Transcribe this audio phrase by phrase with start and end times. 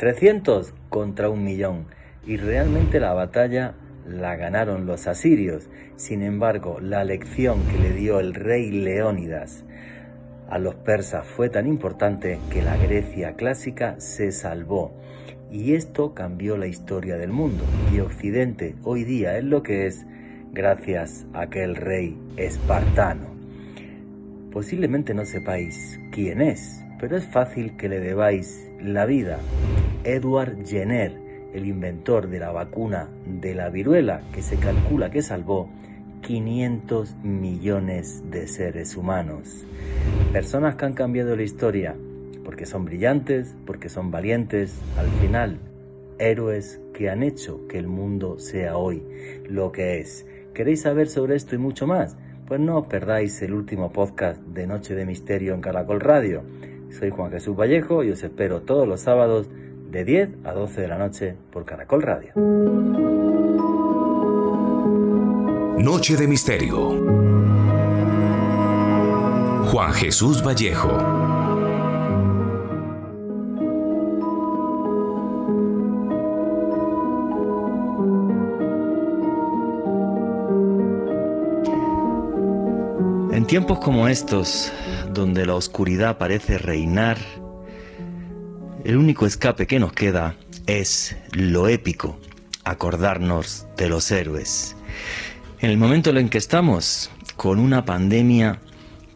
[0.00, 1.84] 300 contra un millón.
[2.26, 3.74] Y realmente la batalla
[4.06, 5.68] la ganaron los asirios.
[5.96, 9.62] Sin embargo, la lección que le dio el rey Leónidas
[10.48, 14.90] a los persas fue tan importante que la Grecia clásica se salvó.
[15.52, 17.62] Y esto cambió la historia del mundo.
[17.94, 20.06] Y Occidente hoy día es lo que es
[20.50, 23.26] gracias a aquel rey espartano.
[24.50, 29.38] Posiblemente no sepáis quién es, pero es fácil que le debáis la vida.
[30.04, 31.20] Edward Jenner,
[31.52, 35.68] el inventor de la vacuna de la viruela, que se calcula que salvó
[36.22, 39.64] 500 millones de seres humanos.
[40.32, 41.96] Personas que han cambiado la historia
[42.44, 45.58] porque son brillantes, porque son valientes, al final,
[46.18, 49.02] héroes que han hecho que el mundo sea hoy
[49.48, 50.26] lo que es.
[50.54, 52.16] ¿Queréis saber sobre esto y mucho más?
[52.46, 56.42] Pues no os perdáis el último podcast de Noche de Misterio en Caracol Radio.
[56.98, 59.48] Soy Juan Jesús Vallejo y os espero todos los sábados
[59.90, 62.32] de 10 a 12 de la noche por Caracol Radio.
[65.78, 66.90] Noche de Misterio.
[69.70, 71.19] Juan Jesús Vallejo.
[83.50, 84.70] Tiempos como estos,
[85.12, 87.18] donde la oscuridad parece reinar,
[88.84, 90.36] el único escape que nos queda
[90.68, 92.16] es lo épico,
[92.62, 94.76] acordarnos de los héroes.
[95.58, 98.60] En el momento en que estamos, con una pandemia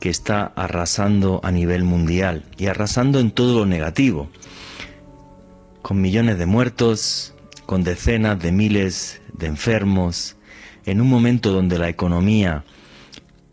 [0.01, 4.31] que está arrasando a nivel mundial y arrasando en todo lo negativo,
[5.81, 7.35] con millones de muertos,
[7.67, 10.35] con decenas de miles de enfermos,
[10.87, 12.65] en un momento donde la economía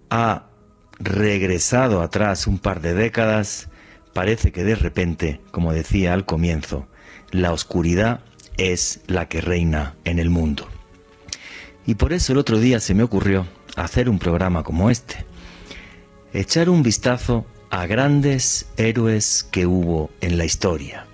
[0.09, 0.45] ha
[1.03, 3.69] regresado atrás un par de décadas,
[4.13, 6.88] parece que de repente, como decía al comienzo,
[7.31, 8.21] la oscuridad
[8.57, 10.67] es la que reina en el mundo.
[11.85, 15.25] Y por eso el otro día se me ocurrió hacer un programa como este.
[16.34, 21.06] Echar un vistazo a grandes héroes que hubo en la historia.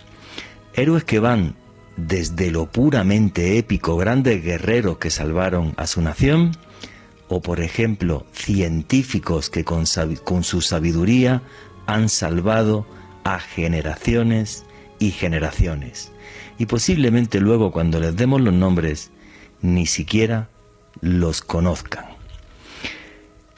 [0.74, 1.56] Héroes que van
[1.96, 6.56] desde lo puramente épico, grandes guerreros que salvaron a su nación,
[7.30, 11.42] o por ejemplo científicos que con, su sabiduría
[11.86, 12.86] han salvado
[13.24, 14.66] a generaciones
[15.00, 16.12] y generaciones.
[16.58, 19.12] Y posiblemente luego cuando les demos los nombres
[19.62, 20.50] ni siquiera
[21.02, 22.06] los conozcan.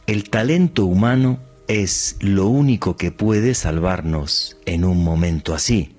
[0.07, 5.95] El talento humano es lo único que puede salvarnos en un momento así.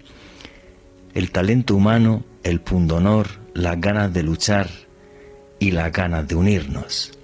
[1.15, 4.69] El talento humano, el pundonor, las ganas de luchar
[5.61, 7.20] y las ganas de unirnos.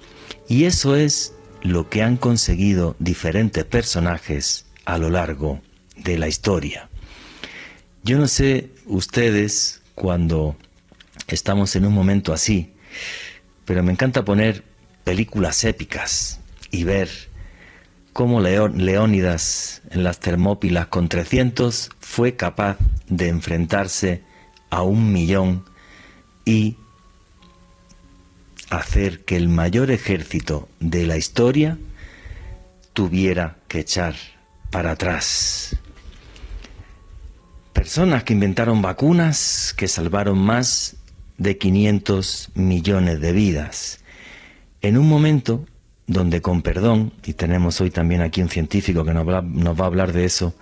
[0.49, 5.61] Y eso es lo que han conseguido diferentes personajes a lo largo
[5.97, 6.89] de la historia.
[8.05, 10.57] Yo no sé ustedes cuando
[11.27, 12.73] estamos en un momento así,
[13.65, 14.63] pero me encanta poner
[15.03, 16.39] películas épicas
[16.71, 17.11] y ver
[18.13, 24.23] cómo Leónidas en las Termópilas con 300 fue capaz de enfrentarse
[24.71, 25.65] a un millón
[26.45, 26.77] y
[28.71, 31.79] hacer que el mayor ejército de la historia
[32.93, 34.15] tuviera que echar
[34.71, 35.77] para atrás.
[37.73, 40.97] Personas que inventaron vacunas que salvaron más
[41.39, 44.01] de 500 millones de vidas.
[44.81, 45.67] En un momento
[46.07, 49.87] donde con perdón, y tenemos hoy también aquí un científico que nos va, va a
[49.87, 50.55] hablar de eso,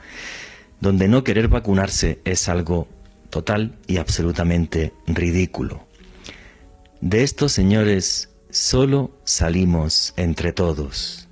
[0.81, 2.89] donde no querer vacunarse es algo
[3.31, 5.87] total y absolutamente ridículo.
[7.05, 11.29] De estos señores solo salimos entre todos.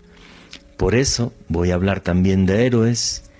[0.76, 3.30] Por eso voy a hablar también de héroes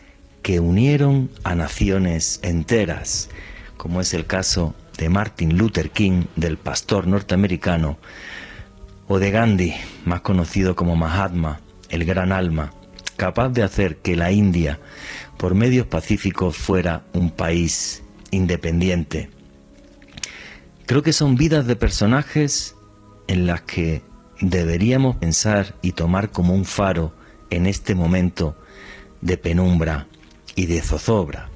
[0.41, 3.29] que unieron a naciones enteras,
[3.77, 7.99] como es el caso de Martin Luther King, del pastor norteamericano,
[9.09, 9.75] o de Gandhi,
[10.07, 11.61] más conocido como Mahatma,
[11.91, 12.73] el gran alma,
[13.19, 14.81] capaz de hacer que la India,
[15.37, 19.42] por medios pacíficos, fuera un país independiente.
[20.93, 22.77] Creo que son vidas de personajes
[23.27, 24.03] en las que
[24.43, 27.15] deberíamos pensar y tomar como un faro
[27.49, 28.55] en este momento
[29.23, 30.07] de penumbra
[30.55, 31.49] y de zozobra.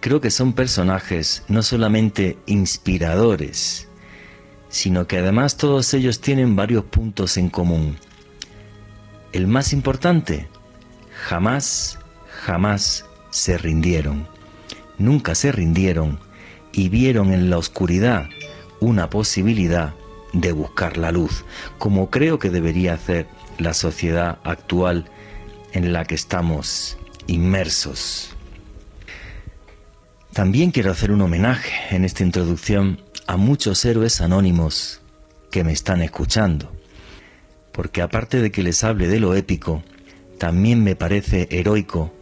[0.00, 3.88] Creo que son personajes no solamente inspiradores,
[4.70, 7.98] sino que además todos ellos tienen varios puntos en común.
[9.32, 10.48] El más importante,
[11.26, 11.98] jamás,
[12.46, 14.26] jamás se rindieron.
[14.96, 16.23] Nunca se rindieron
[16.74, 18.28] y vieron en la oscuridad
[18.80, 19.94] una posibilidad
[20.32, 21.44] de buscar la luz,
[21.78, 23.26] como creo que debería hacer
[23.58, 25.06] la sociedad actual
[25.72, 28.34] en la que estamos inmersos.
[30.32, 35.00] También quiero hacer un homenaje en esta introducción a muchos héroes anónimos
[35.52, 36.72] que me están escuchando,
[37.70, 39.84] porque aparte de que les hable de lo épico,
[40.38, 42.12] también me parece heroico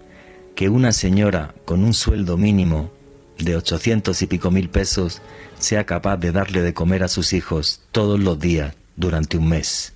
[0.54, 2.90] que una señora con un sueldo mínimo
[3.44, 5.22] de 800 y pico mil pesos
[5.58, 9.92] sea capaz de darle de comer a sus hijos todos los días durante un mes.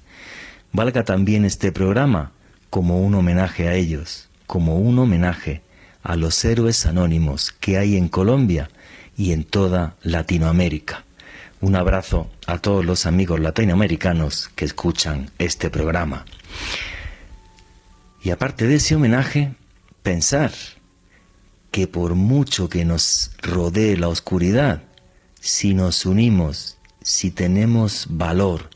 [0.73, 2.33] Valga también este programa
[2.71, 5.63] como un homenaje a ellos, como un homenaje
[6.03, 8.71] a los héroes anónimos que hay en Colombia
[9.17, 11.05] y en toda Latinoamérica.
[11.61, 16.27] Un abrazo a todos los amigos latinoamericanos que escuchan este programa.
[18.23, 19.53] Y aparte de ese homenaje,
[20.03, 20.53] pensar
[21.77, 24.83] que por mucho que nos rodee la oscuridad,
[25.41, 28.71] si nos unimos, si tenemos valor,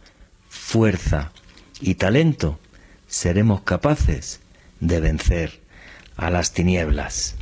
[0.51, 1.33] fuerza
[1.81, 2.59] y talento,
[3.07, 4.41] seremos capaces
[4.81, 5.61] de vencer
[6.19, 7.37] a las tinieblas.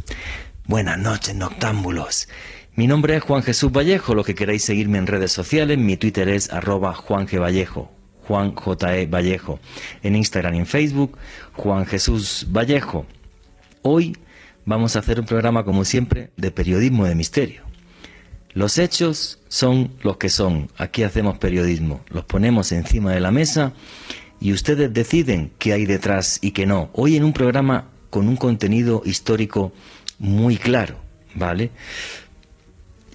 [0.65, 2.29] Buenas noches, noctámbulos.
[2.77, 6.29] Mi nombre es Juan Jesús Vallejo, lo que queráis seguirme en redes sociales, mi Twitter
[6.29, 7.41] es arroba Juan G.
[7.41, 7.91] Vallejo,
[8.29, 8.97] Juan J.
[8.97, 9.07] E.
[9.07, 9.59] Vallejo.
[10.05, 11.19] En Instagram y en Facebook,
[11.55, 13.07] Juan Jesús Vallejo.
[13.83, 14.17] Hoy
[14.69, 17.63] vamos a hacer un programa, como siempre, de periodismo de misterio.
[18.53, 20.71] Los hechos son los que son.
[20.77, 22.03] Aquí hacemos periodismo.
[22.11, 23.73] Los ponemos encima de la mesa
[24.41, 26.91] y ustedes deciden qué hay detrás y qué no.
[26.93, 29.73] Hoy en un programa con un contenido histórico
[30.19, 30.97] muy claro,
[31.35, 31.71] ¿vale?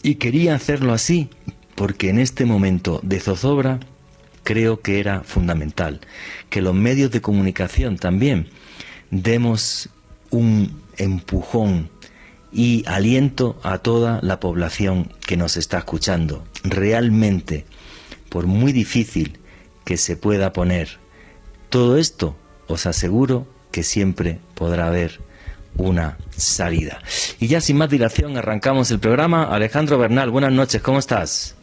[0.01, 1.29] Y quería hacerlo así
[1.75, 3.79] porque en este momento de zozobra
[4.43, 6.01] creo que era fundamental
[6.49, 8.47] que los medios de comunicación también
[9.11, 9.89] demos
[10.31, 11.89] un empujón
[12.51, 16.43] y aliento a toda la población que nos está escuchando.
[16.63, 17.65] Realmente,
[18.29, 19.39] por muy difícil
[19.85, 20.97] que se pueda poner
[21.69, 22.35] todo esto,
[22.67, 25.19] os aseguro que siempre podrá haber
[25.75, 27.01] una salida.
[27.39, 29.45] Y ya sin más dilación arrancamos el programa.
[29.45, 31.55] Alejandro Bernal, buenas noches, ¿cómo estás?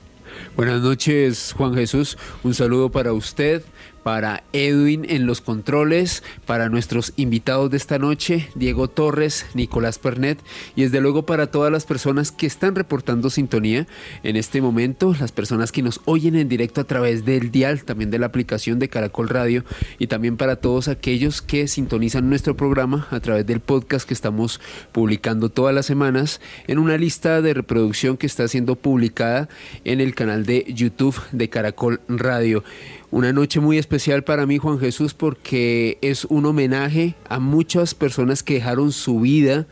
[0.56, 2.18] Buenas noches, Juan Jesús.
[2.42, 3.62] Un saludo para usted,
[4.02, 10.38] para Edwin en los controles, para nuestros invitados de esta noche, Diego Torres, Nicolás Pernet,
[10.76, 13.86] y desde luego para todas las personas que están reportando sintonía
[14.22, 18.10] en este momento, las personas que nos oyen en directo a través del dial, también
[18.10, 19.64] de la aplicación de Caracol Radio,
[19.98, 24.60] y también para todos aquellos que sintonizan nuestro programa a través del podcast que estamos
[24.92, 29.48] publicando todas las semanas en una lista de reproducción que está siendo publicada
[29.84, 32.64] en el canal de YouTube de Caracol Radio.
[33.12, 38.44] Una noche muy especial para mí, Juan Jesús, porque es un homenaje a muchas personas
[38.44, 39.66] que dejaron su vida,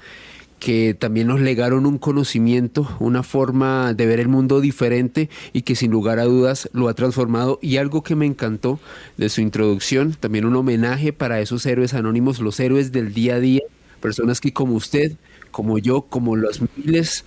[0.58, 5.76] que también nos legaron un conocimiento, una forma de ver el mundo diferente y que
[5.76, 7.60] sin lugar a dudas lo ha transformado.
[7.62, 8.80] Y algo que me encantó
[9.16, 13.40] de su introducción, también un homenaje para esos héroes anónimos, los héroes del día a
[13.40, 13.62] día,
[14.00, 15.12] personas que como usted,
[15.52, 17.24] como yo, como los miles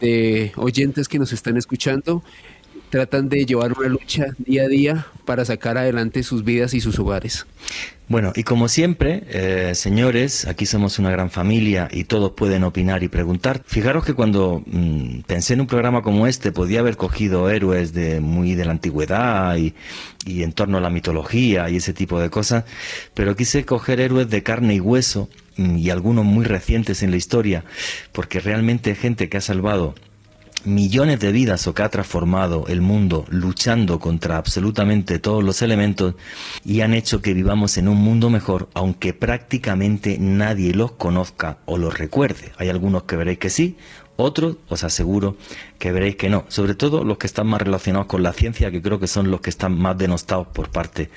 [0.00, 2.22] de oyentes que nos están escuchando,
[2.90, 6.98] tratan de llevar una lucha día a día para sacar adelante sus vidas y sus
[6.98, 7.46] hogares.
[8.08, 13.04] Bueno, y como siempre, eh, señores, aquí somos una gran familia y todos pueden opinar
[13.04, 13.62] y preguntar.
[13.64, 18.18] Fijaros que cuando mm, pensé en un programa como este, podía haber cogido héroes de
[18.18, 19.74] muy de la antigüedad y,
[20.26, 22.64] y en torno a la mitología y ese tipo de cosas,
[23.14, 27.16] pero quise coger héroes de carne y hueso mm, y algunos muy recientes en la
[27.16, 27.62] historia,
[28.10, 29.94] porque realmente gente que ha salvado
[30.64, 36.14] millones de vidas o que ha transformado el mundo luchando contra absolutamente todos los elementos
[36.64, 41.78] y han hecho que vivamos en un mundo mejor aunque prácticamente nadie los conozca o
[41.78, 42.52] los recuerde.
[42.58, 43.76] Hay algunos que veréis que sí,
[44.20, 45.36] otros os aseguro
[45.78, 48.82] que veréis que no, sobre todo los que están más relacionados con la ciencia, que
[48.82, 51.10] creo que son los que están más denostados por parte,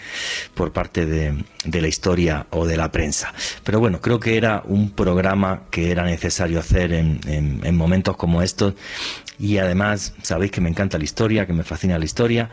[0.54, 1.44] por parte de,
[1.82, 3.34] la historia o de la prensa.
[3.64, 8.42] Pero bueno, creo que era un programa que era necesario hacer en, en momentos como
[8.42, 8.74] estos
[9.40, 12.50] y además sabéis que me encanta la historia, que me fascina la historia.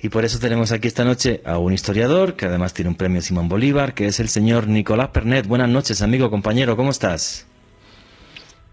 [0.00, 3.20] Y por eso tenemos aquí esta noche a un historiador que además tiene un premio
[3.20, 5.46] Simón Bolívar, que es el señor Nicolás Pernet.
[5.46, 7.47] Buenas noches, amigo, compañero, ¿cómo estás?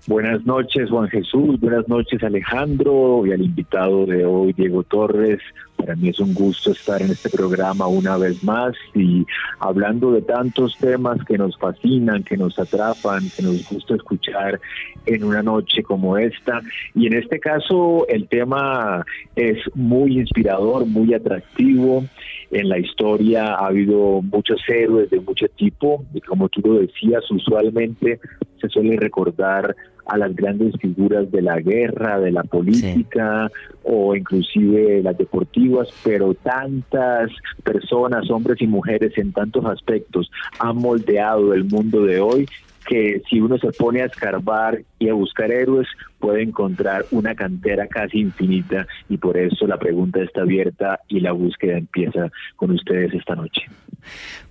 [0.08, 1.60] Buenas noches, Juan Jesús.
[1.60, 5.40] Buenas noches, Alejandro, y al invitado de hoy, Diego Torres.
[5.76, 9.26] Para mí es un gusto estar en este programa una vez más y
[9.60, 14.60] hablando de tantos temas que nos fascinan, que nos atrapan, que nos gusta escuchar
[15.08, 16.62] en una noche como esta.
[16.94, 19.04] Y en este caso el tema
[19.36, 22.06] es muy inspirador, muy atractivo.
[22.52, 27.24] En la historia ha habido muchos héroes de mucho tipo y como tú lo decías,
[27.32, 28.20] usualmente
[28.62, 33.50] se suele recordar a las grandes figuras de la guerra, de la política
[33.84, 37.32] o inclusive las deportivas, pero tantas
[37.64, 42.48] personas, hombres y mujeres en tantos aspectos han moldeado el mundo de hoy
[42.86, 45.88] que si uno se pone a escarbar y a buscar héroes,
[46.20, 51.32] puede encontrar una cantera casi infinita y por eso la pregunta está abierta y la
[51.32, 53.64] búsqueda empieza con ustedes esta noche.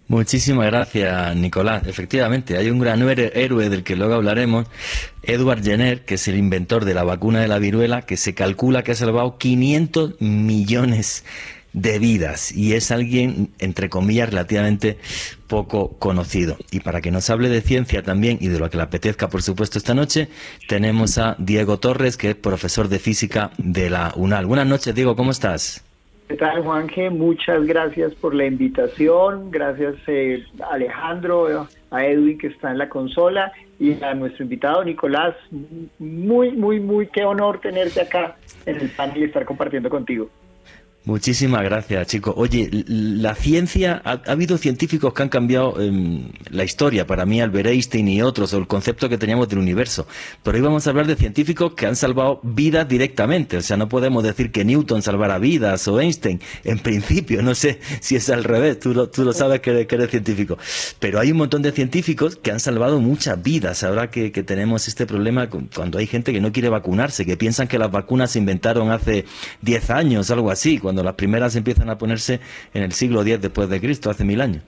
[0.06, 1.86] Muchísimas gracias, Nicolás.
[1.86, 4.66] Efectivamente, hay un gran héroe del que luego hablaremos,
[5.22, 8.82] Edward Jenner, que es el inventor de la vacuna de la viruela, que se calcula
[8.82, 11.24] que ha salvado 500 millones
[11.72, 14.98] de vidas y es alguien, entre comillas, relativamente
[15.46, 16.56] poco conocido.
[16.70, 19.42] Y para que nos hable de ciencia también y de lo que le apetezca, por
[19.42, 20.28] supuesto, esta noche,
[20.68, 24.46] tenemos a Diego Torres, que es profesor de física de la UNAL.
[24.46, 25.82] Buenas noches, Diego, ¿cómo estás?
[26.28, 27.10] ¿Qué tal, Juanje?
[27.10, 29.50] Muchas gracias por la invitación.
[29.50, 35.36] Gracias, eh, Alejandro, a Edwin, que está en la consola, y a nuestro invitado, Nicolás.
[35.98, 40.30] Muy, muy, muy, qué honor tenerte acá en el panel y estar compartiendo contigo.
[41.06, 42.32] Muchísimas gracias, chicos.
[42.34, 47.68] Oye, la ciencia, ha, habido científicos que han cambiado em, la historia, para mí Albert
[47.68, 50.06] Einstein y otros, o el concepto que teníamos del universo.
[50.42, 53.58] Pero hoy vamos a hablar de científicos que han salvado vidas directamente.
[53.58, 56.40] O sea, no podemos decir que Newton salvara vidas o Einstein.
[56.64, 60.10] En principio, no sé si es al revés, tú lo, tú lo sabes que eres,
[60.10, 60.56] científico.
[61.00, 63.84] Pero hay un montón de científicos que han salvado muchas vidas.
[63.84, 67.68] Ahora que, que tenemos este problema cuando hay gente que no quiere vacunarse, que piensan
[67.68, 69.26] que las vacunas se inventaron hace
[69.60, 72.40] 10 años, algo así, las primeras empiezan a ponerse
[72.72, 74.62] en el siglo X después de Cristo, hace mil años.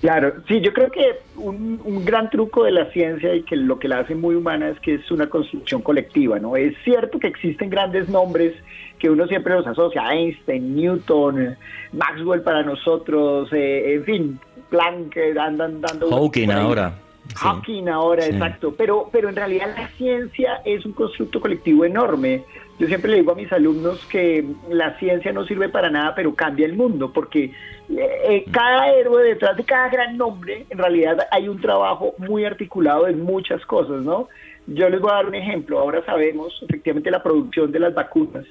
[0.00, 3.86] Claro, sí, yo creo que un, gran truco de la ciencia y que lo que
[3.86, 6.56] la hace muy humana es que es una construcción colectiva, ¿no?
[6.56, 8.54] Es cierto que existen grandes nombres
[8.98, 11.56] que uno siempre los asocia, Einstein, Newton,
[11.92, 14.40] Maxwell para nosotros, eh, en fin,
[14.70, 16.08] Planck, andan dando...
[16.08, 16.94] Hawking ahora.
[17.34, 18.74] Hawking ahora, exacto.
[18.76, 22.44] Pero, pero en realidad la ciencia es un constructo colectivo enorme.
[22.80, 26.34] Yo siempre le digo a mis alumnos que la ciencia no sirve para nada, pero
[26.34, 27.52] cambia el mundo, porque
[27.90, 33.06] eh, cada héroe detrás de cada gran nombre, en realidad hay un trabajo muy articulado
[33.06, 34.28] en muchas cosas, ¿no?
[34.66, 35.78] Yo les voy a dar un ejemplo.
[35.78, 38.46] Ahora sabemos, efectivamente, la producción de las vacunas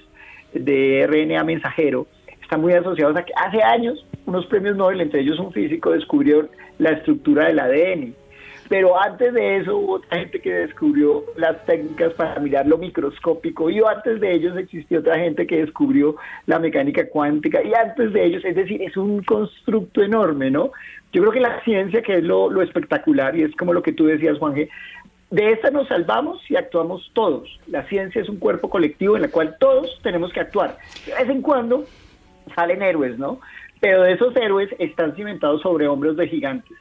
[0.54, 2.06] de RNA mensajero
[2.40, 6.50] está muy asociados a que hace años unos premios Nobel, entre ellos un físico, descubrieron
[6.78, 8.14] la estructura del ADN
[8.70, 13.70] pero antes de eso hubo otra gente que descubrió las técnicas para mirar lo microscópico
[13.70, 18.24] y antes de ellos existió otra gente que descubrió la mecánica cuántica y antes de
[18.24, 20.72] ellos, es decir, es un constructo enorme, ¿no?
[21.12, 23.92] Yo creo que la ciencia, que es lo, lo espectacular y es como lo que
[23.92, 24.70] tú decías, Juanje,
[25.32, 27.60] de esta nos salvamos y actuamos todos.
[27.68, 30.78] La ciencia es un cuerpo colectivo en el cual todos tenemos que actuar.
[31.08, 31.86] De vez en cuando
[32.54, 33.40] salen héroes, ¿no?
[33.80, 36.78] Pero esos héroes están cimentados sobre hombros de gigantes.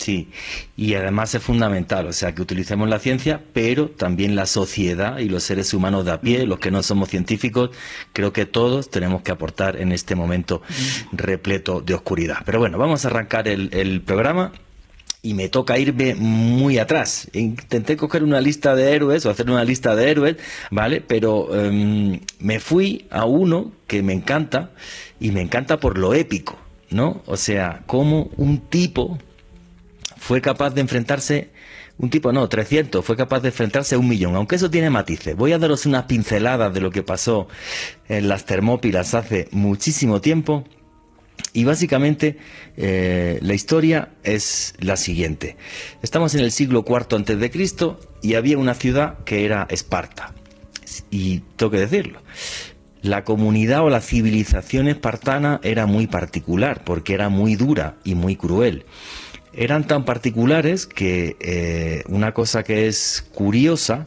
[0.00, 0.30] Sí,
[0.78, 5.28] y además es fundamental, o sea, que utilicemos la ciencia, pero también la sociedad y
[5.28, 7.68] los seres humanos de a pie, los que no somos científicos,
[8.14, 10.62] creo que todos tenemos que aportar en este momento
[11.12, 12.38] repleto de oscuridad.
[12.46, 14.52] Pero bueno, vamos a arrancar el, programa
[15.20, 17.28] y me toca irme muy atrás.
[17.34, 20.36] Intenté coger una lista de héroes o hacer una lista de héroes,
[20.70, 21.02] ¿vale?
[21.02, 24.70] Pero em, me fui a uno que me encanta
[25.20, 27.20] y me encanta por lo épico, ¿no?
[27.26, 29.18] O sea, como un tipo
[30.20, 31.48] fue capaz de enfrentarse,
[31.96, 35.34] un tipo no, 300, fue capaz de enfrentarse a un millón, aunque eso tiene matices.
[35.34, 37.48] Voy a daros unas pinceladas de lo que pasó
[38.06, 40.64] en las Termópilas hace muchísimo tiempo.
[41.54, 42.36] Y básicamente
[42.76, 45.56] eh, la historia es la siguiente.
[46.02, 50.34] Estamos en el siglo IV antes de Cristo y había una ciudad que era Esparta.
[51.10, 52.20] Y tengo que decirlo.
[53.00, 58.36] La comunidad o la civilización espartana era muy particular porque era muy dura y muy
[58.36, 58.84] cruel
[59.52, 64.04] eran tan particulares que eh, una cosa que es curiosa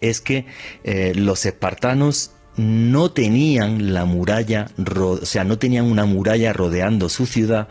[0.00, 0.46] es que
[0.84, 7.26] eh, los espartanos no tenían la muralla, o sea, no tenían una muralla rodeando su
[7.26, 7.68] ciudad,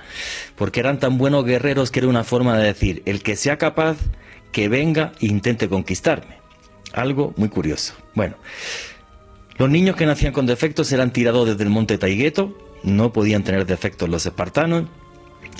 [0.55, 3.97] porque eran tan buenos guerreros que era una forma de decir, el que sea capaz,
[4.51, 6.37] que venga e intente conquistarme.
[6.93, 7.93] Algo muy curioso.
[8.15, 8.35] Bueno,
[9.57, 13.65] los niños que nacían con defectos eran tirados desde el monte Taigueto, no podían tener
[13.65, 14.85] defectos los espartanos,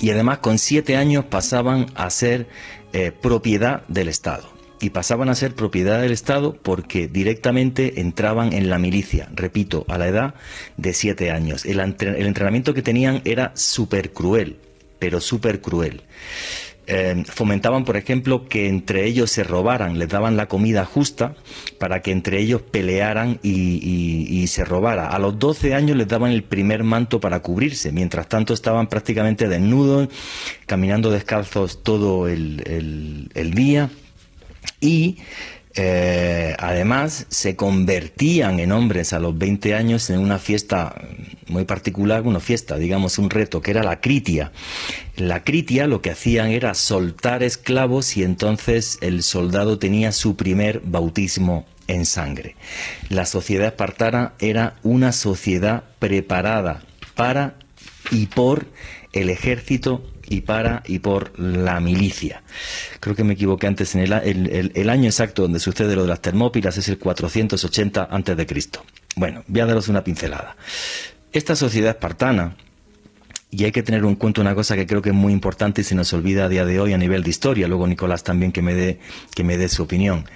[0.00, 2.46] y además con siete años pasaban a ser
[2.92, 4.48] eh, propiedad del Estado.
[4.80, 9.98] Y pasaban a ser propiedad del Estado porque directamente entraban en la milicia, repito, a
[9.98, 10.34] la edad
[10.76, 11.64] de siete años.
[11.64, 14.56] El, el entrenamiento que tenían era súper cruel,
[15.00, 16.02] pero súper cruel.
[16.90, 21.34] Eh, fomentaban, por ejemplo, que entre ellos se robaran, les daban la comida justa
[21.78, 25.08] para que entre ellos pelearan y, se robara.
[25.08, 29.48] A los 12 años les daban el primer manto para cubrirse, mientras tanto estaban prácticamente
[29.48, 30.08] desnudos,
[30.64, 33.90] caminando descalzos todo el, día
[34.80, 35.18] y
[35.80, 40.92] eh, además, se convertían en hombres a los 20 años en una fiesta
[41.46, 44.50] muy particular, una fiesta, digamos, un reto, que era la critia.
[45.14, 50.80] La critia lo que hacían era soltar esclavos y entonces el soldado tenía su primer
[50.84, 52.56] bautismo en sangre.
[53.08, 56.82] La sociedad espartana era una sociedad preparada
[57.14, 57.54] para
[58.10, 58.66] y por
[59.12, 62.42] el ejército y para y por la milicia.
[63.00, 66.76] Creo que me equivoqué antes en el, año exacto donde sucede lo de las Termópilas
[66.76, 68.84] es el 480 antes de Cristo.
[69.16, 70.56] Bueno, voy a daros una pincelada.
[71.32, 72.56] Esta sociedad espartana,
[73.50, 75.84] y hay que tener en cuenta una cosa que creo que es muy importante y
[75.84, 78.62] se nos olvida a día de hoy a nivel de historia, luego Nicolás también que
[78.62, 79.00] me dé,
[79.34, 80.26] que me dé su opinión.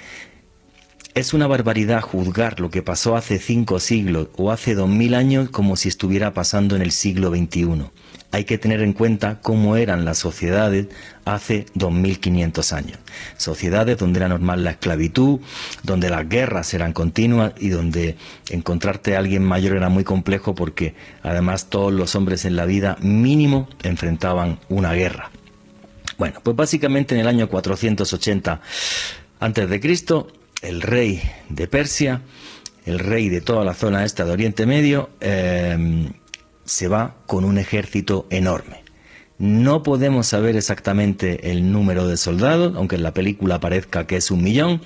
[1.14, 5.50] Es una barbaridad juzgar lo que pasó hace cinco siglos o hace dos mil años
[5.50, 7.90] como si estuviera pasando en el siglo XXI
[8.32, 10.88] hay que tener en cuenta cómo eran las sociedades
[11.26, 12.98] hace 2500 años.
[13.36, 15.40] Sociedades donde era normal la esclavitud,
[15.82, 18.16] donde las guerras eran continuas y donde
[18.48, 22.96] encontrarte a alguien mayor era muy complejo porque además todos los hombres en la vida
[23.00, 25.30] mínimo enfrentaban una guerra.
[26.16, 28.60] Bueno, pues básicamente en el año 480
[29.40, 30.28] antes de Cristo,
[30.62, 31.20] el rey
[31.50, 32.22] de Persia,
[32.86, 36.08] el rey de toda la zona esta de Oriente Medio, eh,
[36.64, 38.82] se va con un ejército enorme.
[39.38, 44.30] No podemos saber exactamente el número de soldados, aunque en la película parezca que es
[44.30, 44.80] un millón.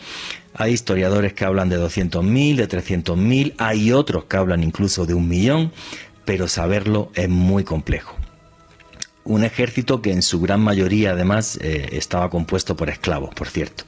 [0.54, 5.28] Hay historiadores que hablan de 200.000, de 300.000, hay otros que hablan incluso de un
[5.28, 5.72] millón,
[6.24, 8.16] pero saberlo es muy complejo.
[9.24, 13.84] Un ejército que en su gran mayoría además eh, estaba compuesto por esclavos, por cierto.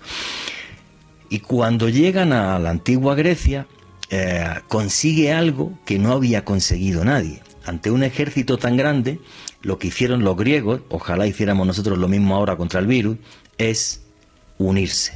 [1.31, 3.67] Y cuando llegan a la antigua Grecia,
[4.11, 9.21] eh, consigue algo que no había conseguido nadie ante un ejército tan grande,
[9.61, 13.19] lo que hicieron los griegos, ojalá hiciéramos nosotros lo mismo ahora contra el virus,
[13.59, 14.01] es
[14.57, 15.13] unirse.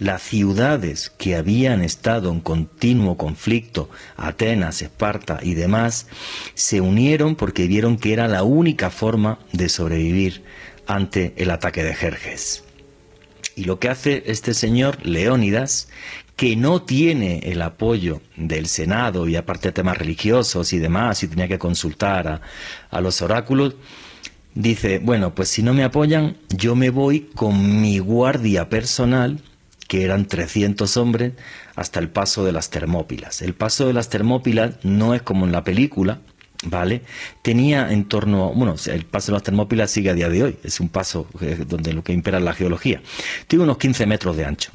[0.00, 6.08] Las ciudades que habían estado en continuo conflicto, Atenas, Esparta y demás,
[6.54, 10.42] se unieron porque vieron que era la única forma de sobrevivir
[10.86, 12.64] ante el ataque de Jerjes.
[13.54, 15.88] Y lo que hace este señor Leónidas
[16.40, 21.28] que no tiene el apoyo del Senado y aparte de temas religiosos y demás, y
[21.28, 22.40] tenía que consultar
[22.90, 23.74] a, los oráculos,
[24.54, 29.42] dice, bueno, pues si no me apoyan, yo me voy con mi guardia personal,
[29.86, 31.34] que eran 300 hombres,
[31.76, 33.42] hasta el paso de las Termópilas.
[33.42, 36.20] El paso de las Termópilas no es como en la película,
[36.64, 37.02] ¿vale?
[37.42, 40.80] Tenía en torno, bueno, el paso de las Termópilas sigue a día de hoy, es
[40.80, 43.02] un paso eh, donde lo que impera es la geología.
[43.46, 44.70] Tiene unos 15 metros de ancho.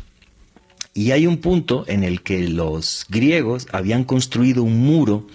[0.97, 5.27] Y hay un punto en el que los griegos habían construido un muro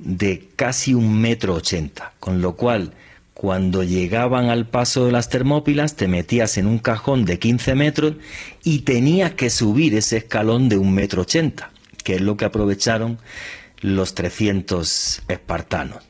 [0.00, 2.94] de casi un metro ochenta, con lo cual
[3.32, 8.14] cuando llegaban al paso de las Termópilas te metías en un cajón de 15 metros
[8.64, 11.70] y tenías que subir ese escalón de un metro ochenta,
[12.02, 13.18] que es lo que aprovecharon
[13.80, 16.02] los 300 espartanos.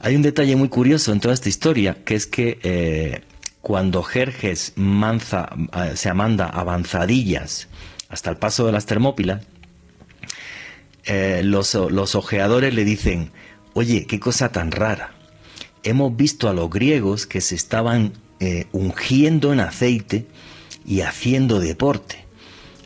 [0.00, 3.20] Hay un detalle muy curioso en toda esta historia, que es que eh,
[3.60, 7.68] cuando Jerjes manza, eh, se manda avanzadillas
[8.08, 9.44] hasta el paso de las Termópilas,
[11.04, 13.30] eh, los, ojeadores le dicen,
[13.74, 15.12] oye, qué cosa tan rara.
[15.84, 20.26] Hemos visto a los griegos que se estaban eh, ungiendo en aceite
[20.84, 22.24] y haciendo deporte.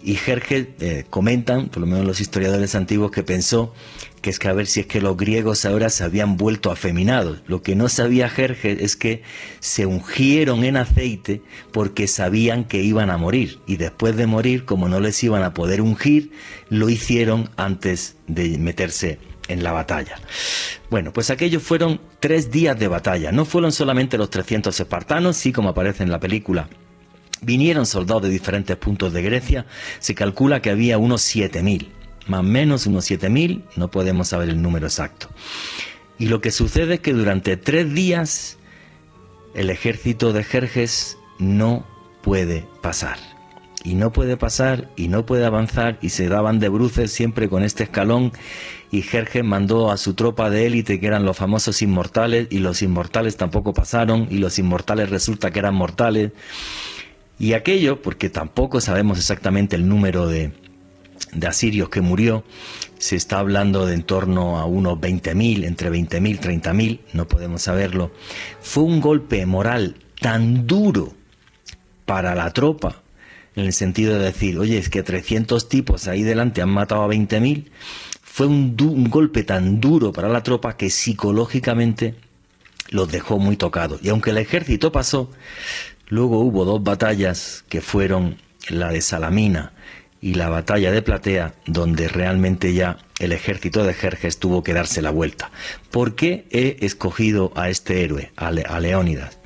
[0.03, 3.75] Y Jerjes eh, comentan, por lo menos los historiadores antiguos, que pensó
[4.21, 7.39] que es que a ver si es que los griegos ahora se habían vuelto afeminados.
[7.47, 9.23] Lo que no sabía Jerjes es que
[9.61, 14.89] se ungieron en aceite porque sabían que iban a morir y después de morir, como
[14.89, 16.33] no les iban a poder ungir,
[16.69, 20.17] lo hicieron antes de meterse en la batalla.
[20.91, 23.33] Bueno, pues aquellos fueron tres días de batalla.
[23.33, 26.69] No fueron solamente los 300 espartanos, sí como aparece en la película.
[27.43, 29.67] Vinieron soldados de diferentes puntos de Grecia.
[29.99, 34.63] Se calcula que había unos 7000 más o menos unos 7.000, no podemos saber el
[34.63, 35.29] número exacto.
[36.19, 38.59] Y lo que sucede es que durante tres días
[39.55, 41.85] el ejército de Jerjes no
[42.23, 43.19] puede pasar.
[43.83, 47.63] Y no puede pasar y no puede avanzar y se daban de bruces siempre con
[47.63, 48.33] este escalón
[48.91, 52.83] y Jerjes mandó a su tropa de élite que eran los famosos inmortales y los
[52.83, 56.33] inmortales tampoco pasaron y los inmortales resulta que eran mortales.
[57.39, 60.53] Y aquello, porque tampoco sabemos exactamente el número de,
[61.33, 62.45] de asirios que murió,
[62.99, 67.63] se está hablando de en torno a unos 20.000, entre 20.000 y 30.000, no podemos
[67.63, 68.13] saberlo,
[68.61, 71.15] fue un golpe moral tan duro
[72.05, 73.03] para la tropa,
[73.57, 77.09] en el sentido de decir, oye, es que 300 tipos ahí delante han matado a
[77.09, 77.65] 20.000,
[78.23, 82.15] fue un golpe tan duro para la tropa que psicológicamente
[82.91, 84.01] los dejó muy tocados.
[84.03, 85.31] Y aunque el ejército pasó,
[86.09, 88.37] luego hubo dos batallas que fueron
[88.69, 89.73] la de Salamina
[90.21, 95.03] y la batalla de Platea, donde realmente ya el ejército de Jerjes tuvo que darse
[95.03, 95.51] la vuelta.
[95.91, 99.39] ¿Por qué he escogido a este héroe, a, Leónidas?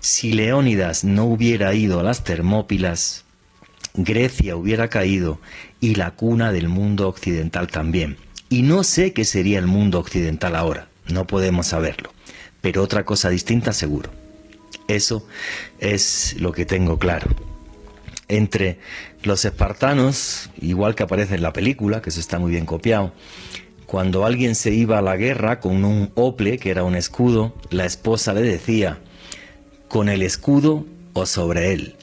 [0.00, 3.24] Si Leónidas no hubiera ido a las Termópilas,
[3.94, 5.40] Grecia hubiera caído
[5.80, 8.16] y la cuna del mundo occidental también.
[8.48, 12.12] Y no sé qué sería el mundo occidental ahora, no podemos saberlo,
[12.60, 14.10] pero otra cosa distinta seguro.
[14.86, 15.26] Eso
[15.80, 17.34] es lo que tengo claro
[18.28, 18.78] entre
[19.26, 23.12] los espartanos, igual que aparece en la película, que eso está muy bien copiado,
[23.86, 27.84] cuando alguien se iba a la guerra con un ople, que era un escudo, la
[27.84, 28.98] esposa le decía,
[29.88, 31.94] con el escudo o sobre él.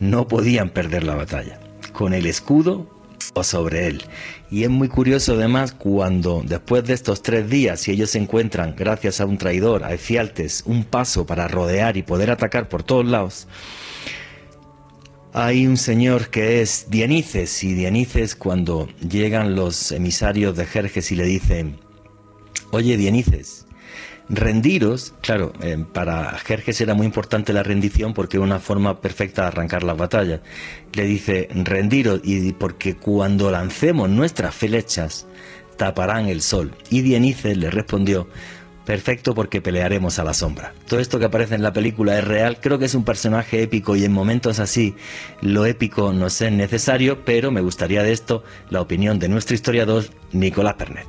[0.00, 1.58] No podían perder la batalla.
[1.92, 2.88] Con el escudo
[3.34, 4.02] o sobre él.
[4.50, 8.74] Y es muy curioso además cuando después de estos tres días, si ellos se encuentran,
[8.76, 13.04] gracias a un traidor, a Efialtes, un paso para rodear y poder atacar por todos
[13.04, 13.46] lados,
[15.34, 21.16] hay un señor que es Dianices y Dianices cuando llegan los emisarios de Jerjes y
[21.16, 21.76] le dicen,
[22.70, 23.66] oye Dianices,
[24.28, 29.42] rendiros, claro, eh, para Jerjes era muy importante la rendición porque era una forma perfecta
[29.42, 30.40] de arrancar las batallas.
[30.92, 35.26] Le dice, rendiros y porque cuando lancemos nuestras flechas
[35.76, 36.76] taparán el sol.
[36.90, 38.28] Y Dianices le respondió,
[38.86, 40.72] Perfecto porque pelearemos a la sombra.
[40.88, 43.96] Todo esto que aparece en la película es real, creo que es un personaje épico
[43.96, 44.94] y en momentos así
[45.40, 50.04] lo épico no es necesario, pero me gustaría de esto la opinión de nuestro historiador
[50.32, 51.08] Nicolás Pernet.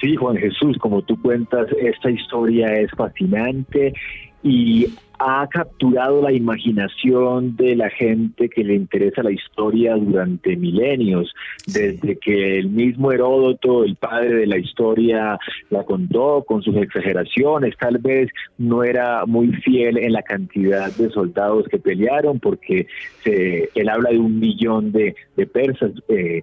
[0.00, 3.92] Sí, Juan Jesús, como tú cuentas, esta historia es fascinante
[4.42, 4.88] y
[5.24, 11.32] ha capturado la imaginación de la gente que le interesa la historia durante milenios,
[11.66, 15.38] desde que el mismo Heródoto, el padre de la historia,
[15.70, 21.10] la contó con sus exageraciones, tal vez no era muy fiel en la cantidad de
[21.10, 22.88] soldados que pelearon, porque
[23.22, 25.14] se, él habla de un millón de,
[25.52, 25.92] persas.
[26.08, 26.42] Eh,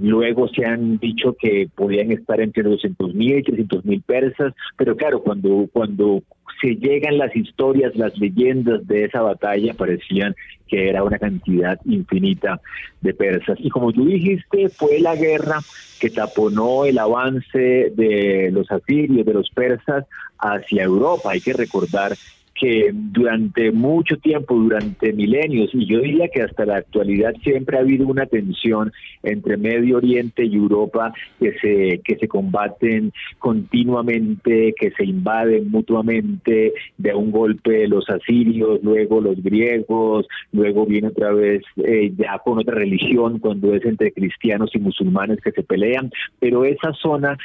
[0.00, 5.68] Luego se han dicho que podían estar entre 200.000 y 300.000 persas, pero claro, cuando,
[5.72, 6.24] cuando
[6.60, 10.34] se llegan las historias, las leyendas de esa batalla, parecían
[10.68, 12.60] que era una cantidad infinita
[13.00, 13.58] de persas.
[13.60, 15.60] Y como tú dijiste, fue la guerra
[16.00, 20.04] que taponó el avance de los asirios, de los persas
[20.38, 21.30] hacia Europa.
[21.30, 22.16] Hay que recordar
[22.58, 27.80] que durante mucho tiempo, durante milenios, y yo diría que hasta la actualidad siempre ha
[27.80, 28.92] habido una tensión
[29.22, 36.72] entre Medio Oriente y Europa que se, que se combaten continuamente, que se invaden mutuamente,
[36.98, 42.58] de un golpe los asirios, luego los griegos, luego viene otra vez eh, ya con
[42.58, 47.36] otra religión cuando es entre cristianos y musulmanes que se pelean, pero esa zona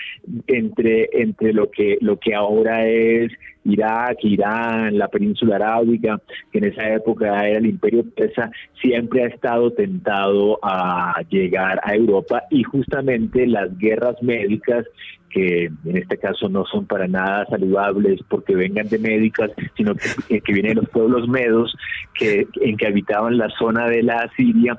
[0.48, 3.32] entre, entre lo que lo que ahora es
[3.66, 6.20] Irak, Irán, la península arábiga,
[6.52, 11.96] que en esa época era el imperio persa, siempre ha estado tentado a llegar a
[11.96, 14.86] Europa y justamente las guerras médicas
[15.30, 20.42] que en este caso no son para nada saludables porque vengan de médicas, sino que,
[20.52, 21.74] vienen de los pueblos medos
[22.14, 24.78] que, en que habitaban la zona de la Siria,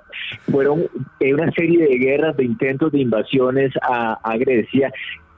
[0.50, 0.84] fueron
[1.20, 4.92] una serie de guerras, de intentos de invasiones a Grecia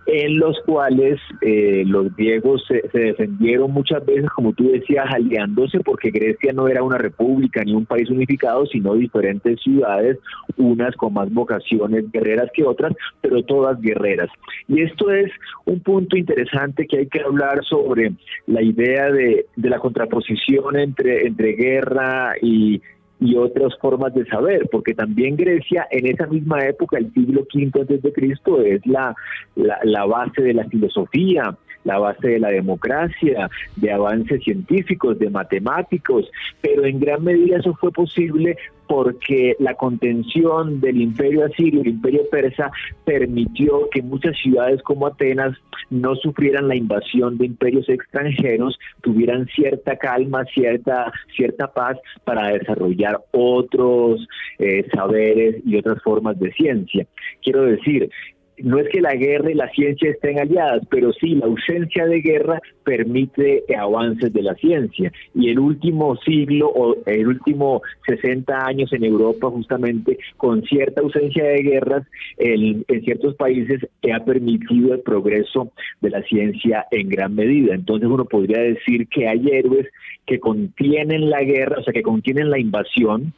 [0.06, 6.10] en los cuales eh, los griegos se, defendieron muchas veces, como tú decías, aliándose porque
[6.10, 10.18] Grecia no era una república ni un país unificado, sino diferentes ciudades,
[10.56, 14.28] unas con más vocaciones guerreras que otras, pero todas guerreras.
[14.68, 15.30] Y esto es
[15.64, 18.12] un punto interesante que hay que hablar sobre
[18.46, 22.80] la idea de, de la contraposición entre, entre guerra y
[23.20, 27.80] y otras formas de saber, porque también Grecia en esa misma época, el siglo V
[27.80, 29.14] antes de Cristo, es la,
[29.54, 35.30] la, la base de la filosofía, la base de la democracia, de avances científicos, de
[35.30, 41.88] matemáticos, pero en gran medida eso fue posible porque la contención del imperio asirio, el
[41.88, 42.70] imperio persa,
[43.04, 45.56] permitió que muchas ciudades como Atenas
[45.90, 53.20] no sufrieran la invasión de imperios extranjeros, tuvieran cierta calma, cierta, cierta paz para desarrollar
[53.32, 54.26] otros
[54.58, 57.06] eh, saberes y otras formas de ciencia.
[57.42, 58.10] Quiero decir,
[58.58, 62.20] no es que la guerra y la ciencia estén aliadas, pero sí la ausencia de
[62.20, 65.12] guerra permite avances de la ciencia.
[65.34, 71.44] Y el último siglo o el último 60 años en Europa, justamente con cierta ausencia
[71.44, 72.06] de guerras
[72.38, 73.80] en, ciertos países,
[74.12, 77.74] ha permitido el progreso de la ciencia en gran medida.
[77.74, 79.88] Entonces uno podría decir que hay héroes
[80.26, 83.34] que contienen la guerra, o sea, que contienen la invasión,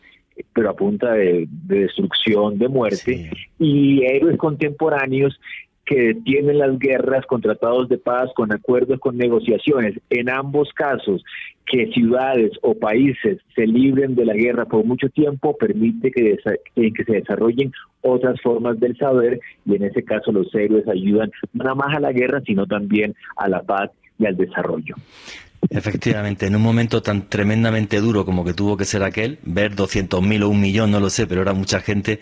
[0.53, 5.39] pero a punta de, destrucción, de muerte, y héroes contemporáneos
[5.87, 9.95] que detienen las guerras con tratados de paz, con acuerdos, con negociaciones.
[10.11, 11.25] En ambos casos,
[11.65, 16.39] que ciudades o países se libren de la guerra por mucho tiempo permite que,
[16.75, 17.73] que se desarrollen
[18.03, 22.01] otras formas del saber y en ese caso los héroes ayudan no nada más a
[22.01, 24.95] la guerra, sino también a la paz y al desarrollo.
[25.71, 30.43] Efectivamente, en un momento tan tremendamente duro como que tuvo que ser aquel, ver 200.000
[30.43, 32.21] o un millón, no lo sé, pero era mucha gente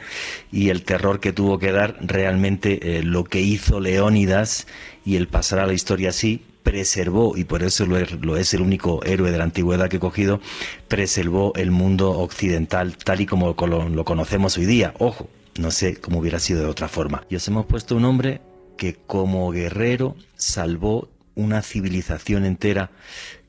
[0.53, 4.67] y el terror que tuvo que dar realmente eh, lo que hizo Leónidas
[5.05, 8.55] y el pasar a la historia así, preservó, y por eso lo es, lo es,
[8.55, 10.41] el único héroe de la antigüedad que he cogido,
[10.89, 14.95] preservó el mundo occidental tal y como lo, lo conocemos hoy día.
[14.99, 15.29] Ojo,
[15.59, 17.25] no sé cómo hubiera sido de otra forma.
[17.29, 18.41] Y os hemos puesto un hombre
[18.77, 22.91] que como guerrero salvó una civilización entera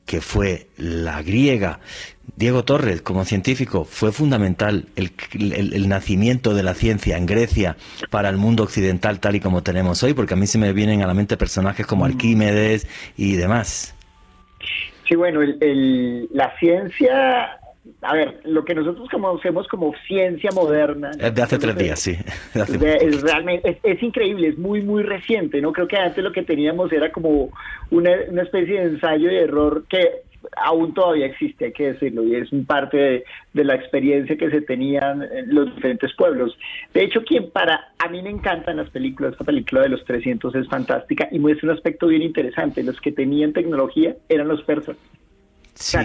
[0.06, 1.80] que fue la griega.
[2.36, 7.76] Diego Torres, como científico, fue fundamental el, nacimiento de la ciencia en Grecia
[8.10, 11.02] para el mundo occidental tal y como tenemos hoy, porque a mí se me vienen
[11.02, 12.08] a la mente personajes como mm.
[12.08, 13.94] Arquímedes y demás.
[15.08, 15.40] Sí, bueno,
[16.32, 17.58] la ciencia
[18.02, 21.10] a ver, lo que nosotros conocemos como ciencia moderna.
[21.18, 22.16] Es de hace tres días, sí.
[22.54, 25.72] es, realmente, es, increíble, es muy, muy reciente, ¿no?
[25.72, 27.50] Creo que antes lo que teníamos era como
[27.90, 30.22] una, una especie de ensayo y error que
[30.56, 34.60] aún todavía existe, hay que decirlo, y es parte de, de, la experiencia que se
[34.60, 36.56] tenían en los diferentes pueblos.
[36.94, 40.54] De hecho, quien para, a mí me encantan las películas, esta película de los 300
[40.54, 44.96] es fantástica y muestra un aspecto bien interesante, los que tenían tecnología eran los persas.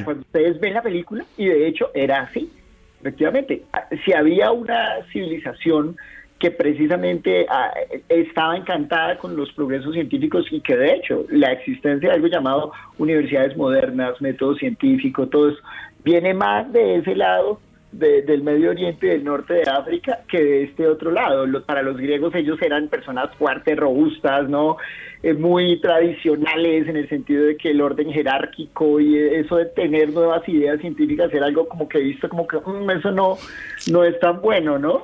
[0.03, 2.51] Cuando ustedes ven la película, y de hecho era así,
[2.99, 5.95] efectivamente, ah, si había una civilización
[6.39, 7.71] que precisamente ah,
[8.10, 12.71] estaba encantada con los progresos científicos y que de hecho la existencia de algo llamado
[12.97, 15.60] universidades modernas, método científico, todo eso,
[16.03, 17.60] viene más de ese lado
[17.91, 21.45] del Medio Oriente y del norte de África que de este otro lado.
[21.63, 24.77] para los griegos ellos eran personas fuertes, robustas, ¿no?
[25.23, 30.12] Eh, muy tradicionales en el sentido de que el orden jerárquico y eso de tener
[30.12, 33.38] nuevas ideas científicas era algo como que visto como que mm, eso no,
[33.91, 35.03] no es tan bueno, ¿no?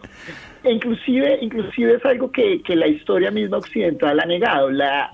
[0.63, 4.71] E inclusive, inclusive es algo que, que la historia misma occidental ha negado.
[4.71, 5.13] La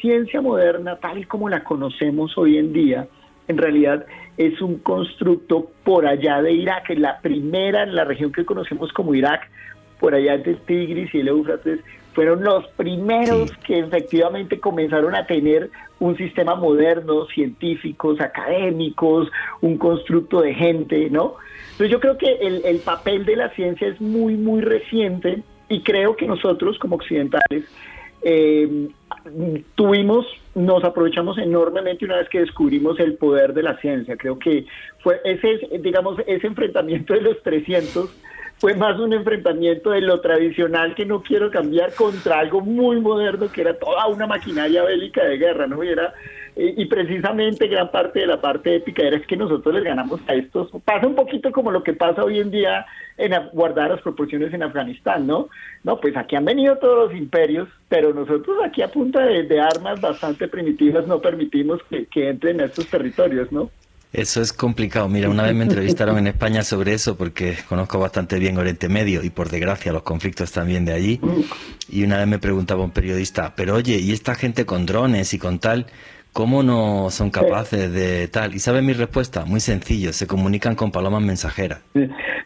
[0.00, 3.08] ciencia moderna, tal como la conocemos hoy en día,
[3.48, 4.06] en realidad
[4.36, 8.92] es un constructo por allá de Irak, es la primera en la región que conocemos
[8.92, 9.50] como Irak,
[9.98, 11.80] por allá entre Tigris y el Éufrates,
[12.16, 19.28] fueron los primeros que efectivamente comenzaron a tener un sistema moderno, científicos, académicos,
[19.60, 21.34] un constructo de gente, ¿no?
[21.72, 25.82] Entonces yo creo que el, el papel de la ciencia es muy, muy reciente y
[25.82, 27.64] creo que nosotros como occidentales
[28.22, 28.88] eh,
[29.74, 34.16] tuvimos, nos aprovechamos enormemente una vez que descubrimos el poder de la ciencia.
[34.16, 34.64] Creo que
[35.00, 38.08] fue ese, digamos, ese enfrentamiento de los 300
[38.58, 43.50] fue más un enfrentamiento de lo tradicional que no quiero cambiar contra algo muy moderno
[43.52, 45.84] que era toda una maquinaria bélica de guerra, ¿no?
[45.84, 45.90] Y,
[46.56, 50.34] y precisamente gran parte de la parte épica era es que nosotros les ganamos a
[50.34, 50.70] estos.
[50.84, 52.86] Pasa un poquito como lo que pasa hoy en día
[53.18, 55.48] en guardar las proporciones en Afganistán, ¿no?
[55.84, 60.00] No, pues aquí han venido todos los imperios, pero nosotros aquí a punta de, armas
[60.00, 63.70] bastante primitivas no permitimos que entren a estos territorios, ¿no?
[64.16, 65.10] Eso es complicado.
[65.10, 69.22] Mira, una vez me entrevistaron en España sobre eso porque conozco bastante bien Oriente Medio
[69.22, 71.20] y por desgracia los conflictos también de allí.
[71.90, 75.38] Y una vez me preguntaba un periodista, pero oye, ¿y esta gente con drones y
[75.38, 75.84] con tal?
[76.32, 78.54] ¿Cómo no son capaces de tal?
[78.54, 79.44] ¿Y saben mi respuesta?
[79.44, 81.80] Muy sencillo, se comunican con palomas mensajeras.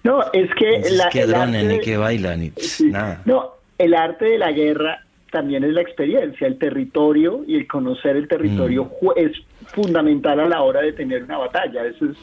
[0.02, 0.90] No, es que...
[0.90, 2.52] la, que drones, ni que bailan, ni
[2.90, 3.22] nada.
[3.26, 8.16] No, el arte de la guerra también es la experiencia, el territorio y el conocer
[8.16, 9.08] el territorio mm.
[9.16, 9.32] es
[9.68, 11.84] fundamental a la hora de tener una batalla.
[11.86, 12.16] Eso es,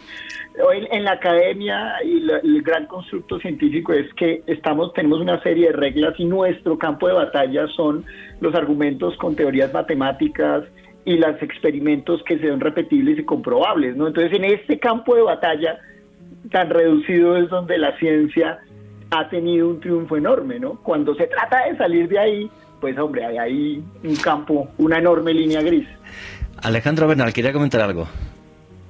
[0.61, 5.67] hoy en la academia y el gran constructo científico es que estamos tenemos una serie
[5.67, 8.03] de reglas y nuestro campo de batalla son
[8.41, 10.65] los argumentos con teorías matemáticas
[11.05, 14.07] y los experimentos que sean repetibles y comprobables, ¿no?
[14.07, 15.79] Entonces, en este campo de batalla
[16.51, 18.59] tan reducido es donde la ciencia
[19.11, 20.79] ha tenido un triunfo enorme, ¿no?
[20.83, 25.33] Cuando se trata de salir de ahí, pues hombre, hay ahí un campo, una enorme
[25.33, 25.87] línea gris.
[26.61, 28.07] Alejandro Bernal, quería comentar algo.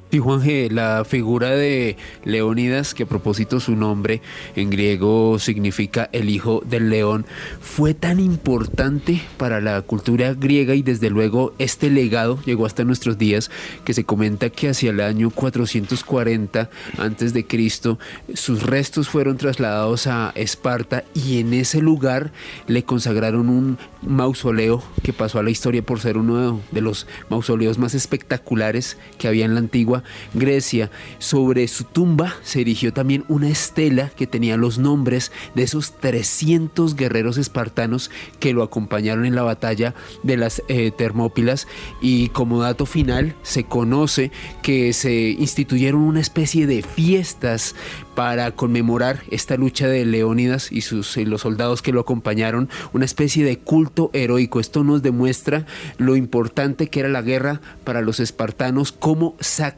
[0.10, 4.22] Sí, Juan G., la figura de Leónidas, que a propósito su nombre
[4.56, 7.26] en griego significa el hijo del león,
[7.60, 13.18] fue tan importante para la cultura griega y desde luego este legado llegó hasta nuestros
[13.18, 13.52] días
[13.84, 18.00] que se comenta que hacia el año 440 antes de Cristo
[18.34, 22.32] sus restos fueron trasladados a Esparta y en ese lugar
[22.68, 27.78] le consagraron un mausoleo que pasó a la historia por ser uno de los mausoleos
[27.78, 29.97] más espectaculares que había en la antigua
[30.34, 30.90] Grecia.
[31.20, 36.96] Sobre su tumba se erigió también una estela que tenía los nombres de esos 300
[36.96, 41.68] guerreros espartanos que lo acompañaron en la batalla de las eh, Termópilas
[42.02, 44.32] y como dato final se conoce
[44.62, 47.76] que se instituyeron una especie de fiestas
[48.16, 53.46] para conmemorar esta lucha de Leónidas y, sus, los soldados que lo acompañaron, una especie
[53.46, 54.60] de culto heroico.
[54.60, 55.68] Esto nos demuestra
[56.00, 59.36] lo importante que era la guerra para los espartanos, cómo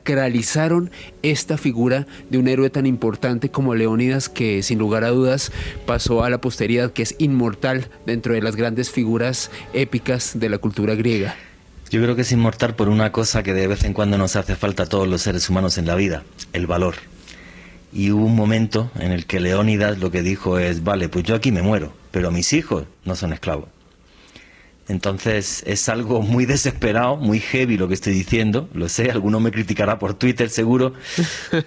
[0.09, 0.89] sacralizaron
[1.21, 5.51] esta figura de un héroe tan importante como Leónidas, que sin lugar a dudas
[5.85, 10.57] pasó a la posteridad, que es inmortal dentro de las grandes figuras épicas de la
[10.57, 11.35] cultura griega.
[11.91, 14.55] Yo creo que es inmortal por una cosa que de vez en cuando nos hace
[14.55, 16.95] falta a todos los seres humanos en la vida, el valor
[17.91, 21.33] y hubo un momento en el que Leónidas lo que dijo es, vale, pues yo
[21.33, 23.69] aquí me muero, pero mis hijos no son esclavos.
[24.89, 29.51] Entonces es algo muy desesperado, muy heavy lo que estoy diciendo, lo sé, alguno me
[29.51, 30.93] criticará por Twitter seguro,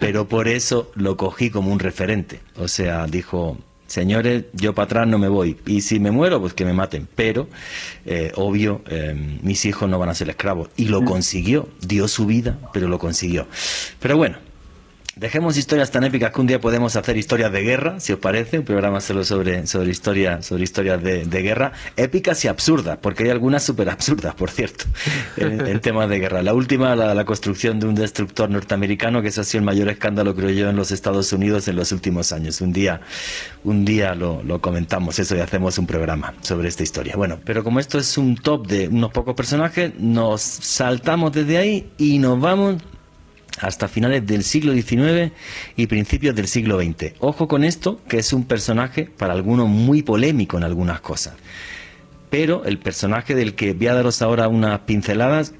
[0.00, 2.40] pero por eso lo cogí como un referente.
[2.56, 3.56] O sea, dijo,
[3.86, 7.06] señores, yo para atrás no me voy, y si me muero, pues que me maten,
[7.14, 7.48] pero
[8.04, 10.70] eh, obvio, eh, mis hijos no van a ser esclavos.
[10.76, 11.04] Y lo mm.
[11.04, 13.46] consiguió, dio su vida, pero lo consiguió.
[14.00, 14.38] Pero bueno,
[15.22, 18.58] Dejemos historias tan épicas que un día podemos hacer historias de guerra, si os parece,
[18.58, 23.30] un programa solo sobre, sobre, historia, sobre historias de, guerra, épicas y absurdas, porque hay
[23.30, 24.84] algunas súper absurdas, por cierto,
[25.36, 26.42] en, temas de guerra.
[26.42, 29.88] La última, la, la construcción de un destructor norteamericano, que eso ha sido el mayor
[29.90, 32.60] escándalo, creo yo, en los Estados Unidos en los últimos años.
[32.60, 33.00] Un día,
[33.62, 37.14] un día lo, lo comentamos eso y hacemos un programa sobre esta historia.
[37.14, 41.92] Bueno, pero como esto es un top de unos pocos personajes, nos saltamos desde ahí
[41.96, 42.82] y nos vamos
[43.60, 45.32] hasta finales del siglo XIX
[45.76, 47.14] y principios del siglo XX.
[47.20, 51.34] Ojo con esto, que es un personaje para algunos muy polémico en algunas cosas.
[52.30, 55.52] Pero el personaje del que voy a daros ahora unas pinceladas,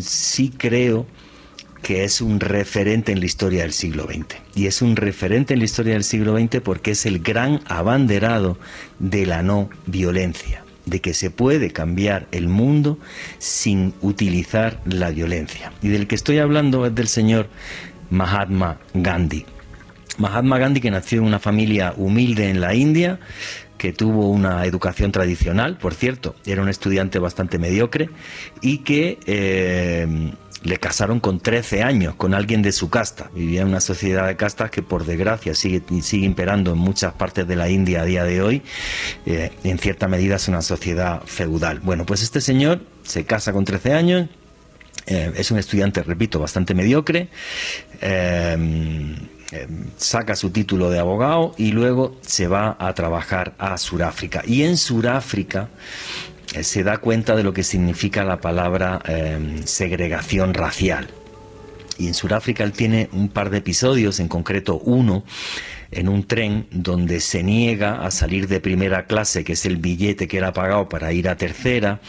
[0.00, 1.06] sí creo
[1.82, 4.36] que es un referente en la historia del siglo XX.
[4.56, 8.58] Y es un referente en la historia del siglo XX porque es el gran abanderado
[8.98, 12.98] de la no violencia de que se puede cambiar el mundo
[13.38, 15.72] sin utilizar la violencia.
[15.82, 17.48] Y del que estoy hablando es del señor
[18.10, 19.44] Mahatma Gandhi.
[20.18, 23.18] Mahatma Gandhi que nació en una familia humilde en la India,
[23.76, 28.08] que tuvo una educación tradicional, por cierto, era un estudiante bastante mediocre
[28.62, 33.30] y que eh, le casaron con 13 años con alguien de su casta.
[33.34, 37.46] Vivía en una sociedad de castas que por desgracia sigue, sigue imperando en muchas partes
[37.46, 38.62] de la India a día de hoy.
[39.26, 41.80] Eh, en cierta medida es una sociedad feudal.
[41.80, 44.28] Bueno, pues este señor se casa con 13 años.
[45.06, 47.28] Eh, es un estudiante, repito, bastante mediocre.
[48.00, 49.66] Eh,
[49.96, 54.42] saca su título de abogado y luego se va a trabajar a Sudáfrica.
[54.44, 55.68] Y en Sudáfrica
[56.62, 61.08] se da cuenta de lo que significa la palabra em, segregación racial.
[61.98, 65.24] Y en Sudáfrica él tiene un par de episodios, en concreto uno,
[65.90, 70.28] en un tren donde se niega a salir de primera clase, que es el billete
[70.28, 72.00] que era pagado para ir a tercera,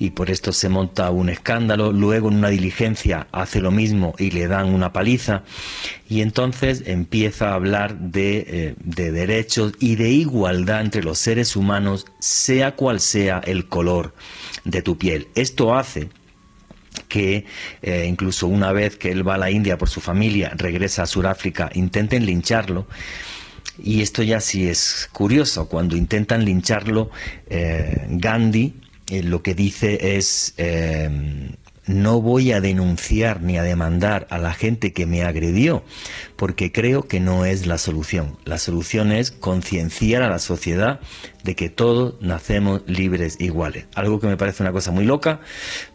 [0.00, 1.92] y por esto se monta un escándalo.
[1.92, 5.42] Luego en una diligencia hace lo mismo y le dan una paliza.
[6.08, 12.06] Y entonces empieza a hablar de, eh, derechos y de igualdad entre los seres humanos,
[12.18, 14.14] sea cual sea el color
[14.64, 15.28] de tu piel.
[15.34, 16.08] Esto hace
[17.08, 17.44] que
[17.82, 21.06] eh, incluso una vez que él va a la India por su familia, regresa a
[21.06, 22.86] Sudáfrica, intenten lincharlo.
[23.78, 27.10] Y esto ya sí es curioso, cuando intentan lincharlo,
[27.50, 28.74] eh, Gandhi
[29.10, 31.52] eh, lo que dice es em,
[31.90, 35.82] no voy a denunciar ni a demandar a la gente que me agredió,
[36.36, 38.38] porque creo que no es la solución.
[38.44, 41.00] La solución es concienciar a la sociedad
[41.42, 43.86] de que todos nacemos libres iguales.
[43.94, 45.40] Algo que me parece una cosa muy loca.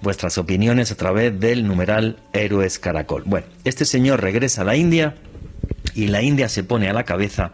[0.02, 3.24] Vuestras opiniones a través del numeral Héroes Caracol.
[3.26, 5.16] Bueno, este señor regresa a la India
[5.96, 7.54] y la India se pone a la cabeza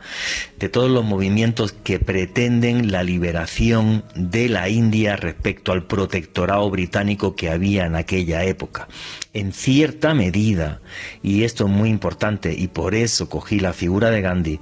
[0.59, 7.35] de todos los movimientos que pretenden la liberación de la India respecto al protectorado británico
[7.35, 8.87] que había en aquella época.
[9.33, 10.81] En cierta medida,
[11.21, 14.59] y esto es muy importante y por eso cogí la figura de Gandhi,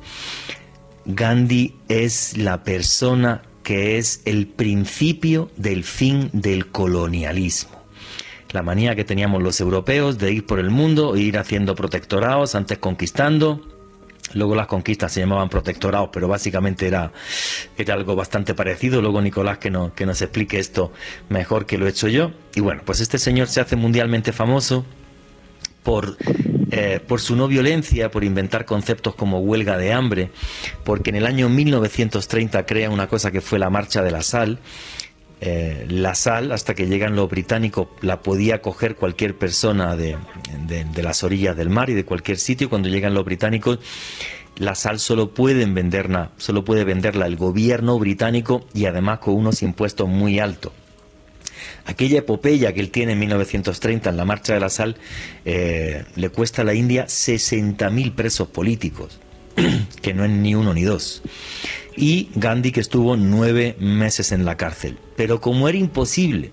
[1.05, 7.79] Gandhi es la persona que es el principio del fin del colonialismo
[8.51, 12.55] la manía que teníamos los europeos de ir por el mundo, e ir haciendo protectorados,
[12.55, 13.61] antes conquistando.
[14.33, 17.11] Luego las conquistas se llamaban protectorados, pero básicamente era,
[17.77, 19.01] era algo bastante parecido.
[19.01, 20.91] Luego Nicolás que, no, que nos explique esto
[21.29, 22.31] mejor que lo he hecho yo.
[22.55, 24.85] Y bueno, pues este señor se hace mundialmente famoso
[25.83, 26.17] por,
[26.71, 30.30] eh, por su no violencia, por inventar conceptos como huelga de hambre,
[30.84, 34.59] porque en el año 1930 crea una cosa que fue la Marcha de la Sal,
[35.41, 40.17] eh, la sal, hasta que llegan los británicos, la podía coger cualquier persona de,
[41.01, 42.69] las orillas del mar y de cualquier sitio.
[42.69, 43.79] Cuando llegan los británicos,
[44.57, 49.61] la sal solo pueden venderla, solo puede venderla el gobierno británico y además con unos
[49.63, 50.73] impuestos muy altos.
[51.85, 54.97] Aquella epopeya que él tiene en 1930 en la marcha de la sal
[55.45, 59.19] eh, le cuesta a la India 60.000 presos políticos,
[60.01, 61.23] que no es ni uno ni dos
[62.00, 64.97] y Gandhi que estuvo nueve meses en la cárcel.
[65.18, 66.52] Pero como era imposible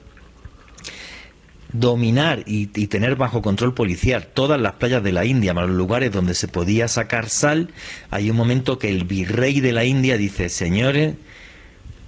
[1.73, 6.35] dominar y, tener bajo control policial todas las playas de la India, los lugares donde
[6.35, 7.71] se podía sacar sal,
[8.11, 11.15] hay un momento que el virrey de la India dice, señores,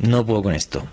[0.00, 0.88] no puedo con esto.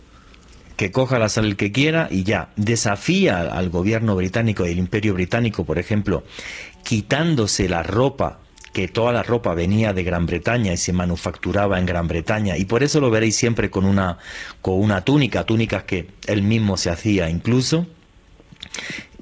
[0.78, 2.50] Que coja la sal el que quiera y ya.
[2.58, 6.24] Desafía al gobierno británico y el imperio británico, por ejemplo,
[6.84, 8.40] quitándose la ropa
[8.76, 12.58] que toda la ropa venía de Gran Bretaña y se manufacturaba en Gran Bretaña.
[12.58, 14.18] Y por eso lo veréis siempre con una
[14.62, 17.88] con una túnica, túnicas que él mismo se hacía incluso.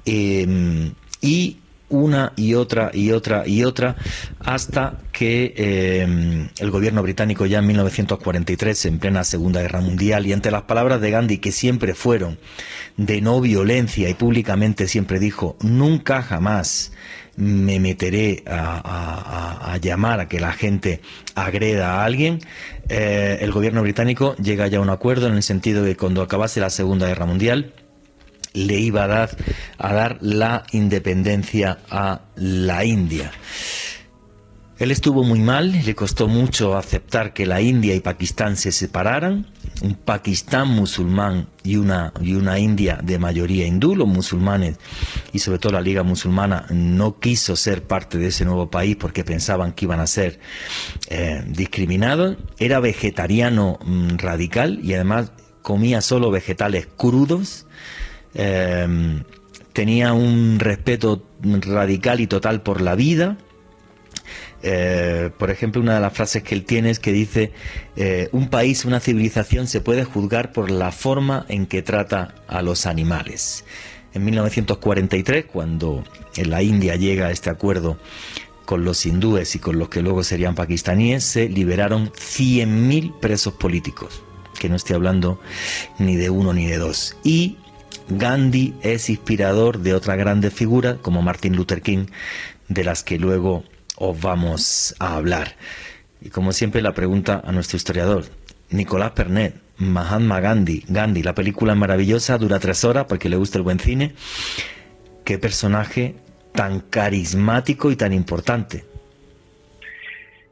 [0.04, 3.94] Em, y una y otra y otra y otra
[4.40, 10.32] hasta que em, el gobierno británico ya en 1943 en plena Segunda Guerra Mundial y
[10.32, 12.38] ante las palabras de Gandhi que siempre fueron
[12.96, 16.90] de no violencia y públicamente siempre dijo nunca jamás
[17.36, 21.00] me meteré a, llamar a que la gente
[21.34, 22.40] agreda a alguien,
[22.88, 26.22] eh, el gobierno británico llega ya a un acuerdo en el sentido de que cuando
[26.22, 27.72] acabase la Segunda Guerra Mundial
[28.52, 29.36] le iba a dar,
[29.78, 33.32] a dar la independencia a la India.
[34.76, 39.46] Él estuvo muy mal, le costó mucho aceptar que la India y Pakistán se separaran,
[39.82, 44.78] un Pakistán musulmán y una, y una India de mayoría hindú, los musulmanes
[45.32, 49.22] y sobre todo la Liga Musulmana no quiso ser parte de ese nuevo país porque
[49.22, 50.40] pensaban que iban a ser
[51.08, 55.30] eh, discriminados, era vegetariano mm, radical y además
[55.62, 57.66] comía solo vegetales crudos,
[58.34, 59.22] eh,
[59.72, 63.36] tenía un respeto radical y total por la vida,
[64.66, 67.52] eh, por ejemplo, una de las frases que él tiene es que dice,
[67.96, 72.62] eh, un país, una civilización se puede juzgar por la forma en que trata a
[72.62, 73.66] los animales.
[74.14, 76.02] En 1943, cuando
[76.36, 77.98] en la India llega este acuerdo
[78.64, 84.22] con los hindúes y con los que luego serían pakistaníes, se liberaron 100.000 presos políticos,
[84.58, 85.38] que no estoy hablando
[85.98, 87.18] ni de uno ni de dos.
[87.22, 87.58] Y
[88.08, 92.06] Gandhi es inspirador de otra grandes figura como Martin Luther King,
[92.68, 93.62] de las que luego
[93.96, 95.56] os vamos a hablar.
[96.20, 98.24] Y como siempre la pregunta a nuestro historiador,
[98.70, 103.64] Nicolás Pernet, Mahatma Gandhi, Gandhi, la película maravillosa, dura tres horas porque le gusta el
[103.64, 104.12] buen cine.
[105.24, 106.14] Qué personaje
[106.52, 108.84] tan carismático y tan importante.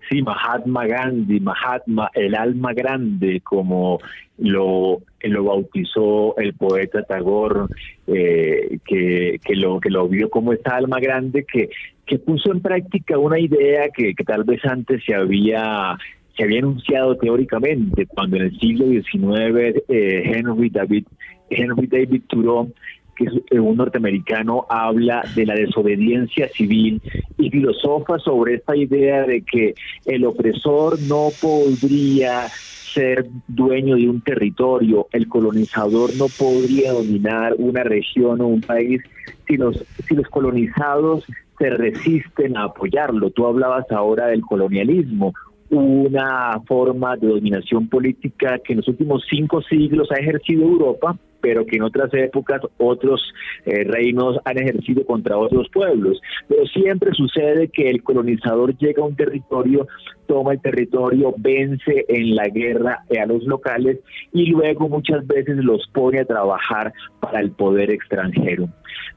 [0.08, 3.98] Sí, Mahatma Gandhi, Mahatma, el alma grande, como
[4.38, 7.72] lo, lo bautizó el poeta Tagore,
[8.08, 11.70] eh, que, que, lo, que lo vio como esta alma grande que
[12.06, 15.96] que puso en práctica una idea que, tal vez antes se había
[16.36, 21.04] se había anunciado teóricamente cuando en el siglo XIX eh, Henry David
[21.50, 22.72] Henry David Thoreau
[23.14, 27.02] que es un norteamericano habla de la desobediencia civil
[27.38, 29.74] y filosofa sobre esta idea de que
[30.06, 32.48] el opresor no podría
[32.92, 39.02] ser dueño de un territorio, el colonizador no podría dominar una región o un país
[39.46, 41.24] si los, si los colonizados
[41.58, 43.30] se resisten a apoyarlo.
[43.30, 45.32] Tú hablabas ahora del colonialismo,
[45.70, 51.66] una forma de dominación política que en los últimos cinco siglos ha ejercido Europa, pero
[51.66, 53.20] que en otras épocas otros
[53.66, 56.20] eh, reinos han ejercido contra otros pueblos.
[56.48, 59.86] Pero siempre sucede que el colonizador llega a un territorio,
[60.26, 63.98] toma el territorio, vence en la guerra a los locales
[64.32, 68.68] y luego muchas veces los pone a trabajar para el poder extranjero.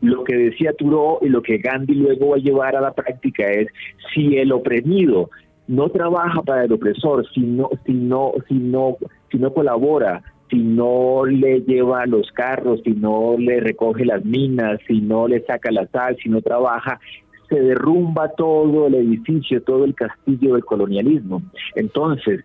[0.01, 3.45] Lo que decía Turo y lo que Gandhi luego va a llevar a la práctica
[3.45, 3.67] es
[4.13, 5.29] si el oprimido
[5.67, 8.97] no trabaja para el opresor, si no, si no, si no,
[9.31, 14.79] si no colabora, si no le lleva los carros, si no le recoge las minas,
[14.87, 16.99] si no le saca la sal, si no trabaja,
[17.49, 21.41] se derrumba todo el edificio, todo el castillo del colonialismo.
[21.75, 22.43] Entonces,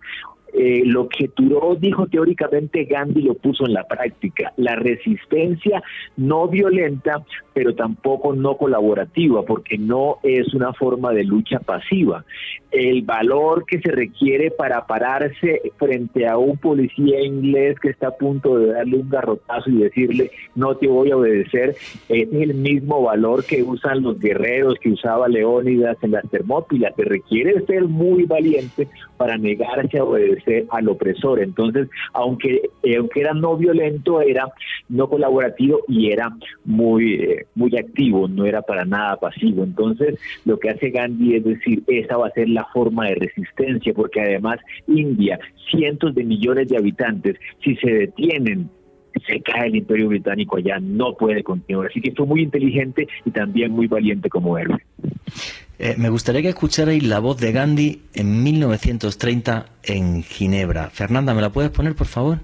[0.52, 4.52] eh, lo que Turo dijo teóricamente, Gandhi lo puso en la práctica.
[4.56, 5.82] La resistencia
[6.16, 12.24] no violenta, pero tampoco no colaborativa, porque no es una forma de lucha pasiva.
[12.70, 18.16] El valor que se requiere para pararse frente a un policía inglés que está a
[18.16, 21.74] punto de darle un garrotazo y decirle no te voy a obedecer,
[22.08, 26.94] es el mismo valor que usan los guerreros que usaba Leónidas en las Termópilas.
[26.96, 31.40] Se requiere ser muy valiente para negarse a obedecer favorecer al opresor.
[31.40, 34.48] Entonces, aunque, eh, aunque era no violento, era
[34.88, 36.30] no colaborativo y era
[36.64, 39.64] muy, eh, muy activo, no era para nada pasivo.
[39.64, 43.92] Entonces, lo que hace Gandhi es decir, esa va a ser la forma de resistencia,
[43.94, 45.38] porque además India,
[45.70, 48.70] cientos de millones de habitantes, si se detienen
[49.26, 51.88] se cae el imperio británico allá, no puede continuar.
[51.88, 54.78] Así que fue muy inteligente y también muy valiente como héroe.
[55.78, 60.90] Eh, me gustaría que escucharais la voz de Gandhi en 1930 en Ginebra.
[60.90, 62.38] Fernanda, ¿me la puedes poner, por favor?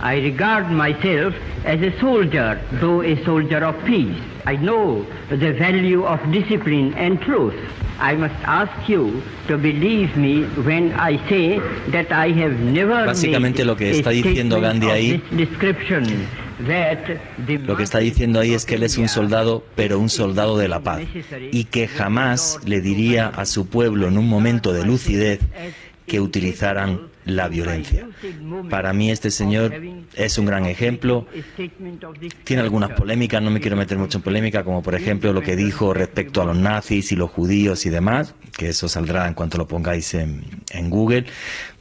[0.00, 1.34] I regard myself
[1.64, 4.16] as a soldier, though a soldier of peace.
[4.46, 7.54] I know the value of discipline and truth.
[7.98, 11.58] I must ask you to believe me when I say
[11.90, 15.22] that I have never Básicamente lo que está diciendo Gandhi ahí
[17.66, 20.68] lo que está diciendo ahí es que él es un soldado, pero un soldado de
[20.68, 21.02] la paz,
[21.50, 25.40] y que jamás le diría a su pueblo en un momento de lucidez
[26.06, 28.08] que utilizaran la violencia.
[28.70, 29.74] Para mí este señor
[30.14, 31.26] es un gran ejemplo.
[32.44, 35.54] Tiene algunas polémicas, no me quiero meter mucho en polémica, como por ejemplo lo que
[35.54, 39.58] dijo respecto a los nazis y los judíos y demás, que eso saldrá en cuanto
[39.58, 40.42] lo pongáis en,
[40.88, 41.26] Google,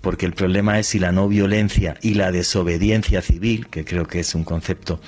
[0.01, 4.19] porque el problema es si la no violencia y la desobediencia civil, que creo que
[4.19, 4.99] es un concepto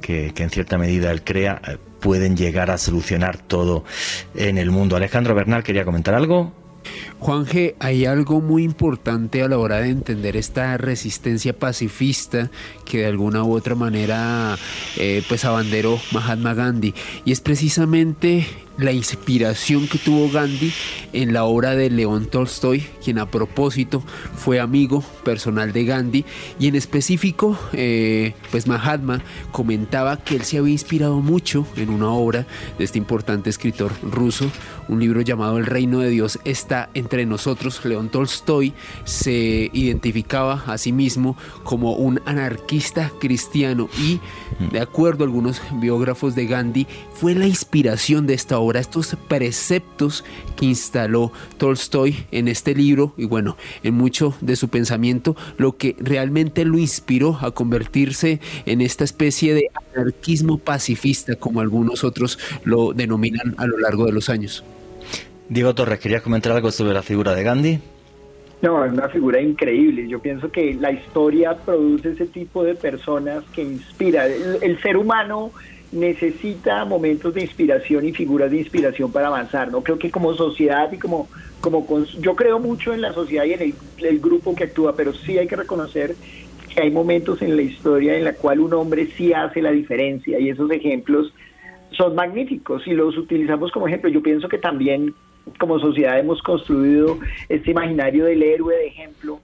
[0.00, 3.84] que, que en cierta medida él crea, eh, pueden llegar a solucionar todo
[4.34, 4.96] en el mundo.
[4.96, 6.54] Alejandro Bernal, ¿quería comentar algo?
[7.22, 12.50] Juan G, hay algo muy importante a la hora de entender esta resistencia pacifista
[12.84, 14.58] que de alguna u otra manera
[14.96, 16.94] eh, pues abanderó Mahatma Gandhi.
[17.24, 18.44] Y es precisamente
[18.78, 20.72] la inspiración que tuvo Gandhi
[21.12, 24.02] en la obra de León Tolstoy, quien a propósito
[24.34, 26.24] fue amigo personal de Gandhi,
[26.58, 32.10] y en específico, eh, pues Mahatma comentaba que él se había inspirado mucho en una
[32.10, 32.46] obra
[32.78, 34.50] de este importante escritor ruso,
[34.88, 37.84] un libro llamado El Reino de Dios está entre nosotros.
[37.84, 38.72] León Tolstoy
[39.04, 44.20] se identificaba a sí mismo como un anarquista cristiano y,
[44.72, 50.24] de acuerdo a algunos biógrafos de Gandhi, fue la inspiración de esta obra, estos preceptos
[50.56, 55.96] que instaló Tolstoy en este libro y bueno, en mucho de su pensamiento, lo que
[55.98, 62.92] realmente lo inspiró a convertirse en esta especie de anarquismo pacifista, como algunos otros lo
[62.92, 64.64] denominan a lo largo de los años.
[65.48, 67.80] Diego Torres, ¿querías comentar algo sobre la figura de Gandhi?
[68.62, 70.06] No, es una figura increíble.
[70.08, 74.26] Yo pienso que la historia produce ese tipo de personas que inspira.
[74.26, 75.50] el ser humano
[75.92, 79.70] necesita momentos de inspiración y figuras de inspiración para avanzar.
[79.70, 81.28] No creo que como sociedad y como
[81.60, 81.86] como
[82.18, 85.46] yo creo mucho en la sociedad y en el, grupo que actúa, pero sí hay
[85.46, 86.16] que reconocer
[86.74, 90.40] que hay momentos en la historia en la cual un hombre sí hace la diferencia
[90.40, 91.32] y esos ejemplos
[91.92, 94.10] son magníficos y los utilizamos como ejemplo.
[94.10, 95.14] Yo pienso que también
[95.58, 97.18] como sociedad hemos construido
[97.48, 99.40] este imaginario del héroe de ejemplo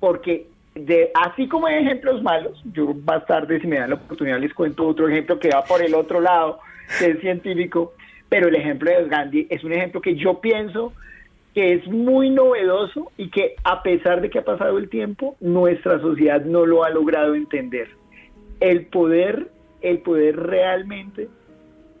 [0.00, 4.38] porque de, así como hay ejemplos malos, yo más tarde si me dan la oportunidad
[4.38, 6.60] les cuento otro ejemplo que va por el otro lado,
[6.98, 7.94] que es científico,
[8.28, 10.92] pero el ejemplo de Gandhi es un ejemplo que yo pienso
[11.54, 15.98] que es muy novedoso y que a pesar de que ha pasado el tiempo, nuestra
[16.00, 17.88] sociedad no lo ha logrado entender.
[18.60, 19.48] El poder,
[19.80, 21.28] el poder realmente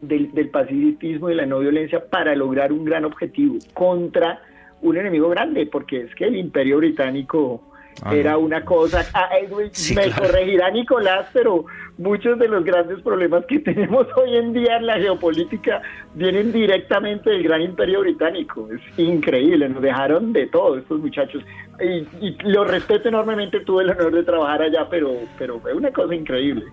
[0.00, 4.40] del, del pacifismo y la no violencia para lograr un gran objetivo contra
[4.82, 7.62] un enemigo grande, porque es que el imperio británico
[8.02, 9.30] Ah, era una cosa, ah,
[9.94, 11.64] me corregirá Nicolás, pero
[11.96, 15.80] muchos de los grandes problemas que tenemos hoy en día en la geopolítica
[16.14, 18.68] vienen directamente del gran imperio británico.
[18.70, 21.42] Es increíble, nos dejaron de todo estos muchachos.
[21.80, 25.90] Y, y lo respeto enormemente, tuve el honor de trabajar allá, pero, pero fue una
[25.90, 26.66] cosa increíble.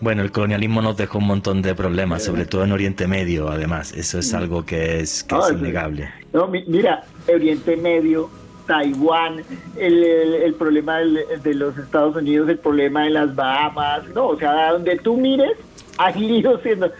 [0.00, 3.92] Bueno, el colonialismo nos dejó un montón de problemas, sobre todo en Oriente Medio, además.
[3.92, 6.10] Eso es algo que es, que es innegable.
[6.32, 8.30] No, mira, Oriente Medio
[8.66, 9.42] Taiwán,
[9.76, 14.70] el, el, problema de los Estados Unidos, el problema de las Bahamas, no, o sea,
[14.72, 15.58] donde tú mires,
[15.98, 16.90] hay líos siendo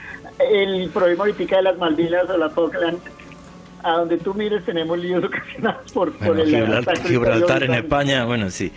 [0.51, 2.99] el problema ahorita de las Malvinas o la Falkland,
[3.83, 8.51] a donde tú mires tenemos líos ocasionados por, por el Gibraltar, Gibraltar en España, bueno,
[8.51, 8.73] sí,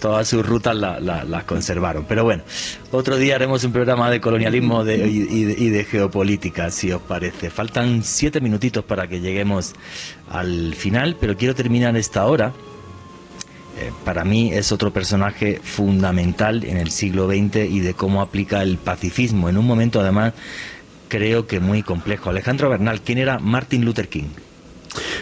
[0.00, 2.04] todas sus rutas las la, conservaron.
[2.08, 2.42] Pero bueno,
[2.90, 7.02] otro día haremos un programa de colonialismo de, y, de, y, de, geopolítica, si os
[7.02, 7.50] parece.
[7.50, 9.74] Faltan siete minutitos para que lleguemos
[10.30, 12.52] al final, pero quiero terminar esta hora.
[13.80, 18.62] Eh, para mí es otro personaje fundamental en el siglo XX y de cómo aplica
[18.62, 20.34] el pacifismo, en un momento además
[21.08, 22.30] creo que muy complejo.
[22.30, 24.28] Alejandro Bernal, ¿quién era Martin Luther King?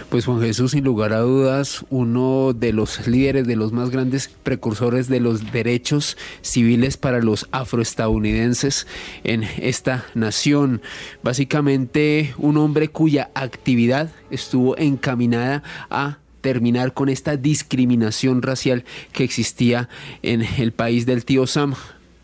[0.08, 4.30] Pues Juan Jesús, sin lugar a dudas, uno de los líderes, de los más grandes
[4.42, 8.86] precursores de los derechos civiles para los afroestadounidenses
[9.24, 10.82] en esta nación.
[11.22, 19.88] Básicamente un hombre cuya actividad estuvo encaminada a terminar con esta discriminación racial que existía
[20.22, 21.74] en el país del tío Sam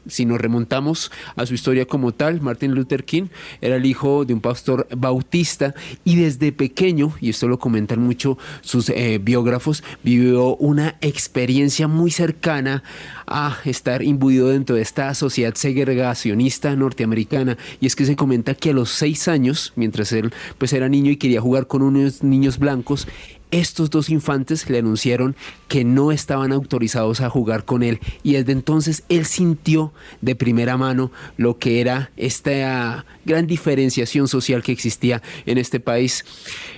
[0.07, 3.29] si nos remontamos a su historia como tal, Martin Luther King
[3.61, 5.75] era el hijo de un pastor bautista
[6.05, 12.11] y desde pequeño, y esto lo comentan mucho sus eh, biógrafos, vivió una experiencia muy
[12.11, 12.83] cercana
[13.27, 17.57] a estar imbuido dentro de esta sociedad segregacionista norteamericana.
[17.81, 21.11] Y es que se comenta que a los seis años, mientras él pues era niño
[21.11, 23.07] y quería jugar con unos niños blancos,
[23.53, 25.37] estos dos infantes le anunciaron
[25.69, 30.77] que no estaban autorizados a jugar con él y desde entonces él sintió de primera
[30.77, 36.25] mano lo que era esta gran diferenciación social que existía en este país.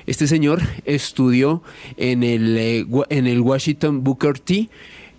[0.06, 1.62] Este señor estudió
[1.96, 4.68] en el, eh, en el Washington Booker T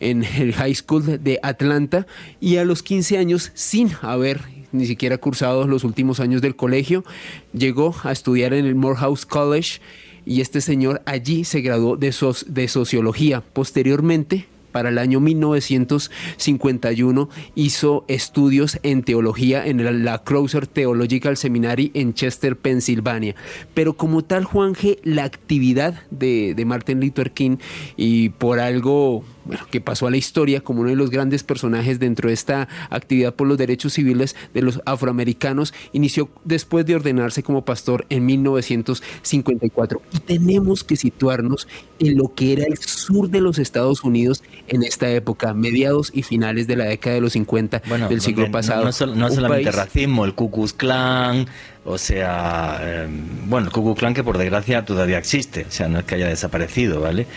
[0.01, 2.05] en el High School de Atlanta
[2.41, 4.41] y a los 15 años sin haber
[4.75, 7.05] ni siquiera cursado los últimos años del colegio,
[7.53, 9.79] llegó a estudiar en el Morehouse College
[10.25, 13.41] y este señor allí se graduó de, sociología.
[13.41, 22.13] Posteriormente, para el año 1951 hizo estudios en teología en la Crowser Theological Seminary en
[22.13, 23.35] Chester, Pensilvania.
[23.73, 27.55] Pero como tal, Juan G., la actividad de, de Martin Luther King
[27.95, 31.99] y por algo bueno, que pasó a la historia como uno de los grandes personajes
[31.99, 37.43] dentro de esta actividad por los derechos civiles de los afroamericanos, inició después de ordenarse
[37.43, 40.01] como pastor en 1954.
[40.13, 41.67] Y tenemos que situarnos
[41.99, 46.23] en lo que era el sur de los Estados Unidos en esta época, mediados y
[46.23, 48.83] finales de la década de los 50 del siglo pasado.
[48.83, 51.47] No, no, solamente racismo, el Ku Klux Klan,
[51.85, 55.87] o sea, em, bueno, el Ku Klux Klan que por desgracia todavía existe, o sea,
[55.87, 57.27] no es que haya desaparecido, ¿vale?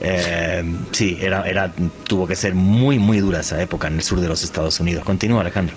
[0.00, 1.72] Em, sí, era, era,
[2.06, 5.04] tuvo que ser muy, muy dura esa época en el sur de los Estados Unidos.
[5.04, 5.74] Continúa, Alejandro.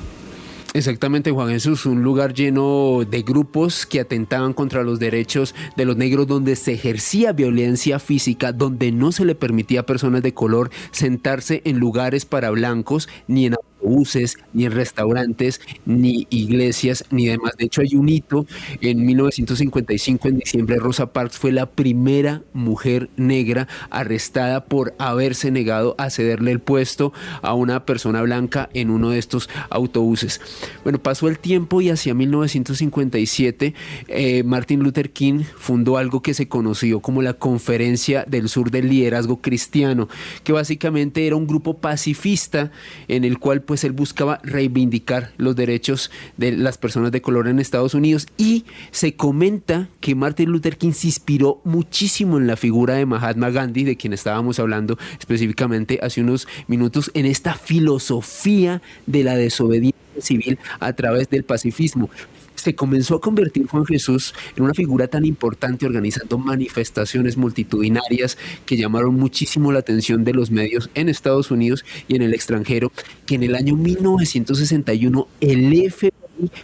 [0.73, 5.97] Exactamente, Juan Jesús, un lugar lleno de grupos que atentaban contra los derechos de los
[5.97, 10.69] negros, donde se ejercía violencia física, donde no se le permitía a personas de color
[10.91, 17.53] sentarse en lugares para blancos ni en buses, ni en restaurantes, ni iglesias, ni demás.
[17.57, 18.45] De hecho, hay un hito
[18.81, 25.95] en 1955, en diciembre, Rosa Parks fue la primera mujer negra arrestada por haberse negado
[25.97, 30.41] a cederle el puesto a una persona blanca en uno de estos autobuses.
[30.83, 33.73] Bueno, pasó el tiempo y hacia 1957
[34.07, 38.89] eh, Martin Luther King fundó algo que se conoció como la Conferencia del Sur del
[38.89, 40.07] Liderazgo Cristiano,
[40.43, 42.71] que básicamente era un grupo pacifista
[43.07, 47.59] en el cual pues él buscaba reivindicar los derechos de las personas de color en
[47.59, 52.95] Estados Unidos y se comenta que Martin Luther King se inspiró muchísimo en la figura
[52.95, 59.23] de Mahatma Gandhi, de quien estábamos hablando específicamente hace unos minutos, en esta filosofía de
[59.23, 62.09] la desobediencia civil a través del pacifismo
[62.57, 68.77] se comenzó a convertir Juan Jesús en una figura tan importante organizando manifestaciones multitudinarias que
[68.77, 72.91] llamaron muchísimo la atención de los medios en Estados Unidos y en el extranjero,
[73.25, 76.11] que en el año 1961 el FBI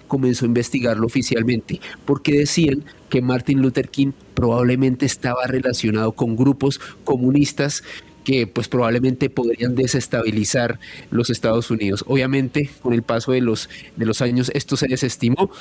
[0.07, 6.79] comenzó a investigarlo oficialmente, porque decían que Martin Luther King probablemente estaba relacionado con grupos
[7.03, 7.83] comunistas
[8.23, 10.79] que pues probablemente podrían desestabilizar
[11.11, 12.03] los Estados Unidos.
[12.07, 15.51] Obviamente, con el paso de los, de los años esto se desestimó.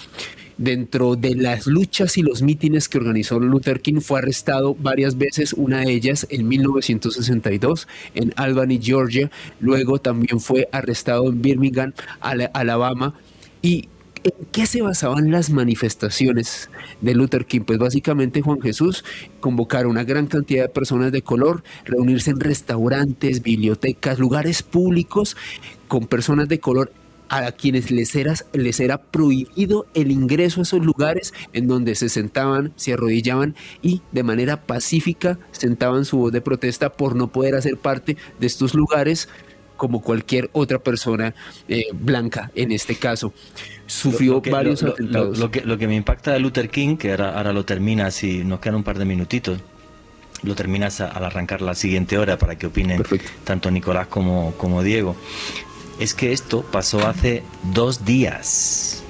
[0.59, 5.55] Dentro de las luchas y los mítines que organizó Luther King fue arrestado varias veces,
[5.55, 9.31] una de ellas en 1962 en Albany, Georgia.
[9.61, 13.15] Luego también fue arrestado en Birmingham, Alabama.
[13.63, 13.89] Y
[14.25, 16.71] ¿En qué se basaban las manifestaciones
[17.01, 17.63] de Luther King?
[17.67, 19.05] Pues básicamente Juan Jesús
[19.41, 25.37] convocar a una gran cantidad de personas de color, reunirse en restaurantes, bibliotecas, lugares públicos
[25.89, 26.93] con personas de color
[27.31, 32.09] a quienes les era, les era prohibido el ingreso a esos lugares en donde se
[32.09, 37.55] sentaban, se arrodillaban y de manera pacífica sentaban su voz de protesta por no poder
[37.55, 39.29] hacer parte de estos lugares
[39.83, 41.35] como cualquier otra persona
[41.67, 43.33] eh, blanca en este caso.
[43.85, 45.39] Sufrió varios atentados.
[45.39, 48.45] Lo, que, lo que me impacta de Luther King, que ahora, ahora lo terminas si
[48.45, 49.59] nos quedan un par de minutitos,
[50.45, 53.03] lo terminas al arrancar la siguiente hora para que opinen
[53.43, 55.17] tanto Nicolás como, como Diego,
[55.99, 57.43] es que esto pasó hace
[57.75, 59.03] dos días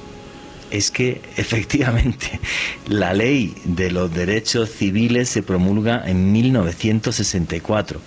[0.70, 2.40] es que efectivamente
[2.88, 8.00] la ley de los derechos civiles se promulga en 1964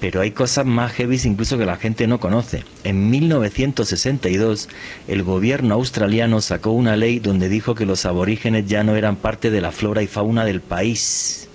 [0.00, 2.64] pero hay cosas más heavy incluso que la gente no conoce.
[2.84, 4.68] En 1962,
[5.08, 9.50] el gobierno australiano sacó una ley donde dijo que los aborígenes ya no eran parte
[9.50, 11.48] de la flora y fauna del país.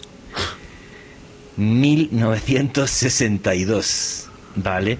[1.57, 4.97] 1962, ¿vale?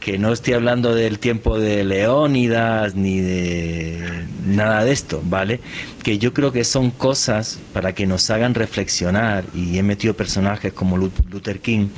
[0.00, 5.60] Que no estoy hablando del tiempo de Leónidas ni de nada de esto, ¿vale?
[6.02, 10.74] Que yo creo que son cosas para que nos hagan reflexionar y he metido personajes
[10.74, 11.88] como Luther King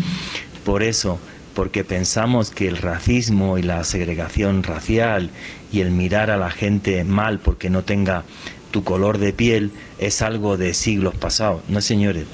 [0.66, 1.20] por eso,
[1.54, 5.30] porque pensamos que el racismo y la segregación racial
[5.72, 8.24] y el mirar a la gente mal porque no tenga
[8.72, 11.62] tu color de piel es algo de siglos pasados.
[11.68, 12.26] No, señores,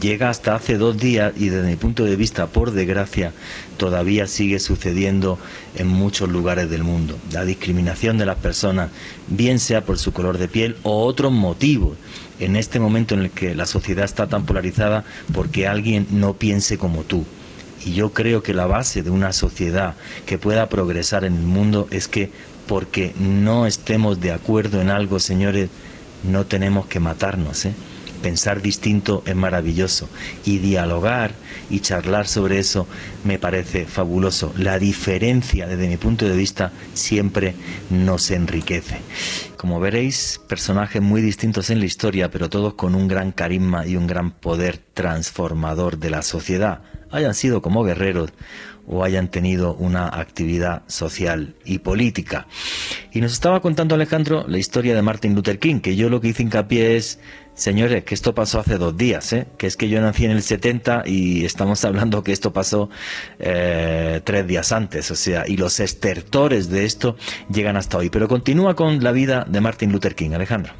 [0.00, 3.34] llega hasta hace dos días y desde mi punto de vista, por desgracia,
[3.76, 5.38] todavía sigue sucediendo
[5.76, 7.18] en muchos lugares del mundo.
[7.32, 8.88] La discriminación de las personas,
[9.28, 11.98] bien sea por su color de piel o otros motivos,
[12.40, 16.78] en este momento en el que la sociedad está tan polarizada porque alguien no piense
[16.78, 17.26] como tú.
[17.84, 21.88] Y yo creo que la base de una sociedad que pueda progresar en el mundo
[21.90, 22.30] es que
[22.66, 25.68] porque no estemos de acuerdo en algo, señores,
[26.22, 27.74] no tenemos que matarnos, ¿eh?
[28.22, 30.08] pensar distinto es maravilloso
[30.44, 31.32] y dialogar
[31.68, 32.86] y charlar sobre eso
[33.24, 34.54] me parece fabuloso.
[34.56, 37.54] La diferencia desde mi punto de vista siempre
[37.90, 38.98] nos enriquece.
[39.56, 43.96] Como veréis, personajes muy distintos en la historia, pero todos con un gran carisma y
[43.96, 46.80] un gran poder transformador de la sociedad,
[47.12, 48.30] hayan sido como guerreros
[48.86, 52.48] o hayan tenido una actividad social y política.
[53.12, 56.28] Y nos estaba contando Alejandro la historia de Martin Luther King, que yo lo que
[56.28, 57.20] hice hincapié es
[57.54, 59.46] Señores, que esto pasó hace dos días, ¿eh?
[59.58, 62.88] que es que yo nací en el 70 y estamos hablando que esto pasó
[63.38, 67.16] eh, tres días antes, o sea, y los estertores de esto
[67.52, 68.08] llegan hasta hoy.
[68.08, 70.72] Pero continúa con la vida de Martin Luther King, Alejandro.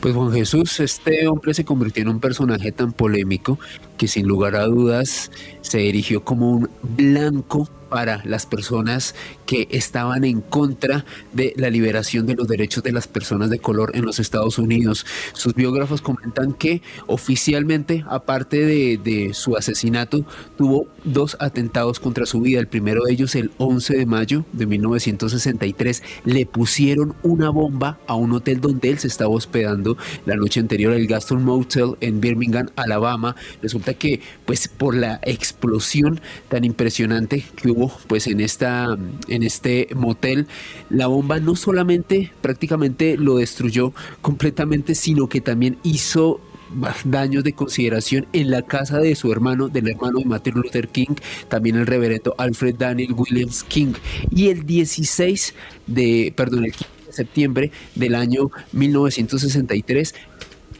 [0.00, 3.58] Pues Juan Jesús, este hombre se convirtió en un personaje tan polémico
[3.96, 5.30] que sin lugar a dudas
[5.62, 9.14] se erigió como un blanco para las personas
[9.46, 13.92] que estaban en contra de la liberación de los derechos de las personas de color
[13.94, 15.06] en los Estados Unidos.
[15.32, 20.26] Sus biógrafos comentan que oficialmente, aparte de, su asesinato,
[20.58, 22.60] tuvo dos atentados contra su vida.
[22.60, 28.14] El primero de ellos, el 11 de mayo de 1963, le pusieron una bomba a
[28.14, 32.68] un hotel donde él se estaba hospedando la noche anterior, el Gaston Motel en Birmingham,
[32.76, 33.36] Alabama.
[33.62, 36.20] Resulta que, pues, por la explosión
[36.50, 37.70] tan impresionante que
[38.06, 38.96] pues, en esta
[39.28, 40.46] en este motel,
[40.90, 46.40] la bomba no solamente prácticamente lo destruyó completamente, sino que también hizo
[47.04, 51.14] daños de consideración en la casa de su hermano, del hermano de Martin Luther King,
[51.48, 53.94] también el reverendo Alfred Daniel Williams King.
[54.30, 55.54] Y el 16
[55.86, 60.14] de, perdón, el 15 de septiembre del año 1963,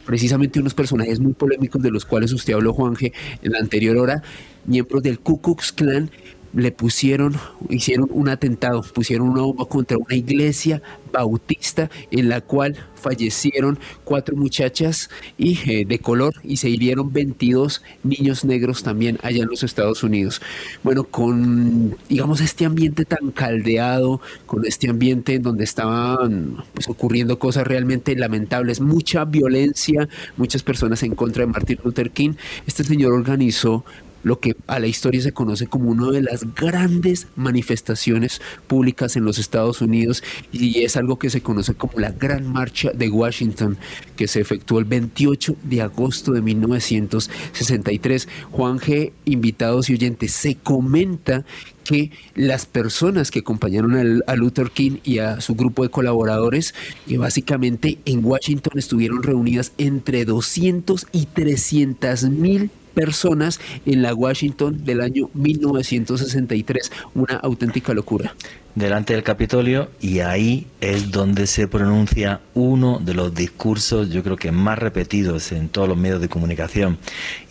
[0.05, 4.23] precisamente unos personajes muy polémicos de los cuales usted habló, Juanje, en la anterior hora,
[4.65, 6.11] miembros del Ku Klux Klan
[6.53, 7.35] le pusieron,
[7.69, 10.81] hicieron un atentado, pusieron una bomba contra una iglesia
[11.11, 18.43] bautista en la cual fallecieron cuatro muchachas eh, de color y se hirieron 22 niños
[18.43, 20.41] negros también allá en los Estados Unidos.
[20.83, 27.39] Bueno, con, digamos, este ambiente tan caldeado, con este ambiente en donde estaban pues, ocurriendo
[27.39, 32.33] cosas realmente lamentables, mucha violencia, muchas personas en contra de Martin Luther King,
[32.65, 33.85] este señor organizó
[34.27, 39.23] lo que a la historia se conoce como una de las grandes manifestaciones públicas en
[39.23, 43.77] los Estados Unidos y es algo que se conoce como la Gran Marcha de Washington,
[44.15, 48.27] que se efectuó el 28 de agosto de 1963.
[48.51, 51.45] Juan G., invitados y oyentes, se comenta
[51.85, 56.75] que las personas que acompañaron a Luther King y a su grupo de colaboradores,
[57.07, 64.83] que básicamente en Washington estuvieron reunidas entre 200 y 300 mil personas en la Washington
[64.83, 66.91] del año 1963.
[67.13, 68.33] Una auténtica locura.
[68.73, 74.35] Delante del Capitolio y ahí es donde se pronuncia uno de los discursos, yo creo
[74.35, 76.97] que más repetidos en todos los medios de comunicación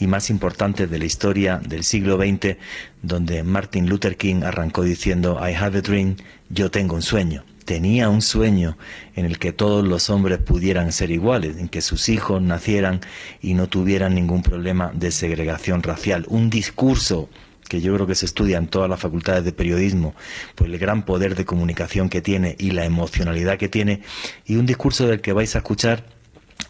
[0.01, 2.57] y más importantes de la historia del siglo XX,
[3.03, 6.17] donde Martin Luther King arrancó diciendo, I have a dream,
[6.49, 8.79] yo tengo un sueño tenía un sueño
[9.17, 13.01] en el que todos los hombres pudieran ser iguales, en que sus hijos nacieran
[13.43, 16.25] y no tuvieran ningún problema de segregación racial.
[16.29, 17.29] Un discurso
[17.69, 20.15] que yo creo que se estudia en todas las facultades de periodismo,
[20.55, 24.03] por el gran poder de comunicación que tiene y la emocionalidad que tiene,
[24.47, 26.05] y un discurso del que vais a escuchar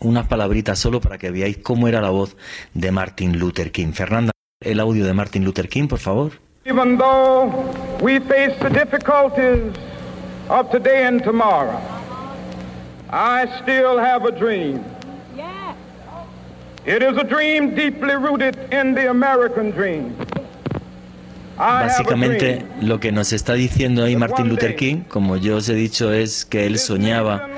[0.01, 2.37] unas palabritas solo para que veáis cómo era la voz
[2.73, 3.93] de Martin Luther King.
[3.93, 6.33] Fernanda, el audio de Martin Luther King, por favor.
[10.49, 11.81] Of today and tomorrow,
[13.11, 14.85] I still have a dream.
[16.85, 20.15] It is a dream deeply rooted in the American dream.
[21.59, 26.13] Básicamente lo que nos está diciendo ahí Martin Luther King, como yo os he dicho,
[26.13, 27.49] es que él soñaba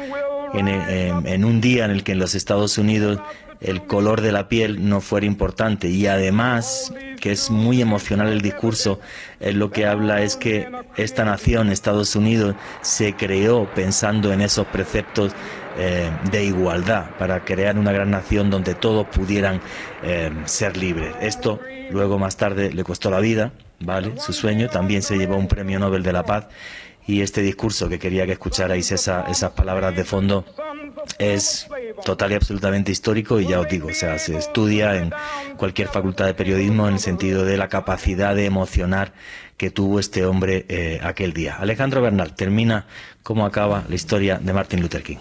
[0.55, 3.21] en, en, un día en el que en los Estados Unidos
[3.61, 5.89] el color de la piel no fuera importante.
[5.89, 9.01] Y además, que es muy emocional el discurso,
[9.41, 15.33] lo que habla es que esta nación, Estados Unidos, se creó pensando en esos preceptos
[15.81, 19.61] eh, de igualdad para crear una gran nación donde todos pudieran
[20.03, 21.15] eh, ser libres.
[21.21, 24.15] Esto luego más tarde le costó la vida, ¿vale?
[24.19, 26.47] Su sueño también se llevó un premio Nobel de la Paz
[27.09, 30.45] y este discurso que quería que escucharais esas palabras de fondo
[31.19, 31.67] es
[32.05, 35.11] total y absolutamente histórico y ya os digo, sea, se estudia en
[35.57, 39.15] cualquier facultad de periodismo en el sentido de la capacidad de emocionar
[39.57, 41.57] que tuvo este hombre eh, aquel día.
[41.57, 42.85] Alejandro Bernal termina
[43.23, 45.17] cómo acaba la historia de Martin Luther King.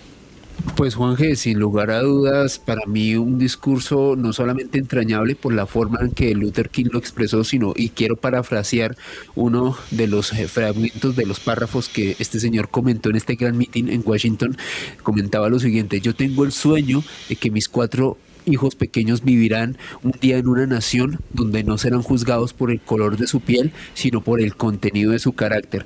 [0.76, 5.54] Pues Juan G, sin lugar a dudas, para mí un discurso no solamente entrañable por
[5.54, 8.96] la forma en que Luther King lo expresó, sino, y quiero parafrasear
[9.36, 13.58] uno de los eh, fragmentos de los párrafos que este señor comentó en este gran
[13.58, 14.56] meeting en Washington,
[15.02, 18.18] comentaba lo siguiente, yo tengo el sueño de que mis cuatro
[18.48, 23.18] hijos pequeños vivirán un día en una nación donde no serán juzgados por el color
[23.18, 25.86] de su piel, sino por el contenido de su carácter.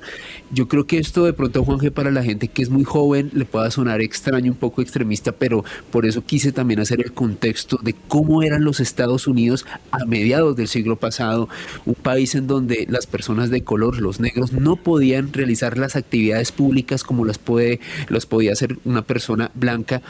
[0.50, 3.30] Yo creo que esto de pronto, Juan G, para la gente que es muy joven,
[3.32, 7.78] le pueda sonar extraño, un poco extremista, pero por eso quise también hacer el contexto
[7.82, 11.48] de cómo eran los Estados Unidos a mediados del siglo pasado,
[11.84, 16.52] un país en donde las personas de color, los negros, no podían realizar las actividades
[16.52, 20.02] públicas como las puede, las podía hacer una persona blanca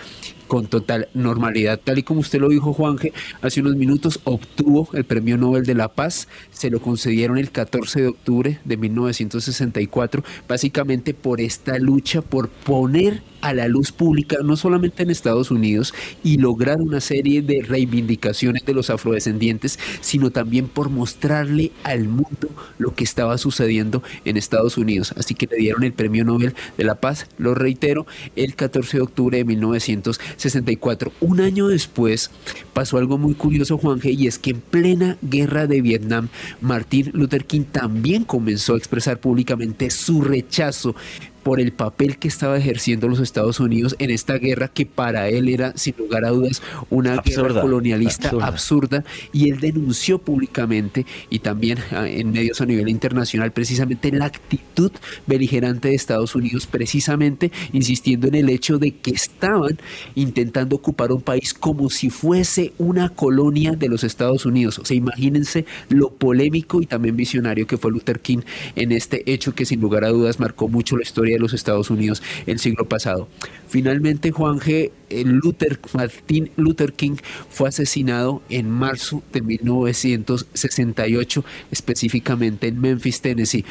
[0.53, 1.81] con total normalidad.
[1.83, 5.75] Tal y como usted lo dijo, Juanje, hace unos minutos obtuvo el Premio Nobel de
[5.75, 12.21] la Paz, se lo concedieron el 14 de octubre de 1964, básicamente por esta lucha
[12.21, 15.93] por poner a la luz pública, no solamente en Estados Unidos,
[16.25, 22.49] y lograr una serie de reivindicaciones de los afrodescendientes, sino también por mostrarle al mundo
[22.79, 25.13] lo que estaba sucediendo en Estados Unidos.
[25.17, 29.03] Así que le dieron el Premio Nobel de la Paz, lo reitero, el 14 de
[29.03, 31.13] octubre de 1964.
[31.21, 32.31] Un año después
[32.73, 36.29] pasó algo muy curioso, Juanje, y es que en plena guerra de Vietnam,
[36.61, 40.95] Martin Luther King también comenzó a expresar públicamente su rechazo
[41.43, 45.49] por el papel que estaba ejerciendo los Estados Unidos en esta guerra que para él
[45.49, 49.05] era sin lugar a dudas una guerra colonialista absurda.
[49.33, 54.93] y él denunció públicamente y también ah, en medios a nivel internacional precisamente la actitud
[55.27, 59.79] beligerante de Estados Unidos precisamente insistiendo en el hecho de que estaban
[60.15, 64.79] intentando ocupar un país como si fuese una colonia de los Estados Unidos.
[64.79, 68.41] O sea, imagínense lo polémico y también visionario que fue Luther King
[68.77, 71.91] en este hecho que sin lugar a dudas marcó mucho la historia de los Estados
[71.91, 73.29] Unidos el siglo pasado.
[73.69, 74.91] Finalmente, Juan G.
[75.25, 77.17] Luther, Martin Luther King
[77.49, 83.65] fue asesinado en marzo de 1968, específicamente en Memphis, Tennessee.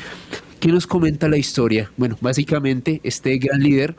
[0.59, 1.91] ¿Qué nos comenta la historia?
[1.97, 3.95] Bueno, básicamente este gran líder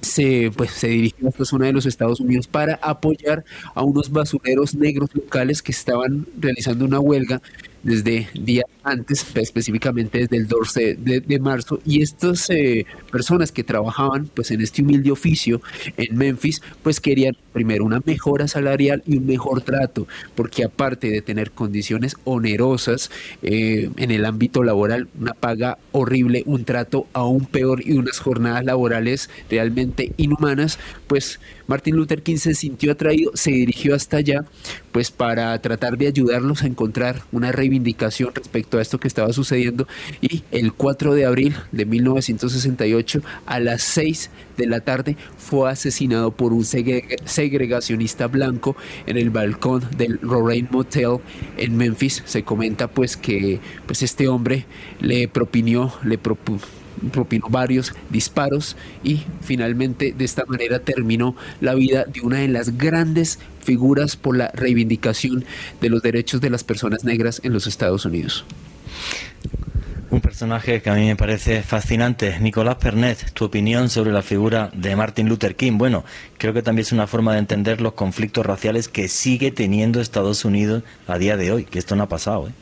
[0.00, 3.44] se, pues, se dirigió a esta zona de los Estados Unidos para apoyar
[3.74, 7.42] a unos basureros negros locales que estaban realizando una huelga
[7.82, 14.28] desde días antes, específicamente desde el 12 de, marzo, y estas eh, personas que trabajaban
[14.34, 15.60] pues en este humilde oficio
[15.96, 21.22] en Memphis, pues querían primero una mejora salarial y un mejor trato, porque aparte de
[21.22, 23.10] tener condiciones onerosas
[23.42, 28.64] eh, en el ámbito laboral, una paga horrible, un trato aún peor y unas jornadas
[28.64, 34.44] laborales realmente inhumanas, pues Martin Luther King se sintió atraído, se dirigió hasta allá,
[34.92, 37.67] pues para tratar de ayudarlos a encontrar una reivindicación
[38.34, 39.86] respecto a esto que estaba sucediendo
[40.20, 46.32] y el 4 de abril de 1968 a las 6 de la tarde fue asesinado
[46.32, 51.18] por un segregacionista blanco en el balcón del Lorraine Motel
[51.56, 52.22] en Memphis.
[52.26, 54.66] Se comenta pues que pues este hombre
[55.00, 56.66] le propinó, le propuso
[57.12, 62.76] propinó varios disparos y finalmente de esta manera terminó la vida de una de las
[62.76, 63.38] grandes
[63.68, 65.44] figuras por la reivindicación
[65.82, 68.46] de los derechos de las personas negras en los Estados Unidos.
[70.10, 72.38] Un personaje que a mí me parece fascinante.
[72.40, 75.76] Nicolás Pernet, tu opinión sobre la figura de Martin Luther King.
[75.76, 76.02] Bueno,
[76.38, 80.46] creo que también es una forma de entender los conflictos raciales que sigue teniendo Estados
[80.46, 82.48] Unidos a día de hoy, que esto no ha pasado.
[82.48, 82.52] ¿eh?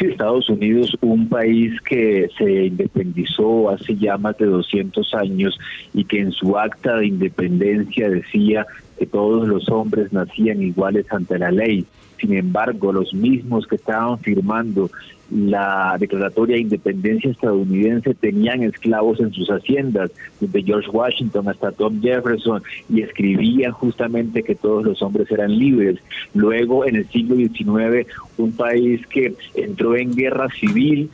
[0.00, 5.58] Estados Unidos, un país que se independizó hace ya más de 200 años
[5.92, 8.66] y que en su acta de independencia decía
[9.00, 11.86] que todos los hombres nacían iguales ante la ley.
[12.20, 14.90] Sin embargo, los mismos que estaban firmando
[15.30, 22.02] la declaratoria de independencia estadounidense tenían esclavos en sus haciendas, desde George Washington hasta Tom
[22.02, 25.98] Jefferson, y escribían justamente que todos los hombres eran libres.
[26.34, 31.08] Luego, en el siglo XIX, un país que entró en guerra civil,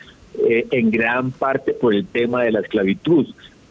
[0.49, 3.26] eh, en gran parte por el tema de la esclavitud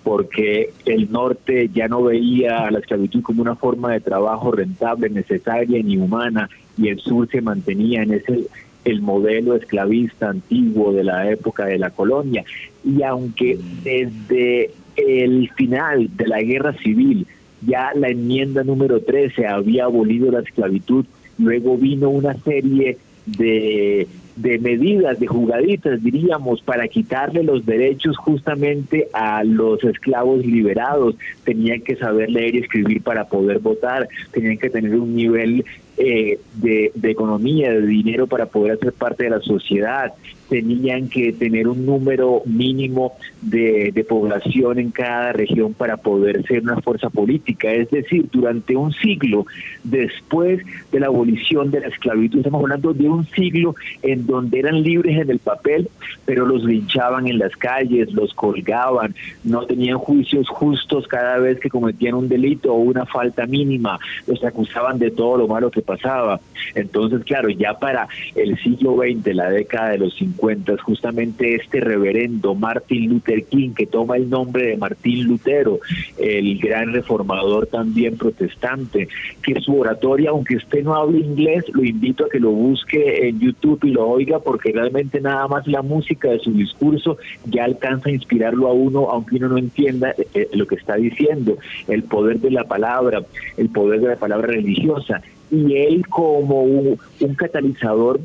[0.06, 5.10] porque el norte ya no veía a la esclavitud como una forma de trabajo rentable,
[5.10, 6.48] necesaria ni humana,
[6.78, 8.46] y el sur se mantenía en ese
[8.84, 12.46] el modelo esclavista antiguo de la época de la colonia.
[12.84, 17.26] Y aunque desde el final de la guerra civil
[17.66, 21.06] ya la enmienda número 13 había abolido la esclavitud,
[21.40, 29.08] luego vino una serie de, de medidas, de jugaditas, diríamos, para quitarle los derechos justamente
[29.14, 31.16] a los esclavos liberados.
[31.44, 35.64] Tenían que saber leer y escribir para poder votar, tenían que tener un nivel
[35.98, 40.14] eh, de, de, economía, de dinero para poder hacer parte de la sociedad,
[40.50, 46.62] tenían que tener un número mínimo de, de, población en cada región para poder ser
[46.62, 47.72] una fuerza política.
[47.72, 49.46] Es decir, durante un siglo
[49.84, 54.82] después de la abolición de la esclavitud, estamos hablando de un siglo en donde eran
[54.82, 55.90] libres en el papel,
[56.26, 61.70] pero los linchaban en las calles, los colgaban, no tenían juicios justos cada vez que
[61.70, 66.40] cometían un delito o una falta mínima, los acusaban de todo lo malo que pasaba.
[66.74, 70.35] Entonces, claro, ya para el siglo XX, la década de los 50,
[70.84, 75.80] justamente este reverendo Martin Luther King, que toma el nombre de Martín Lutero,
[76.18, 79.08] el gran reformador también protestante,
[79.42, 83.40] que su oratoria, aunque usted no hable inglés, lo invito a que lo busque en
[83.40, 88.10] YouTube y lo oiga, porque realmente nada más la música de su discurso ya alcanza
[88.10, 91.58] a inspirarlo a uno, aunque uno no entienda eh, lo que está diciendo,
[91.88, 93.24] el poder de la palabra,
[93.58, 95.22] el poder de la palabra religiosa.
[95.52, 98.20] Y él como un, un catalizador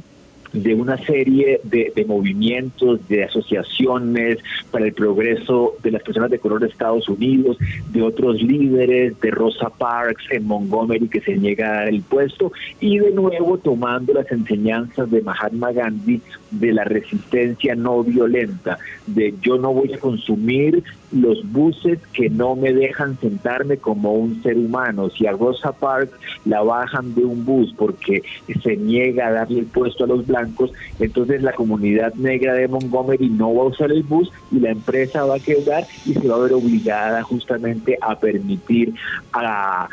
[0.53, 4.39] de una serie de, de, movimientos, de asociaciones
[4.71, 7.57] para el progreso de las personas de color de Estados Unidos,
[7.91, 12.53] de otros líderes, de Rosa Parks en Montgomery que se niega a dar el puesto
[12.81, 16.21] y de nuevo tomando las enseñanzas de Mahatma Gandhi
[16.51, 20.83] de la resistencia no violenta, de yo no voy a consumir
[21.13, 25.11] los buses que no me dejan sentarme como un ser humano.
[25.11, 26.13] Si a Rosa Parks
[26.45, 28.23] la bajan de un bus porque
[28.63, 33.29] se niega a darle el puesto a los blancos, entonces la comunidad negra de Montgomery
[33.29, 36.37] no va a usar el bus y la empresa va a quedar y se va
[36.37, 38.95] a ver obligada justamente a permitir
[39.33, 39.89] a,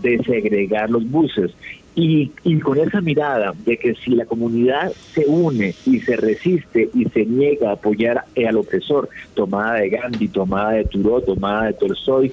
[0.00, 1.50] desegregar los buses.
[1.96, 6.88] Y, y, con esa mirada de que si la comunidad se une y se resiste
[6.94, 11.72] y se niega a apoyar al opresor, tomada de Gandhi, tomada de Thoreau, tomada de
[11.72, 12.32] Tolstoy,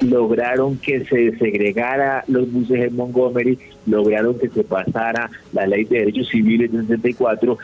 [0.00, 5.98] lograron que se segregara los buses en Montgomery, lograron que se pasara la ley de
[5.98, 7.58] derechos civiles del 64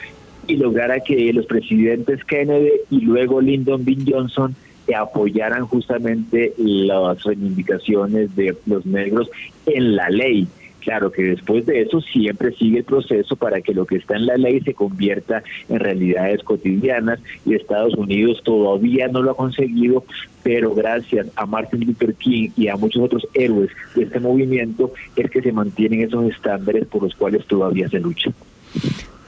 [0.47, 3.97] y lograra que los presidentes Kennedy y luego Lyndon B.
[4.07, 4.55] Johnson
[4.95, 9.31] apoyaran justamente las reivindicaciones de los negros
[9.67, 10.47] en la ley.
[10.81, 14.27] Claro que después de eso siempre sigue el proceso para que lo que está en
[14.27, 20.05] la ley se convierta en realidades cotidianas y Estados Unidos todavía no lo ha conseguido,
[20.43, 25.31] pero gracias a Martin Luther King y a muchos otros héroes de este movimiento es
[25.31, 28.33] que se mantienen esos estándares por los cuales todavía se lucha.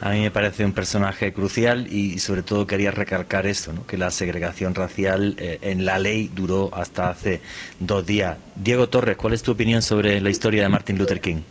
[0.03, 3.87] A mí me parece un personaje crucial y sobre todo quería recalcar esto, ¿no?
[3.87, 7.41] que la segregación racial eh, en la ley duró hasta hace
[7.79, 8.37] dos días.
[8.57, 11.43] Diego Torres, ¿cuál es tu opinión sobre la historia de Martin Luther King?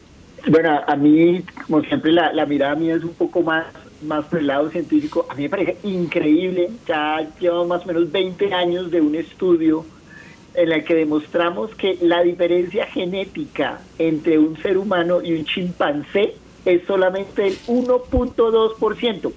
[0.50, 3.68] Bueno, a mí, como siempre, la, la mirada mía es un poco más,
[4.02, 5.26] más por lado científico.
[5.30, 9.86] A mí me parece increíble, ya llevamos más o menos 20 años de un estudio
[10.56, 16.36] en el que demostramos que la diferencia genética entre un ser humano y un chimpancé
[16.66, 19.34] es solamente el 1.2%.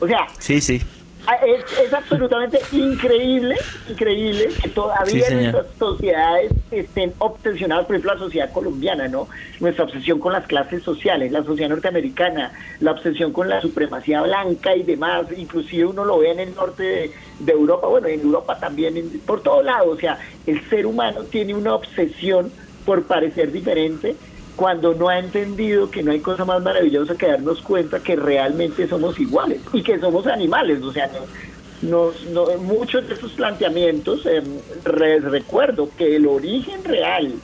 [0.00, 0.80] O sea, sí, sí.
[1.46, 3.54] Es, es, absolutamente increíble,
[3.90, 9.28] increíble que todavía sí, nuestras sociedades estén obsesionadas, por ejemplo, la sociedad colombiana, ¿no?
[9.60, 14.74] Nuestra obsesión con las clases sociales, la sociedad norteamericana, la obsesión con la supremacía blanca
[14.74, 18.58] y demás, inclusive uno lo ve en el norte de, de Europa, bueno, en Europa
[18.58, 22.50] también, en, por todos lados, o sea, el ser humano tiene una obsesión
[22.86, 24.16] por parecer diferente
[24.58, 28.88] cuando no ha entendido que no hay cosa más maravillosa que darnos cuenta que realmente
[28.88, 30.82] somos iguales y que somos animales.
[30.82, 31.08] O sea,
[31.80, 34.42] no, no, muchos de esos planteamientos, eh,
[34.98, 37.34] les recuerdo que el origen real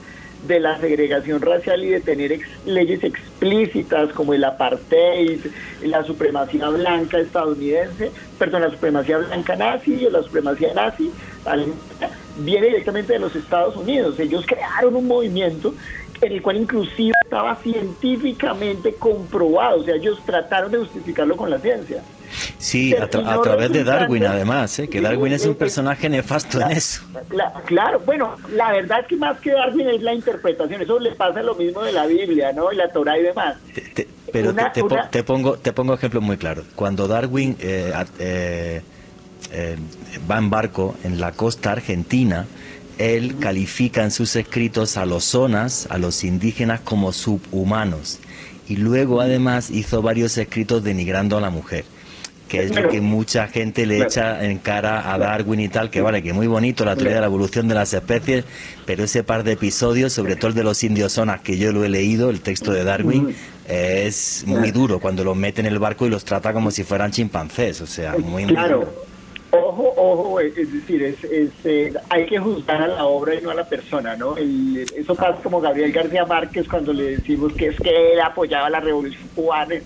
[0.48, 5.38] de la segregación racial y de tener leyes explícitas como el apartheid,
[5.84, 8.10] la supremacía blanca estadounidense,
[8.40, 11.12] perdón, la supremacía blanca nazi o la supremacía nazi,
[12.38, 14.18] viene directamente de los Estados Unidos.
[14.18, 15.74] Ellos crearon un movimiento
[16.20, 21.58] en el cual inclusive estaba científicamente comprobado, o sea, ellos trataron de justificarlo con la
[21.58, 22.02] ciencia.
[22.58, 24.88] Sí, a, tra a través de Darwin además, ¿eh?
[24.88, 27.02] que Darwin es un personaje nefasto claro, en eso.
[27.66, 31.42] Claro, bueno, la verdad es que más que Darwin es la interpretación, eso le pasa
[31.42, 32.72] lo mismo de la Biblia, ¿no?
[32.72, 33.56] Y la Torah y demás.
[33.72, 35.08] Te, te, pero una, te, una...
[35.08, 36.64] te, pongo, te pongo ejemplos muy claros.
[36.74, 37.56] Cuando Darwin...
[37.60, 38.82] Eh, eh,
[39.52, 39.76] eh,
[40.28, 42.46] va en barco en la costa argentina,
[42.99, 48.20] él califica en sus escritos a los zonas, a los indígenas como subhumanos.
[48.68, 51.84] Y luego además hizo varios escritos denigrando a la mujer
[52.49, 56.01] que es lo que mucha gente le echa en cara a Darwin y tal, que
[56.01, 58.45] vale, que muy bonito la teoría de la evolución de las especies,
[58.84, 61.84] pero ese par de episodios, sobre todo el de los indios zonas, que yo lo
[61.84, 63.34] he leído, el texto de Darwin,
[63.66, 67.11] es muy duro cuando los mete en el barco y los trata como si fueran
[67.11, 68.92] chimpancés, o sea, muy, claro.
[69.57, 71.16] Ojo, ojo, es decir, es,
[71.64, 74.36] eh, hay que juzgar a la obra y no a la persona, ¿no?
[74.36, 78.80] eso pasa como Gabriel García Márquez cuando le decimos que es que él apoyaba la
[78.80, 79.76] revolución cubana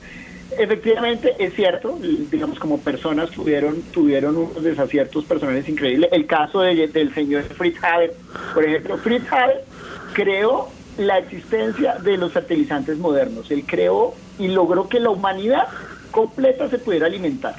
[0.56, 1.98] efectivamente es cierto,
[2.30, 6.10] digamos como personas tuvieron tuvieron unos desaciertos personales increíbles.
[6.12, 8.14] El caso del señor Fritz Haber,
[8.54, 9.64] por ejemplo, Fritz Haber
[10.12, 13.50] creó la existencia de los fertilizantes modernos.
[13.50, 15.68] Él creó y logró que la humanidad
[16.10, 17.56] completa se pudiera alimentar.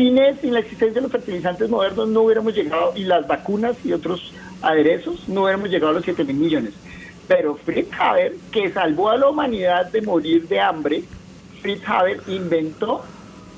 [0.00, 3.92] Sin, sin la existencia de los fertilizantes modernos no hubiéramos llegado, y las vacunas y
[3.92, 4.32] otros
[4.62, 6.72] aderezos, no hubiéramos llegado a los 7 mil millones.
[7.28, 11.04] Pero Fritz Haber, que salvó a la humanidad de morir de hambre,
[11.60, 13.02] Fritz Haber inventó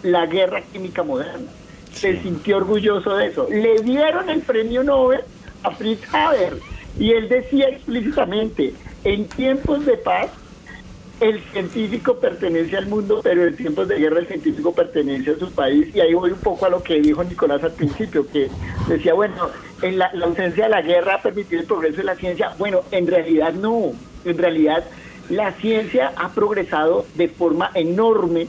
[0.02, 1.48] la guerra química moderna.
[1.92, 3.46] Se sintió orgulloso de eso.
[3.48, 5.20] Le dieron el premio Nobel
[5.62, 6.58] a Fritz Haber
[6.98, 8.74] y él decía explícitamente,
[9.04, 10.28] en tiempos de paz
[11.22, 15.52] el científico pertenece al mundo, pero en tiempos de guerra el científico pertenece a su
[15.52, 15.94] país.
[15.94, 18.50] Y ahí voy un poco a lo que dijo Nicolás al principio, que
[18.88, 19.48] decía, bueno,
[19.82, 22.52] en la, ausencia de la guerra ha permitido el progreso de la ciencia.
[22.58, 23.92] Bueno, en realidad no.
[24.24, 24.84] En realidad
[25.28, 28.48] la ciencia ha progresado de forma enorme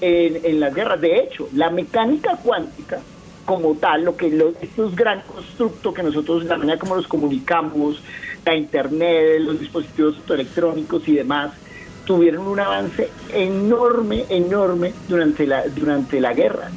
[0.00, 1.00] en, las guerras.
[1.00, 3.00] De hecho, la mecánica cuántica
[3.44, 8.00] como tal, lo que los, estos gran constructos que nosotros, la manera como los comunicamos,
[8.44, 11.52] la internet, los dispositivos electrónicos y demás,
[12.04, 16.70] tuvieron un avance enorme, enorme durante la, durante la guerra.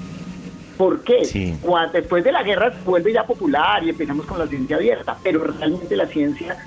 [0.78, 1.58] ¿Por qué?
[1.62, 5.18] Cuando, después de la guerra se vuelve ya popular y empezamos con la ciencia abierta,
[5.24, 6.58] pero realmente la ciencia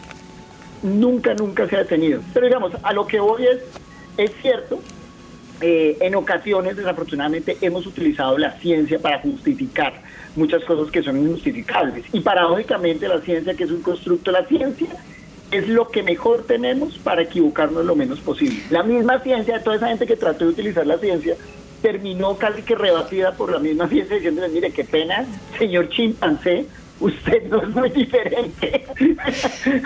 [0.83, 2.21] nunca, nunca se ha detenido.
[2.35, 3.59] Pero digamos, a lo que voy es,
[4.17, 4.81] es cierto,
[5.61, 9.93] eh, en ocasiones desafortunadamente hemos utilizado la ciencia para justificar
[10.35, 12.05] muchas cosas que son injustificables.
[12.13, 14.89] Y paradójicamente la ciencia, que es un constructo la ciencia,
[15.51, 18.63] es lo que mejor tenemos para equivocarnos lo menos posible.
[18.71, 21.37] La misma ciencia, toda esa gente que trató de utilizar la ciencia,
[21.83, 25.27] terminó casi que rebatida por la misma ciencia diciendo, mire, qué pena,
[25.59, 26.67] señor chimpancé,
[27.01, 29.83] usted no es muy diferente este,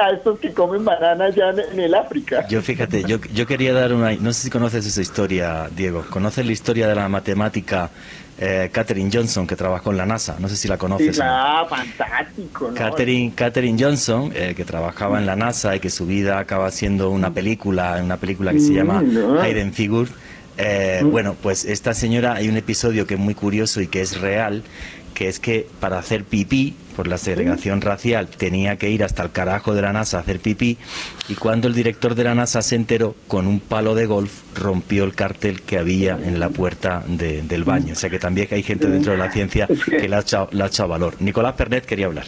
[0.00, 2.46] a, estos que comen bananas ya en, el África.
[2.48, 4.12] Yo fíjate, yo, yo quería dar una...
[4.12, 6.04] No sé si conoces esa historia, Diego.
[6.08, 7.90] ¿Conoces la historia de la matemática
[8.38, 10.36] eh, Katherine Johnson, que trabajó en la NASA?
[10.38, 11.16] No sé si la conoces.
[11.16, 12.72] Sí, ah, fantástico.
[12.74, 17.32] Katherine, Johnson, eh, que trabajaba en la NASA y que su vida acaba siendo una
[17.32, 20.10] película, una película que se mm, llama Hidden Figure.
[20.56, 21.10] Eh, mm.
[21.10, 24.62] Bueno, pues esta señora, hay un episodio que es muy curioso y que es real,
[25.14, 29.30] que es que para hacer pipí, por la segregación racial, tenía que ir hasta el
[29.32, 30.76] carajo de la NASA a hacer pipí,
[31.28, 35.04] y cuando el director de la NASA se enteró, con un palo de golf rompió
[35.04, 37.94] el cartel que había en la puerta del baño.
[37.94, 40.62] O sea que también hay gente dentro de la ciencia que le ha echado, le
[40.62, 41.14] ha echado valor.
[41.20, 42.26] Nicolás Pernet quería hablar.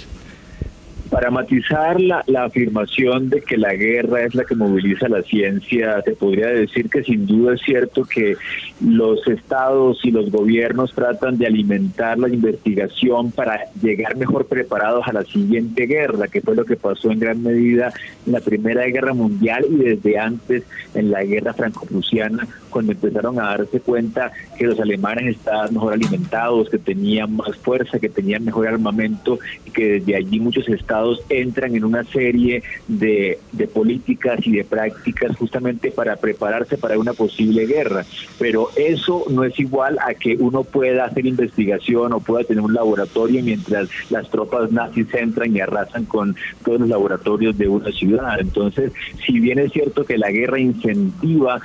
[1.16, 6.12] Para matizar la, afirmación de que la guerra es la que moviliza la ciencia, te
[6.12, 8.36] podría decir que sin duda es cierto que
[8.84, 15.14] los estados y los gobiernos tratan de alimentar la investigación para llegar mejor preparados a
[15.14, 17.94] la siguiente guerra, que fue lo que pasó en gran medida
[18.26, 20.64] en la Primera Guerra Mundial y desde antes
[20.94, 26.68] en la Guerra Franco-Prusiana, cuando empezaron a darse cuenta que los alemanes estaban mejor alimentados,
[26.68, 31.74] que tenían más fuerza, que tenían mejor armamento y que desde allí muchos estados entran
[31.76, 37.66] en una serie de, de políticas y de prácticas justamente para prepararse para una posible
[37.66, 38.04] guerra.
[38.38, 42.74] Pero eso no es igual a que uno pueda hacer investigación o pueda tener un
[42.74, 48.38] laboratorio mientras las tropas nazis entran y arrasan con todos los laboratorios de una ciudad.
[48.40, 48.92] Entonces,
[49.24, 51.60] si bien es cierto que la guerra incentiva,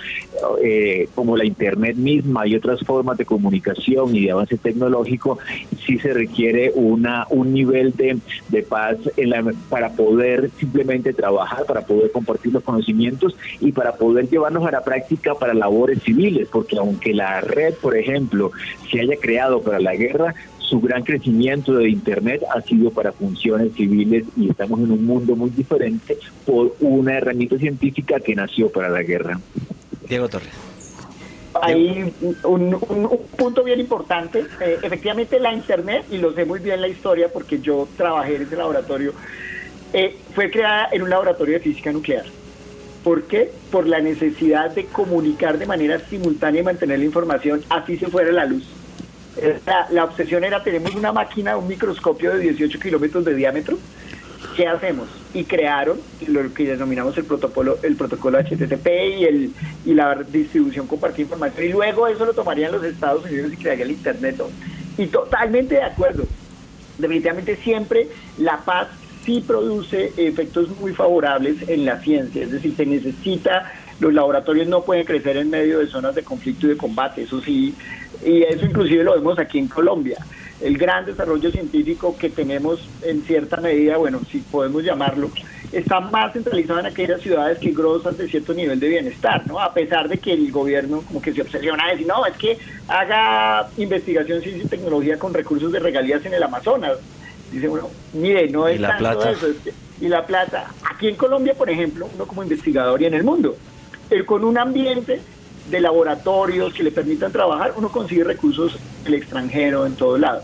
[0.64, 5.38] eh, como la Internet misma y otras formas de comunicación y de avance tecnológico,
[5.86, 8.18] sí se requiere una un nivel de,
[8.50, 8.98] de paz
[9.70, 14.84] para poder simplemente trabajar, para poder compartir los conocimientos y para poder llevarlos a la
[14.84, 18.52] práctica para labores civiles, porque aunque la red, por ejemplo,
[18.90, 23.74] se haya creado para la guerra, su gran crecimiento de Internet ha sido para funciones
[23.74, 28.88] civiles y estamos en un mundo muy diferente por una herramienta científica que nació para
[28.88, 29.40] la guerra.
[30.08, 30.72] Diego Torres
[31.62, 32.14] hay
[32.44, 34.46] un, punto bien importante.
[34.60, 38.44] Eh, efectivamente, la Internet, y lo sé muy bien la historia porque yo trabajé en
[38.44, 39.14] ese laboratorio,
[39.94, 42.26] eh, fue creada en un laboratorio de física nuclear.
[43.04, 43.52] ¿Por qué?
[43.72, 48.32] Por la necesidad de comunicar de manera simultánea y mantener la información así se fuera
[48.32, 48.64] la luz.
[49.90, 53.78] La, obsesión era, tenemos una máquina, un microscopio de 18 kilómetros de diámetro,
[54.56, 55.08] ¿qué hacemos?
[55.34, 58.88] Y crearon lo que denominamos el protocolo, el protocolo HTTP
[59.18, 59.54] y, el,
[59.86, 61.66] y la distribución compartida información.
[61.66, 64.42] Y luego eso lo tomarían los Estados Unidos y crearían el Internet.
[64.98, 66.24] Y totalmente de acuerdo.
[66.98, 68.90] Definitivamente siempre la paz
[69.26, 74.84] sí produce efectos muy favorables en la ciencia, es decir, se necesita, los laboratorios no
[74.84, 77.76] pueden crecer en medio de zonas de conflicto y de combate, eso sí,
[78.26, 80.18] y eso inclusive lo vemos aquí en Colombia.
[80.62, 85.32] El gran desarrollo científico que tenemos en cierta medida, bueno, si podemos llamarlo,
[85.72, 89.60] está más centralizado en aquellas ciudades que gozan de cierto nivel de bienestar, ¿no?
[89.60, 92.58] A pesar de que el gobierno como que se obsesiona a decir, no, es que
[92.88, 96.98] haga investigación, ciencia y tecnología con recursos de regalías en el Amazonas.
[97.52, 99.32] Dice uno, mire, no es la plata?
[99.32, 99.48] eso.
[100.00, 100.72] y la plata.
[100.90, 103.56] Aquí en Colombia, por ejemplo, uno como investigador y en el mundo,
[104.10, 105.22] el, con un ambiente
[105.70, 110.42] de laboratorios que le permitan trabajar, uno consigue recursos en el extranjero, en todo lado.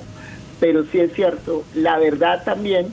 [0.60, 2.92] Pero sí es cierto, la verdad también,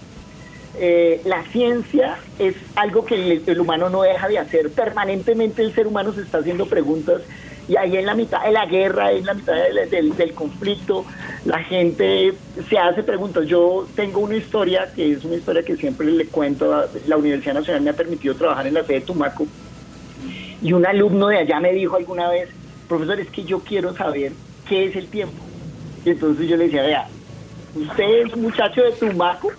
[0.79, 4.71] eh, la ciencia es algo que el, humano no deja de hacer.
[4.71, 7.23] Permanentemente el ser humano se está haciendo preguntas
[7.69, 11.07] y ahí en la mitad de la guerra, en la mitad del, del, conflicto,
[11.47, 12.35] la gente
[12.69, 13.47] se hace preguntas.
[13.47, 16.85] Yo tengo una historia que es una historia que siempre le cuento.
[17.07, 19.47] La Universidad Nacional me ha permitido trabajar en la sede de Tumaco
[20.65, 22.49] y un alumno de allá me dijo alguna vez,
[22.89, 24.33] profesor, es que yo quiero saber
[24.67, 25.37] qué es el tiempo.
[26.07, 27.09] Y entonces yo le decía, vea,
[27.75, 29.53] usted es muchacho de Tumaco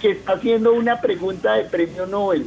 [0.00, 2.46] que está haciendo una pregunta de premio Nobel.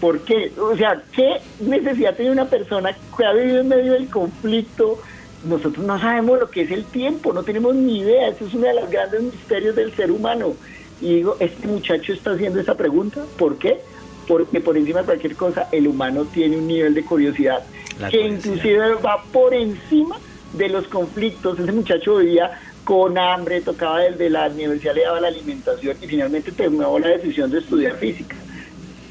[0.00, 0.52] ¿Por qué?
[0.56, 5.00] O sea, ¿qué necesidad tiene una persona que ha vivido en medio del conflicto?
[5.44, 8.28] Nosotros no sabemos lo que es el tiempo, no tenemos ni idea.
[8.28, 10.54] Eso es uno de los grandes misterios del ser humano.
[11.00, 13.80] Y digo, este muchacho está haciendo esa pregunta, ¿por qué?
[14.26, 17.64] Porque por encima de cualquier cosa el humano tiene un nivel de curiosidad
[18.10, 20.16] que inclusive va por encima
[20.52, 21.58] de los conflictos.
[21.58, 26.52] Ese muchacho vivía con hambre, tocaba desde la universidad, le daba la alimentación y finalmente
[26.52, 28.36] tomó la decisión de estudiar física.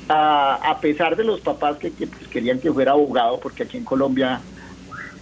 [0.07, 4.39] A, pesar de los papás que, pues, querían que fuera abogado, porque aquí en Colombia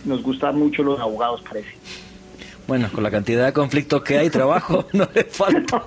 [0.04, 1.72] nos gustan mucho los abogados, parece.
[2.68, 5.84] Bueno, con la cantidad de conflictos que hay, trabajo no le falta.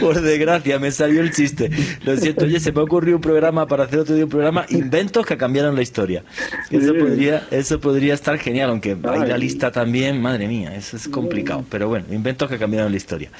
[0.00, 1.70] Por, desgracia, me salió el chiste.
[2.04, 5.26] Lo siento, oye, se me ocurrió un programa para hacer otro día un programa, inventos
[5.26, 6.24] que cambiaron la historia.
[6.70, 11.08] Eso podría, eso podría estar genial, aunque hay la lista también, madre mía, eso es
[11.08, 11.64] complicado.
[11.70, 13.30] Pero bueno, inventos que cambiaron la historia.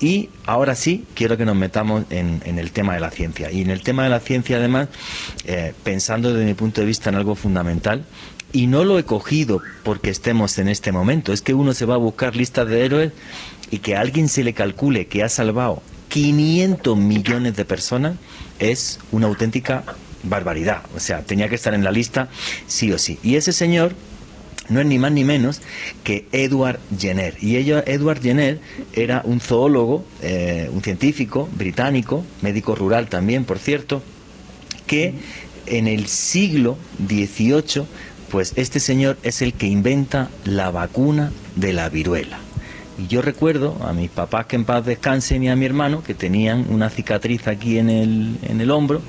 [0.00, 3.50] Y ahora sí, quiero que nos metamos en, el tema de la ciencia.
[3.50, 4.88] Y en el tema de la ciencia, además,
[5.46, 8.04] eh, pensando desde mi punto de vista en algo fundamental,
[8.52, 11.94] y no lo he cogido porque estemos en este momento, es que uno se va
[11.94, 13.12] a buscar listas de héroes
[13.70, 18.16] y que a alguien se le calcule que ha salvado 500 millones de personas
[18.58, 19.84] es una auténtica
[20.22, 20.82] barbaridad.
[20.94, 22.28] O sea, tenía que estar en la lista
[22.66, 23.18] sí o sí.
[23.22, 23.94] Y ese señor
[24.68, 25.60] no es ni más ni menos
[26.04, 27.36] que Edward Jenner.
[27.40, 28.60] Y ella, Edward Jenner
[28.92, 34.02] era un zoólogo, eh, un científico británico, médico rural también, por cierto,
[34.86, 35.14] que
[35.66, 37.84] en el siglo XVIII
[38.30, 42.38] pues este señor es el que inventa la vacuna de la viruela.
[42.98, 46.12] Y yo recuerdo a mis papás que en paz descansen y a mi hermano que
[46.12, 49.00] tenían una cicatriz aquí en el, en el hombro,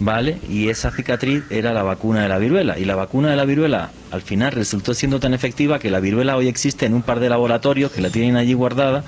[0.00, 0.38] ¿vale?
[0.48, 2.78] Y esa cicatriz era la vacuna de la viruela.
[2.78, 6.36] Y la vacuna de la viruela al final resultó siendo tan efectiva que la viruela
[6.36, 9.04] hoy existe en un par de laboratorios que la tienen allí guardada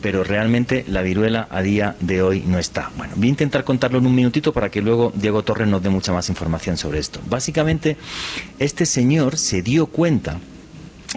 [0.00, 2.90] pero realmente la viruela a día de hoy no está.
[2.96, 5.90] Bueno, voy a intentar contarlo en un minutito para que luego Diego Torres nos dé
[5.90, 7.20] mucha más información sobre esto.
[7.28, 7.96] Básicamente,
[8.58, 10.38] este señor se dio cuenta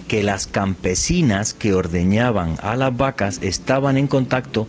[0.08, 4.68] que las campesinas que ordeñaban a las vacas estaban en contacto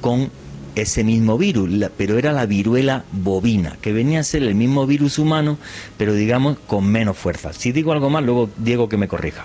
[0.00, 0.30] con
[0.74, 5.18] ese mismo virus, pero era la viruela bovina, que venía a ser el mismo virus
[5.18, 5.58] humano,
[5.98, 7.52] pero digamos con menos fuerza.
[7.52, 9.44] Si digo algo más, luego Diego que me corrija.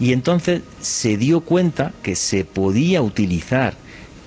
[0.00, 3.74] Y entonces se dio cuenta que se podía utilizar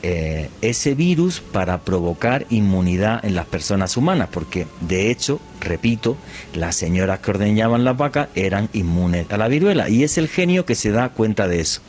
[0.03, 6.18] eh, ese virus para provocar inmunidad en las personas humanas, porque de hecho, repito,
[6.56, 10.65] las señoras que ordeñaban las vacas eran inmunes a la viruela y es el genio
[10.65, 11.81] que se da cuenta de eso.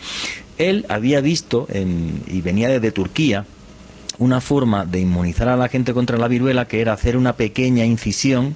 [0.58, 1.66] Él había visto,
[2.26, 3.46] y venía desde Turquía,
[4.18, 7.84] una forma de inmunizar a la gente contra la viruela que era hacer una pequeña
[7.84, 8.54] incisión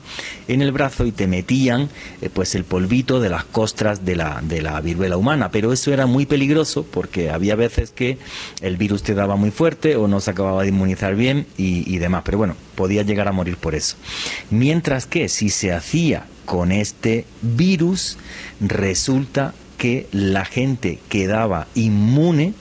[0.49, 1.89] en el brazo y te metían
[2.21, 5.51] eh, pues el polvito de las costras de la, de la viruela humana.
[5.51, 8.19] Pero eso era muy peligroso porque había veces que
[8.61, 11.99] el virus te daba muy fuerte o no se acababa de inmunizar bien y, y
[11.99, 12.23] demás.
[12.25, 13.97] Pero bueno, podía llegar a morir por eso.
[14.51, 18.19] Mientras que si se hacía con este virus,
[18.61, 22.55] resulta que la gente quedaba inmune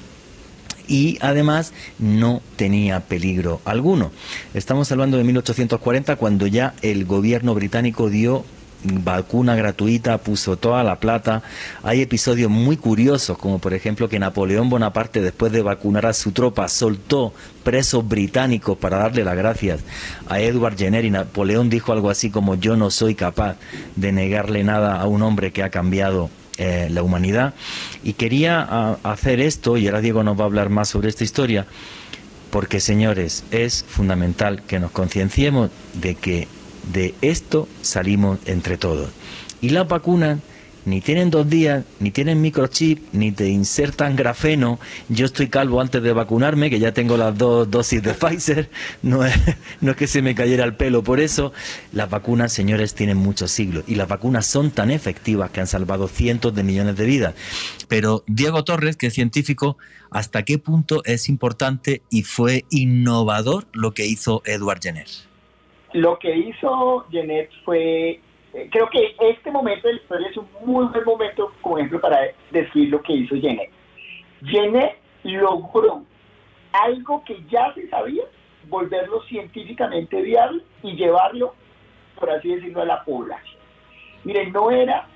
[0.88, 4.12] y además no tenía peligro alguno.
[4.54, 8.46] Estamos hablando de 1840 cuando ya el gobierno británico dio
[8.86, 11.44] vacuna gratuita, puso toda la plata.
[11.84, 16.32] Hay episodios muy curiosos, como por ejemplo que Napoleón Bonaparte, después de vacunar a su
[16.32, 17.34] tropa, soltó
[17.64, 19.82] presos británicos para darle las gracias
[20.28, 23.58] a Edward Jenner y Napoleón dijo algo así como yo no soy capaz
[23.96, 27.54] de negarle nada a un hombre que ha cambiado eh, la humanidad.
[28.04, 31.24] Y quería ah, hacer esto, y ahora Diego nos va a hablar más sobre esta
[31.24, 31.66] historia,
[32.50, 36.48] porque señores, es fundamental que nos concienciemos de que
[36.94, 39.10] de esto salimos entre todos.
[39.62, 40.40] Y las vacunas
[40.86, 44.80] ni tienen dos días, ni tienen microchip, ni te insertan grafeno.
[45.10, 48.70] Yo estoy calvo antes de vacunarme, que ya tengo las dos dosis de Pfizer.
[49.02, 49.36] No es,
[49.98, 51.54] que se me cayera el pelo por eso.
[51.92, 53.84] Las vacunas, señores, tienen muchos siglos.
[53.88, 57.36] Y las vacunas son tan efectivas que han salvado cientos de millones de vidas.
[57.88, 59.78] Pero Diego Torres, que es científico,
[60.12, 65.08] ¿hasta qué punto es importante y fue innovador lo que hizo Edward Jenner?
[65.94, 68.20] Lo que hizo Jenner fue
[68.72, 72.20] creo que este momento de la historia es un muy buen momento, como ejemplo, para
[72.52, 73.70] decir lo que hizo Jenner.
[74.46, 76.04] Jenner logró
[76.72, 78.24] algo que ya se sabía,
[78.68, 81.54] volverlo científicamente viable y llevarlo,
[82.20, 83.60] por así decirlo, a la población.
[84.24, 85.08] Miren, no era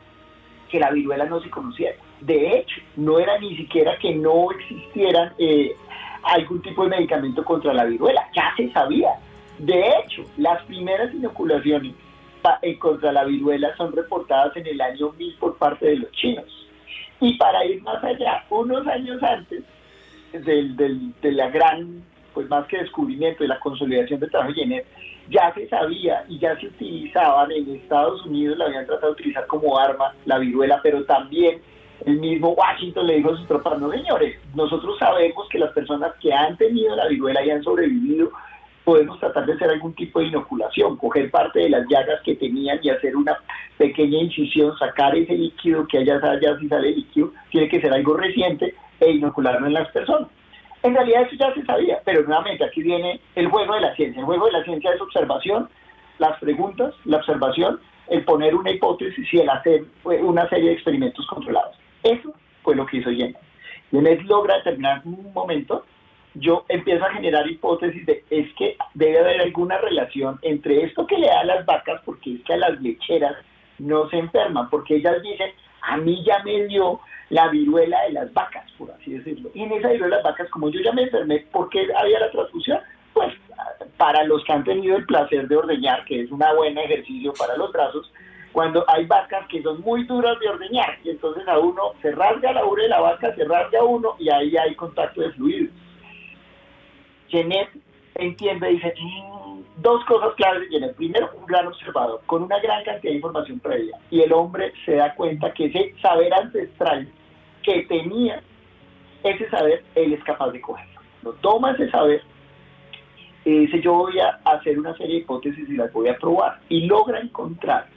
[0.70, 1.98] que la viruela no se conociera.
[2.22, 5.76] De hecho, no era ni siquiera que no existieran eh,
[6.24, 8.30] algún tipo de medicamento contra la viruela.
[8.36, 9.14] Ya se sabía.
[9.58, 11.94] De hecho, las primeras inoculaciones
[12.80, 16.46] contra la viruela son reportadas en el año 1000 por parte de los chinos.
[17.22, 19.64] Y para ir más allá, unos años antes
[20.32, 22.04] del, del, de la gran,
[22.34, 24.86] pues más que descubrimiento, de la consolidación del trabajo Jenner,
[25.30, 29.46] ya se sabía y ya se utilizaban en Estados Unidos, la habían tratado de utilizar
[29.48, 31.62] como arma la viruela, pero también
[32.06, 36.14] el mismo Washington le dijo a sus tropas, no señores, nosotros sabemos que las personas
[36.22, 38.32] que han tenido la viruela y han sobrevivido
[38.90, 42.80] podemos tratar de hacer algún tipo de inoculación, coger parte de las llagas que tenían
[42.82, 43.38] y hacer una
[43.78, 48.18] pequeña incisión, sacar ese líquido que allá ya si sale líquido, tiene que ser algo
[48.18, 50.28] reciente e inocularlo en las personas.
[50.82, 54.22] En realidad eso ya se sabía, pero nuevamente aquí viene el juego de la ciencia.
[54.22, 55.70] El juego de la ciencia es observación,
[56.18, 61.28] las preguntas, la observación, el poner una hipótesis y el hacer una serie de experimentos
[61.28, 61.78] controlados.
[62.02, 62.34] Eso
[62.64, 63.38] fue lo que hizo Jenner.
[63.92, 65.86] Jenner logra determinar un momento
[66.36, 71.18] yo empiezo a generar hipótesis de es que debe haber alguna relación entre esto que
[71.18, 73.36] le da a las vacas, porque es que a las lecheras
[73.80, 75.52] no se enferman, porque ellas dicen,
[75.82, 77.00] a mí ya me dio
[77.30, 79.50] la viruela de las vacas, por así decirlo.
[79.54, 82.20] Y en esa viruela de las vacas, como yo ya me enfermé, ¿por qué había
[82.20, 82.80] la transfusión?
[83.14, 83.34] Pues
[83.98, 87.58] para los que han tenido el placer de ordeñar, que es un buen ejercicio para
[87.58, 88.12] los brazos,
[88.52, 92.52] cuando hay vacas que son muy duras de ordeñar, y entonces a uno se rasga
[92.54, 95.72] la ubre de la vaca, se rasga uno, y ahí hay contacto de fluidos
[97.30, 97.70] Genet
[98.16, 98.94] entiende, dice,
[99.78, 100.96] dos cosas claves de Genet.
[100.96, 103.98] Primero, un gran observador, con una gran cantidad de información previa.
[104.10, 107.08] Y el hombre se da cuenta que ese saber ancestral
[107.64, 108.42] que tenía,
[109.24, 111.02] ese saber, él es capaz de cogerlo.
[111.24, 112.22] Lo toma ese saber
[113.46, 116.60] y dice, yo voy a hacer una serie de hipótesis y las voy a probar.
[116.70, 117.88] Y logra encontrar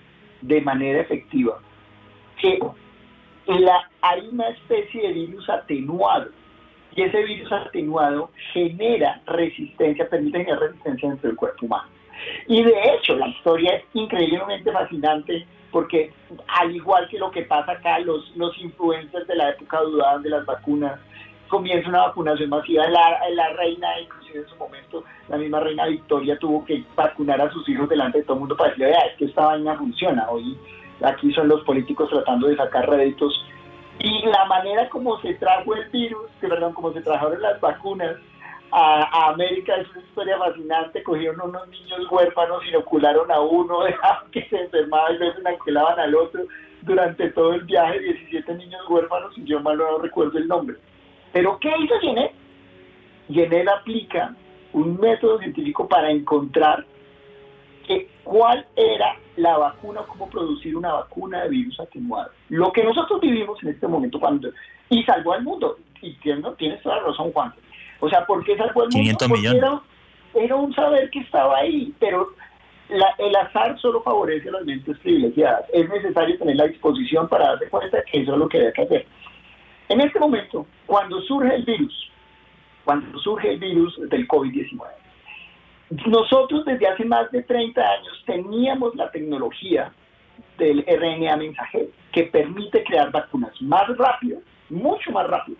[0.40, 1.60] de manera efectiva
[2.40, 2.58] que
[3.46, 6.30] la, hay una especie de virus atenuado
[6.94, 11.88] y ese virus atenuado genera resistencia, permite generar resistencia dentro del cuerpo humano.
[12.46, 16.12] Y de hecho, la historia es increíblemente fascinante porque
[16.46, 20.28] al igual que lo que pasa acá, los, los influencers de la época dudaban de
[20.28, 21.00] las vacunas,
[21.48, 22.86] comienza una vacunación masiva.
[22.88, 27.50] La, la reina, inclusive en su momento, la misma reina Victoria tuvo que vacunar a
[27.50, 30.30] sus hijos delante de todo el mundo para decirle, es que esta vaina funciona.
[30.30, 30.56] Hoy
[31.02, 33.44] aquí son los políticos tratando de sacar réditos
[33.98, 38.16] y la manera como se trajo el virus, perdón, como se trajeron las vacunas
[38.72, 41.02] a, América es una historia fascinante.
[41.02, 46.14] Cogieron unos niños huérfanos, inocularon a uno, dejaron que se enfermaba y luego inoculaban al
[46.14, 46.44] otro.
[46.82, 50.76] Durante todo el viaje, 17 niños huérfanos, y yo mal no recuerdo el nombre.
[51.32, 52.32] Pero, ¿qué hizo Genet?
[53.30, 54.34] Genet aplica
[54.72, 56.84] un método científico para encontrar
[57.82, 62.30] que, cuál era la vacuna, cómo producir una vacuna de virus atenuado.
[62.48, 64.50] Lo que nosotros vivimos en este momento cuando
[64.92, 65.78] y salvó al mundo.
[66.00, 67.52] Y tienes, tienes toda la razón, Juan.
[68.00, 69.16] O sea, ¿por qué salvó al mundo?
[69.28, 69.80] Porque era,
[70.34, 72.34] era, un saber que estaba ahí, pero
[72.88, 75.64] el azar solo favorece a las mentes privilegiadas.
[75.72, 78.82] Es necesario tener la disposición para darse cuenta que eso es lo que hay que
[78.82, 79.06] hacer.
[79.88, 82.10] En este momento, cuando surge el virus,
[82.84, 84.80] cuando surge el virus del COVID-19,
[86.06, 89.92] nosotros desde hace más de 30 años teníamos la tecnología
[90.58, 94.40] del RNA mensajero que permite crear vacunas más rápido,
[94.70, 95.58] mucho más rápido,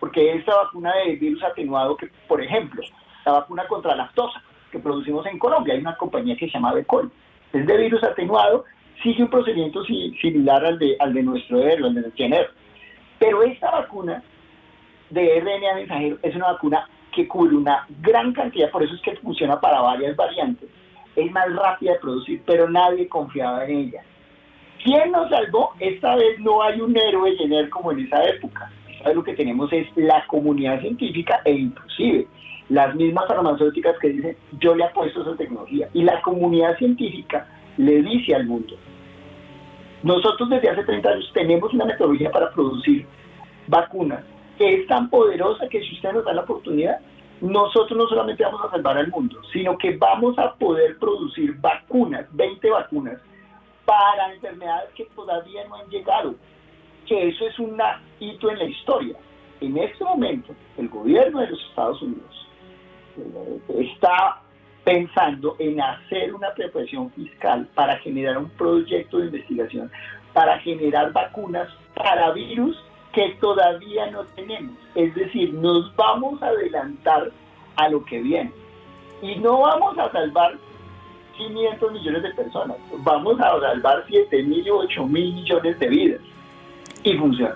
[0.00, 2.82] porque esta vacuna de virus atenuado que, por ejemplo,
[3.24, 6.74] la vacuna contra la lactosa que producimos en Colombia, hay una compañía que se llama
[6.74, 7.10] Becol,
[7.52, 8.64] es de virus atenuado
[9.02, 12.50] sigue un procedimiento similar al de, al de nuestro héroe, al de Jenner.
[13.18, 14.22] Pero esta vacuna
[15.10, 16.88] de RNA mensajero es una vacuna
[17.18, 20.68] que cubre una gran cantidad, por eso es que funciona para varias variantes.
[21.16, 24.02] Es más rápida de producir, pero nadie confiaba en ella.
[24.84, 25.72] ¿Quién nos salvó?
[25.80, 28.70] Esta vez no hay un héroe Jenner como en esa época.
[29.12, 32.28] Lo que tenemos es la comunidad científica e inclusive
[32.68, 35.88] las mismas farmacéuticas que dicen yo le apuesto esa tecnología.
[35.94, 38.76] Y la comunidad científica le dice al mundo,
[40.04, 43.04] nosotros desde hace 30 años tenemos una metodología para producir
[43.66, 44.22] vacunas
[44.58, 46.98] que es tan poderosa que si usted nos da la oportunidad,
[47.40, 52.26] nosotros no solamente vamos a salvar al mundo, sino que vamos a poder producir vacunas,
[52.32, 53.20] 20 vacunas,
[53.84, 56.34] para enfermedades que todavía no han llegado,
[57.06, 57.80] que eso es un
[58.18, 59.16] hito en la historia.
[59.60, 62.48] En este momento, el gobierno de los Estados Unidos
[63.16, 63.60] eh,
[63.92, 64.42] está
[64.84, 69.90] pensando en hacer una preparación fiscal para generar un proyecto de investigación,
[70.32, 72.76] para generar vacunas para virus
[73.12, 74.76] que todavía no tenemos.
[74.94, 77.32] Es decir, nos vamos a adelantar
[77.76, 78.52] a lo que viene.
[79.22, 80.58] Y no vamos a salvar
[81.36, 86.20] 500 millones de personas, vamos a salvar 7 mil o 8 mil millones de vidas.
[87.04, 87.54] Y funciona.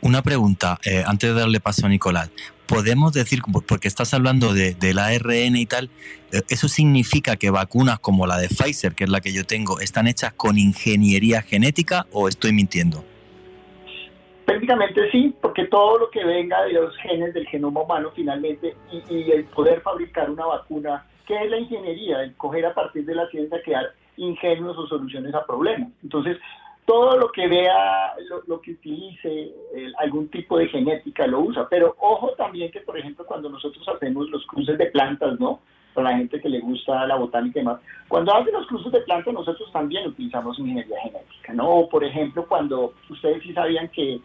[0.00, 2.30] Una pregunta, eh, antes de darle paso a Nicolás.
[2.66, 5.90] Podemos decir, porque estás hablando de, del ARN y tal,
[6.32, 9.80] eh, ¿eso significa que vacunas como la de Pfizer, que es la que yo tengo,
[9.80, 13.04] están hechas con ingeniería genética o estoy mintiendo?
[14.50, 19.30] Técnicamente sí, porque todo lo que venga de los genes del genoma humano finalmente y,
[19.30, 23.28] el poder fabricar una vacuna, que es la ingeniería, el coger a partir de la
[23.28, 25.90] ciencia crear ingenios o soluciones a problemas.
[26.02, 26.36] Entonces,
[26.84, 28.12] todo lo que vea,
[28.48, 29.54] lo, que utilice
[29.98, 34.28] algún tipo de genética lo usa, pero ojo también que, por ejemplo, cuando nosotros hacemos
[34.30, 35.60] los cruces de plantas, ¿no?
[35.94, 39.02] Para la gente que le gusta la botánica y demás, cuando hacen los cruces de
[39.02, 41.70] plantas nosotros también utilizamos ingeniería genética, ¿no?
[41.70, 44.20] O, por ejemplo, cuando ustedes sí sabían que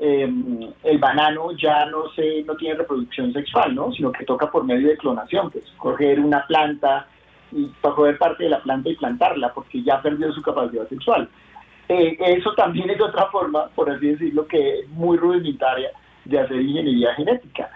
[0.00, 3.90] Em, el banano ya no se no tiene reproducción sexual, ¿no?
[3.92, 7.08] sino que toca por medio de clonación, que es coger una planta
[7.50, 11.28] y coger parte de la planta y plantarla, porque ya perdió su capacidad sexual.
[11.88, 15.90] Eh, eso también es otra forma, por así decirlo, que es muy rudimentaria
[16.26, 17.68] de hacer ingeniería genética.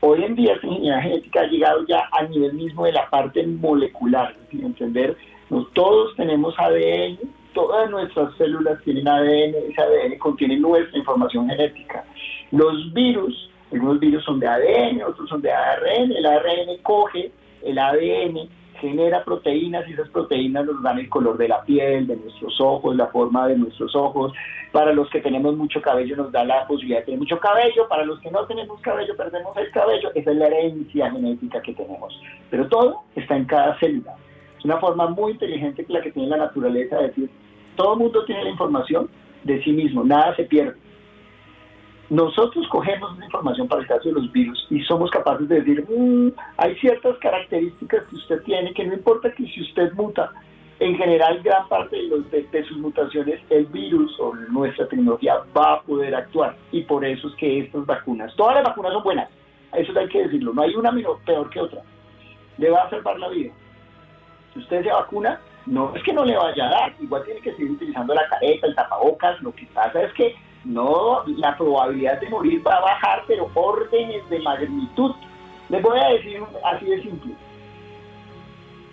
[0.00, 3.46] Hoy en día esa ingeniería genética ha llegado ya a nivel mismo de la parte
[3.46, 5.16] molecular, decir, entender,
[5.48, 7.18] no, todos tenemos ADN,
[7.54, 12.04] todas nuestras células tienen ADN, ese ADN contiene nuestra información genética.
[12.50, 17.78] Los virus, algunos virus son de ADN, otros son de ARN, el ARN coge el
[17.78, 18.48] ADN,
[18.80, 22.96] genera proteínas y esas proteínas nos dan el color de la piel, de nuestros ojos,
[22.96, 24.32] la forma de nuestros ojos.
[24.72, 28.04] Para los que tenemos mucho cabello nos da la posibilidad de tener mucho cabello, para
[28.04, 32.20] los que no tenemos cabello perdemos el cabello, esa es la herencia genética que tenemos.
[32.50, 34.16] Pero todo está en cada célula.
[34.62, 37.30] Es una forma muy inteligente que la que tiene la naturaleza de decir,
[37.74, 39.08] todo el mundo tiene la información
[39.42, 40.76] de sí mismo, nada se pierde.
[42.10, 45.84] Nosotros cogemos la información para el caso de los virus y somos capaces de decir,
[45.90, 46.28] mm,
[46.58, 50.30] hay ciertas características que usted tiene que no importa que si usted muta,
[50.78, 55.74] en general gran parte de, los, de, sus mutaciones el virus o nuestra tecnología va
[55.74, 59.28] a poder actuar y por eso es que estas vacunas, todas las vacunas son buenas,
[59.76, 60.92] eso hay que decirlo, no hay una
[61.24, 61.82] peor que otra,
[62.58, 63.52] le va a salvar la vida.
[64.52, 67.52] Si usted se vacuna, no es que no le vaya a dar, igual tiene que
[67.52, 70.34] seguir utilizando la careta, el tapabocas, lo que pasa es que
[70.64, 75.12] no, la probabilidad de morir va a bajar, pero órdenes de magnitud.
[75.68, 77.32] Les voy a decir así de simple.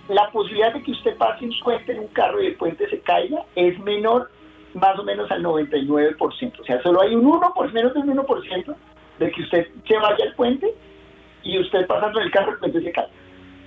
[0.07, 2.99] La posibilidad de que usted pase un puente en un carro y el puente se
[3.01, 4.31] caiga es menor
[4.73, 6.59] más o menos al 99%.
[6.59, 8.75] O sea, solo hay un 1%, por menos de un 1%
[9.19, 10.73] de que usted se vaya al puente
[11.43, 13.11] y usted pasando el carro el puente se caiga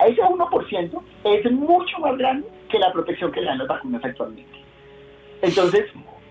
[0.07, 4.59] ese 1% es mucho más grande que la protección que le dan las vacunas actualmente.
[5.43, 5.87] Entonces,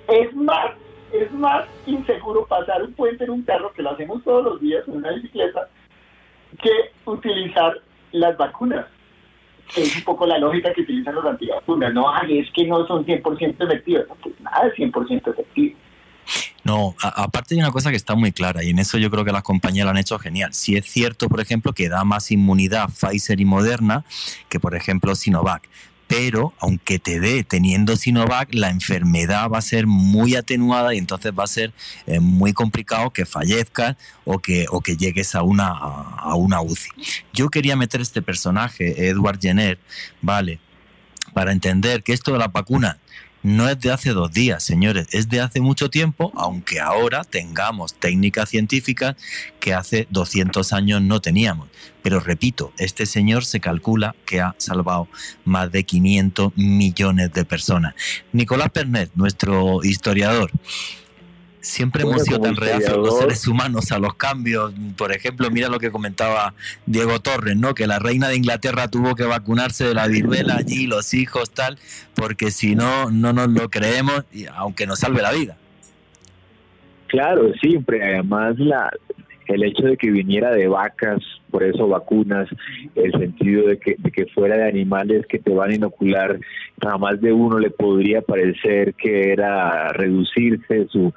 [0.08, 0.72] es más,
[1.14, 4.88] es más inseguro pasar un puente en un carro, que lo hacemos todos los días
[4.88, 5.70] en una bicicleta,
[6.62, 6.72] que
[7.06, 7.80] utilizar
[8.12, 8.86] las vacunas.
[9.76, 11.94] es un poco la lógica que utilizan los antivacunas.
[11.94, 14.06] No, es que no son 100% efectivas.
[14.22, 15.78] pues nada es 100% efectivo.
[16.64, 19.32] No, aparte hay una cosa que está muy clara y en eso yo creo que
[19.32, 20.54] las compañías lo han hecho genial.
[20.54, 24.06] Si es cierto, por ejemplo, que da más inmunidad Pfizer y Moderna
[24.50, 25.68] que, por ejemplo, Sinovac.
[26.08, 31.32] Pero aunque te dé teniendo Sinovac, la enfermedad va a ser muy atenuada y entonces
[31.32, 31.72] va a ser
[32.06, 33.96] eh, muy complicado que fallezcas
[34.26, 36.90] o que, o que llegues a una, a una UCI.
[37.32, 39.80] Yo quería meter este personaje, Edward Jenner,
[40.22, 40.60] ¿vale?
[41.34, 43.00] Para entender que esto de la vacuna
[43.44, 47.94] no es de hace dos días, señores, es de hace mucho tiempo, aunque ahora tengamos
[47.96, 49.16] técnicas científicas
[49.60, 51.70] que hace 200 años no teníamos.
[52.04, 55.08] Pero repito, este señor se calcula que ha salvado
[55.46, 57.96] más de 500 millones de personas.
[58.32, 60.52] Nicolás Pernet, nuestro historiador,
[61.62, 64.74] Siempre hemos sido tan reacios los seres humanos a los cambios.
[64.98, 66.56] Por ejemplo, mira lo que comentaba
[66.88, 67.76] Diego Torres, ¿no?
[67.76, 71.78] Que la reina de Inglaterra tuvo que vacunarse de la viruela allí, los hijos, tal,
[72.16, 74.24] porque si no, no nos lo creemos,
[74.56, 75.58] aunque nos salve la vida.
[77.08, 78.04] Claro, siempre.
[78.04, 78.90] Además, la,
[79.46, 81.20] el hecho de que viniera de vacas,
[81.52, 82.50] por eso vacunas,
[82.96, 86.40] el sentido de que, de que fuera de animales que te van a inocular,
[86.82, 91.14] jamás de uno le podría parecer que era reducirse su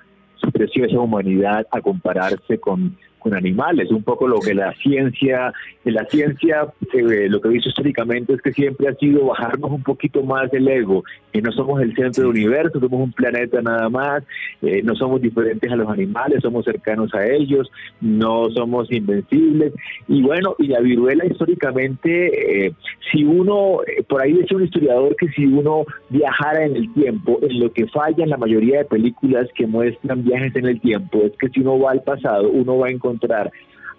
[0.53, 3.91] preciosa humanidad a compararse con, con animales.
[3.91, 5.51] Un poco lo que la ciencia,
[5.85, 10.23] la ciencia eh, lo que dice históricamente es que siempre ha sido bajarnos un poquito
[10.23, 11.03] más del ego,
[11.33, 14.23] que no somos el centro del universo, somos un planeta nada más,
[14.61, 17.73] eh, no somos diferentes a los animales, somos cercanos a ellos,
[18.03, 19.73] no somos invencibles.
[20.07, 22.75] Y bueno, y la viruela históricamente, eh,
[23.11, 27.59] si uno, por ahí dice un historiador que si uno viajara en el tiempo, en
[27.59, 31.33] lo que falla en la mayoría de películas que muestran viajes en el tiempo, es
[31.39, 33.14] que si uno va al pasado, uno va a encontrar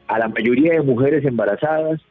[0.07, 2.01] a la mayoría de mujeres embarazadas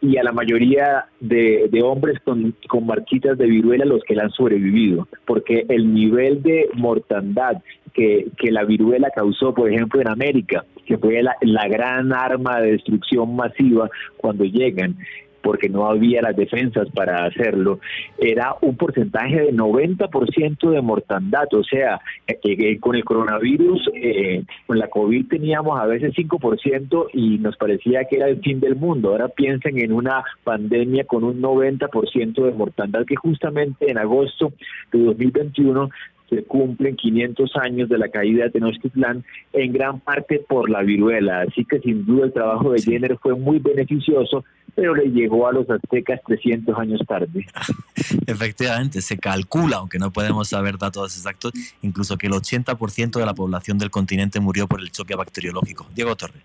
[0.00, 4.30] y a la mayoría de, hombres con, con, marquitas de viruela los que la han
[4.30, 7.58] sobrevivido, porque el nivel de mortandad
[7.92, 13.36] que, la viruela causó, por ejemplo, en América, que fue la gran arma de destrucción
[13.36, 14.96] masiva cuando llegan,
[15.42, 17.80] porque no había las defensas para hacerlo,
[18.18, 21.46] era un porcentaje de 90% de mortandad.
[21.52, 27.08] O sea, eh, eh, con el coronavirus, eh, con la COVID teníamos a veces 5%
[27.12, 29.10] y nos parecía que era el fin del mundo.
[29.10, 34.52] Ahora piensen en una pandemia con un 90% de mortandad que justamente en agosto
[34.92, 35.90] de 2021
[36.30, 41.42] se cumplen 500 años de la caída de Tenochtitlan, en gran parte por la viruela.
[41.42, 44.44] Así que sin duda el trabajo de Jenner fue muy beneficioso,
[44.74, 47.46] pero le llegó a los aztecas 300 años tarde.
[48.26, 51.52] Efectivamente, se calcula, aunque no podemos saber datos exactos,
[51.82, 55.86] incluso que el 80% de la población del continente murió por el choque bacteriológico.
[55.94, 56.42] Diego Torres.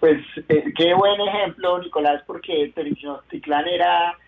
[0.00, 4.18] Pues eh, qué buen ejemplo, Nicolás, porque Tenochtitlan era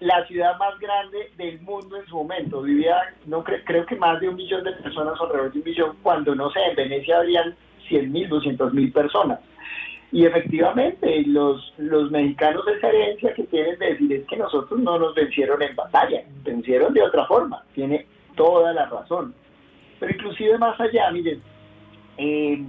[0.00, 2.62] la ciudad más grande del mundo en su momento.
[2.62, 2.96] Vivía,
[3.26, 6.50] no creo que más de un millón de personas, alrededor de un millón, cuando no
[6.50, 7.56] sé, en Venecia habrían
[7.88, 9.40] 100 mil, 200 mil personas.
[10.10, 14.98] Y efectivamente, los, los mexicanos esa herencia que tienen de decir es que nosotros no
[14.98, 19.34] nos vencieron en batalla, vencieron de otra forma, tiene toda la razón.
[20.00, 21.42] Pero inclusive más allá, miren,
[22.16, 22.64] eh,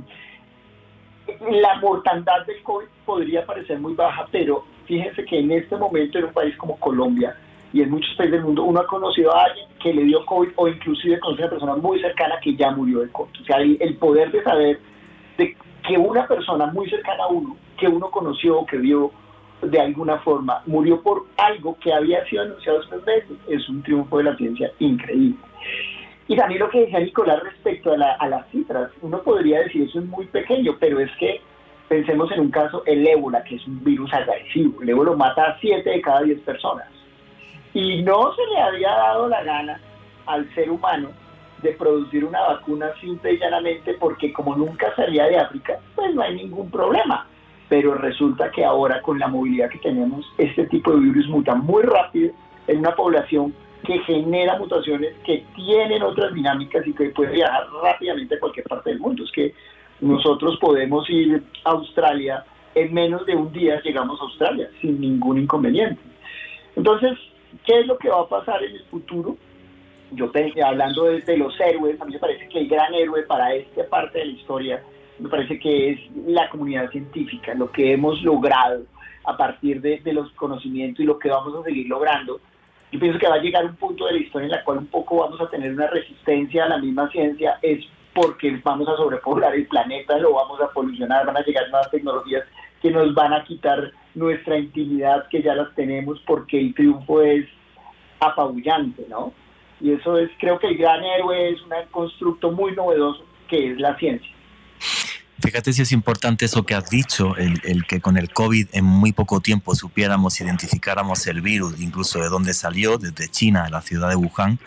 [1.49, 6.25] la mortandad del COVID podría parecer muy baja, pero fíjense que en este momento en
[6.25, 7.35] un país como Colombia
[7.71, 10.49] y en muchos países del mundo uno ha conocido a alguien que le dio COVID
[10.55, 13.41] o inclusive conoce a una persona muy cercana que ya murió de COVID.
[13.41, 14.79] O sea, el, poder de saber
[15.37, 15.55] de
[15.87, 19.11] que una persona muy cercana a uno, que uno conoció o que vio
[19.61, 24.17] de alguna forma, murió por algo que había sido anunciado estos meses, es un triunfo
[24.17, 25.37] de la ciencia increíble.
[26.27, 29.99] Y también lo que decía Nicolás respecto a, a las cifras, uno podría decir eso
[29.99, 31.41] es muy pequeño, pero es que
[31.89, 34.81] Pensemos en un caso, el ébola, que es un virus agresivo.
[34.83, 36.87] El ébola mata a 7 de cada 10 personas.
[37.73, 39.81] Y no se le había dado la gana
[40.27, 41.09] al ser humano
[41.63, 46.21] de producir una vacuna simple y llanamente porque como nunca salía de África, pues no
[46.21, 47.27] hay ningún problema.
[47.67, 51.81] Pero resulta que ahora con la movilidad que tenemos, este tipo de virus muta muy
[51.83, 52.31] rápido
[52.67, 53.53] en una población
[53.83, 58.91] que genera mutaciones que tienen otras dinámicas y que puede viajar rápidamente a cualquier parte
[58.91, 59.23] del mundo.
[59.23, 59.53] Es que
[60.01, 62.45] nosotros podemos ir a Australia,
[62.75, 66.01] en menos de un día llegamos a Australia sin ningún inconveniente.
[66.75, 67.17] Entonces,
[67.65, 69.37] ¿qué es lo que va a pasar en el futuro?
[70.11, 70.31] Yo
[70.65, 74.19] hablando de, los héroes, a mí me parece que el gran héroe para esta parte
[74.19, 74.83] de la historia,
[75.19, 78.83] me parece que es la comunidad científica, lo que hemos logrado
[79.25, 82.39] a partir de, de los conocimientos y lo que vamos a seguir logrando.
[82.91, 84.87] Yo pienso que va a llegar un punto de la historia en la cual un
[84.87, 89.55] poco vamos a tener una resistencia a la misma ciencia, es porque vamos a sobrepoblar
[89.55, 92.43] el planeta, lo vamos a polucionar, van a llegar nuevas tecnologías
[92.81, 97.45] que nos van a quitar nuestra intimidad, que ya las tenemos, porque el triunfo es
[98.19, 99.33] apabullante, ¿no?
[99.81, 103.79] Y eso es, creo que el gran héroe es un constructo muy novedoso que es
[103.79, 104.29] la ciencia.
[105.41, 108.83] Fíjate si es importante eso que has dicho, el, el, que con el COVID en
[108.83, 113.81] muy poco tiempo supiéramos, identificáramos el virus, incluso de dónde salió, desde China, de la
[113.81, 114.59] ciudad de Wuhan,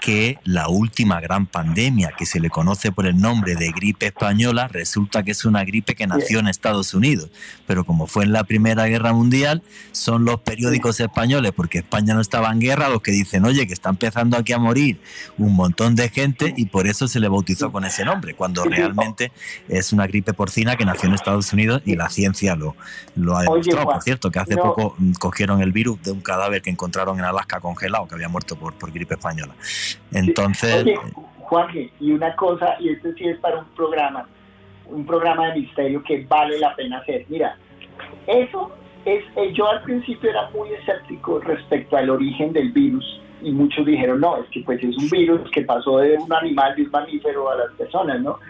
[0.00, 4.68] que la última gran pandemia que se le conoce por el nombre de gripe española
[4.68, 7.30] resulta que es una gripe que nació en Estados Unidos.
[7.66, 9.62] Pero como fue en la Primera Guerra Mundial,
[9.92, 13.72] son los periódicos españoles, porque España no estaba en guerra, los que dicen, oye, que
[13.72, 15.00] está empezando aquí a morir
[15.38, 19.32] un montón de gente y por eso se le bautizó con ese nombre, cuando realmente
[19.68, 22.76] es una gripe porcina que nació en Estados Unidos y la ciencia lo,
[23.14, 23.86] lo ha demostrado.
[23.86, 27.24] por cierto, que hace poco mm, cogieron el virus de un cadáver que encontraron en
[27.24, 29.54] Alaska congelado, que había muerto por, por gripe española.
[30.12, 30.84] Entonces...
[30.84, 30.98] Oye,
[31.38, 34.28] Juanje, y una cosa, y esto sí es para un programa,
[34.86, 37.24] un programa de misterio que vale la pena hacer.
[37.28, 37.56] Mira,
[38.26, 38.72] eso
[39.04, 43.86] es, eh, yo al principio era muy escéptico respecto al origen del virus y muchos
[43.86, 46.90] dijeron, no, es que pues es un virus que pasó de un animal, de un
[46.90, 48.40] mamífero a las personas, ¿no?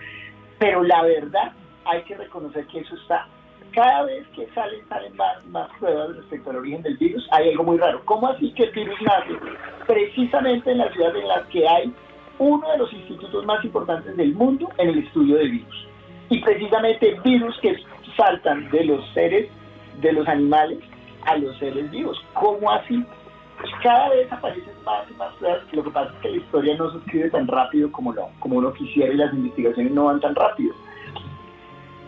[0.59, 1.52] Pero la verdad,
[1.85, 3.28] hay que reconocer que eso está,
[3.77, 7.62] cada vez que salen, salen más, más pruebas respecto al origen del virus, hay algo
[7.62, 8.01] muy raro.
[8.07, 9.39] ¿Cómo así que el virus nace
[9.86, 11.93] precisamente en la ciudad en la que hay
[12.39, 15.89] uno de los institutos más importantes del mundo en el estudio de virus?
[16.31, 17.77] Y precisamente virus que
[18.16, 19.51] saltan de los seres,
[20.01, 20.78] de los animales,
[21.27, 22.19] a los seres vivos.
[22.32, 23.05] ¿Cómo así?
[23.61, 25.61] Pues cada vez aparecen más y más pruebas.
[25.73, 28.57] Lo que pasa es que la historia no se escribe tan rápido como, lo, como
[28.57, 30.74] uno quisiera y las investigaciones no van tan rápido.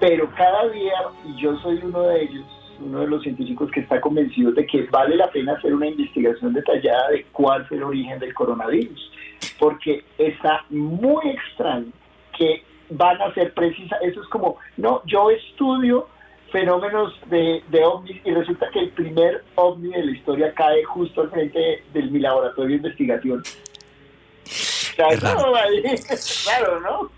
[0.01, 0.95] Pero cada día,
[1.25, 2.45] y yo soy uno de ellos,
[2.81, 6.53] uno de los científicos que está convencido de que vale la pena hacer una investigación
[6.53, 9.13] detallada de cuál fue el origen del coronavirus,
[9.59, 11.93] porque está muy extraño
[12.37, 16.07] que van a ser precisas, eso es como, no, yo estudio
[16.53, 21.23] fenómenos de, de ovnis y resulta que el primer ovni de la historia cae justo
[21.23, 23.43] al frente del mi laboratorio de investigación.
[26.45, 27.11] Claro, ¿no?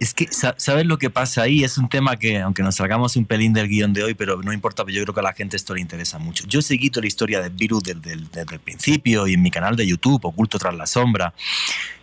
[0.00, 1.64] Es que, ¿sabes lo que pasa ahí?
[1.64, 4.52] Es un tema que, aunque nos salgamos un pelín del guion de hoy, pero no
[4.52, 6.44] importa, yo creo que a la gente esto le interesa mucho.
[6.46, 9.86] Yo he seguido la historia del virus desde, el principio y en mi canal de
[9.86, 11.34] YouTube, Oculto tras la sombra,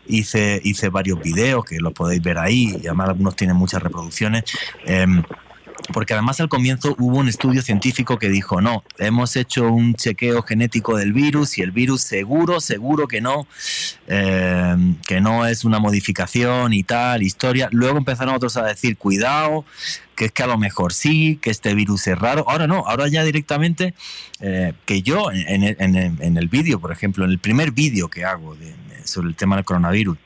[0.08, 4.44] hice, hice varios videos que los podéis ver ahí, y además algunos tienen muchas reproducciones.
[4.86, 5.24] Em,
[5.92, 10.42] porque además al comienzo hubo un estudio científico que dijo, no, hemos hecho un chequeo
[10.44, 13.48] genético del virus y el virus seguro, seguro que no,
[14.08, 17.68] eh, que no es una modificación y tal, historia.
[17.72, 19.66] Luego empezaron otros a decir, cuidado,
[20.16, 22.46] que es que a lo mejor sí, que este virus es raro.
[22.48, 23.94] Ahora no, ahora ya directamente,
[24.40, 28.56] eh, que yo en, en, el vídeo, por ejemplo, en el primer vídeo que hago
[29.04, 30.18] sobre el tema del coronavirus,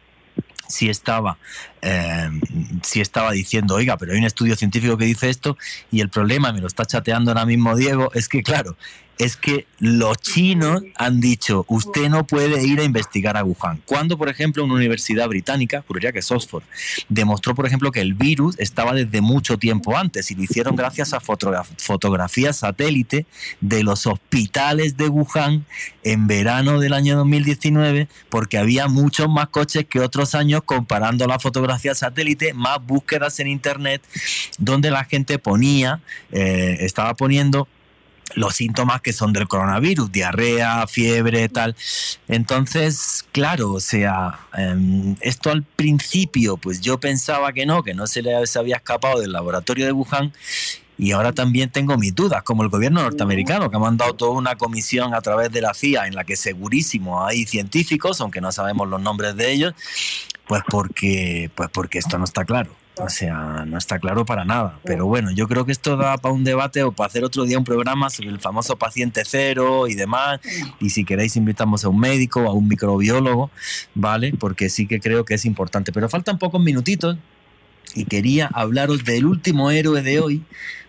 [0.68, 1.38] si estaba,
[1.82, 2.30] eh,
[2.96, 5.58] estaba diciendo, oiga, pero hay un estudio científico que dice esto
[5.92, 8.78] y el problema, me lo está chateando ahora mismo Diego, es que claro,
[9.18, 13.82] es que los chinos han dicho, usted no puede ir a investigar a Wuhan.
[13.86, 16.64] Cuando, por ejemplo, una universidad británica, juraría que es Oxford,
[17.10, 21.14] demostró, por ejemplo, que el virus estaba desde mucho tiempo antes y lo hicieron gracias
[21.14, 23.26] a fotografías satélite
[23.62, 25.66] de los hospitales de Wuhan
[26.04, 31.40] en verano del año 2019, porque había muchos más coches que otros años comparando la
[31.40, 34.02] fotografía satélite, más búsquedas en Internet,
[34.58, 37.68] donde la gente ponía, eh, estaba poniendo
[38.36, 41.76] los síntomas que son del coronavirus, diarrea, fiebre, tal.
[42.28, 48.08] Entonces, claro, o sea, em, esto al principio, pues yo pensaba que no, que no
[48.08, 50.34] se le había escapado del laboratorio de Wuhan.
[51.00, 54.56] Y ahora también tengo mis dudas, como el gobierno norteamericano, que ha mandado toda una
[54.56, 58.88] comisión a través de la CIA en la que segurísimo hay científicos, aunque no sabemos
[58.88, 59.76] los nombres de ellos,
[60.48, 62.72] pues porque, pues porque esto no está claro.
[63.00, 64.80] O sea, no está claro para nada.
[64.84, 67.58] Pero bueno, yo creo que esto da para un debate o para hacer otro día
[67.58, 70.40] un programa sobre el famoso paciente cero y demás.
[70.80, 73.52] Y si queréis, invitamos a un médico o a un microbiólogo,
[73.94, 74.34] ¿vale?
[74.40, 75.92] Porque sí que creo que es importante.
[75.92, 77.18] Pero faltan pocos minutitos
[77.94, 80.44] y quería hablaros del último héroe de hoy,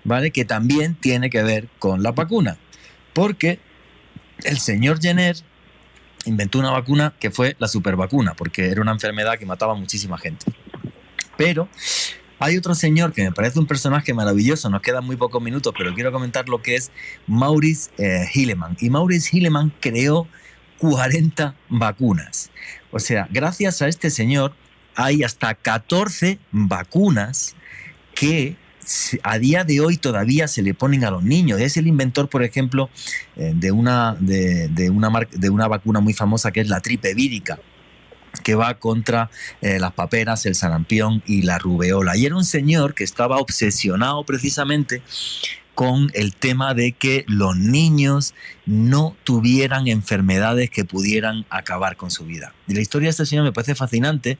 [0.04, 0.30] ¿vale?
[0.30, 2.56] Que también tiene que ver con la vacuna.
[3.12, 3.60] Porque
[4.44, 5.36] el señor Jenner
[6.24, 10.18] inventó una vacuna que fue la supervacuna, porque era una enfermedad que mataba a muchísima
[10.18, 10.46] gente.
[11.38, 11.68] Pero
[12.40, 15.94] hay otro señor que me parece un personaje maravilloso, nos quedan muy pocos minutos, pero
[15.94, 16.90] quiero comentar lo que es
[17.26, 18.76] Maurice eh, Hilleman.
[18.80, 20.26] Y Maurice Hilleman creó
[20.78, 22.50] 40 vacunas.
[22.90, 24.52] O sea, gracias a este señor
[24.96, 27.54] hay hasta 14 vacunas
[28.14, 28.56] que
[29.22, 31.60] a día de hoy todavía se le ponen a los niños.
[31.60, 32.90] Es el inventor, por ejemplo,
[33.36, 37.60] eh, de, una, de, una, de una vacuna muy famosa que es la tripe vírica
[38.48, 39.28] que va contra
[39.60, 42.16] eh, las paperas, el sarampión y la rubeola.
[42.16, 45.02] Y era un señor que estaba obsesionado precisamente
[45.74, 48.32] con el tema de que los niños
[48.64, 52.54] no tuvieran enfermedades que pudieran acabar con su vida.
[52.66, 54.38] Y la historia de este señor me parece fascinante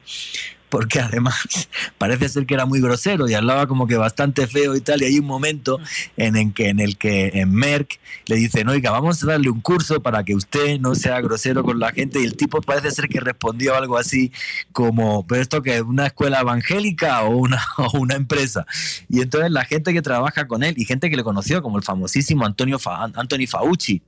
[0.69, 4.81] porque además parece ser que era muy grosero y hablaba como que bastante feo y
[4.81, 5.79] tal, y hay un momento
[6.17, 9.61] en el que en, el que en Merck le dicen, oiga, vamos a darle un
[9.61, 13.09] curso para que usted no sea grosero con la gente, y el tipo parece ser
[13.09, 14.31] que respondió algo así
[14.71, 18.65] como, pero esto que es una escuela evangélica o una, o una empresa.
[19.09, 21.83] Y entonces la gente que trabaja con él y gente que le conoció, como el
[21.83, 24.01] famosísimo Antonio Anthony Fauci,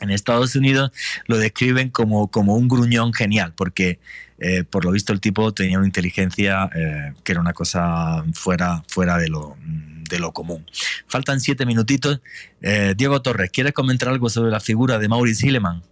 [0.00, 0.90] en Estados Unidos
[1.26, 3.98] lo describen como, como un gruñón genial, porque
[4.38, 8.82] eh, por lo visto el tipo tenía una inteligencia eh, que era una cosa fuera,
[8.88, 10.66] fuera de, lo, de lo común.
[11.06, 12.20] Faltan siete minutitos.
[12.60, 15.82] Eh, Diego Torres, ¿quieres comentar algo sobre la figura de Maurice Hilleman?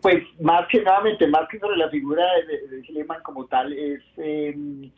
[0.00, 4.90] Pues más que nuevamente, más que sobre la figura de, de como tal, es em,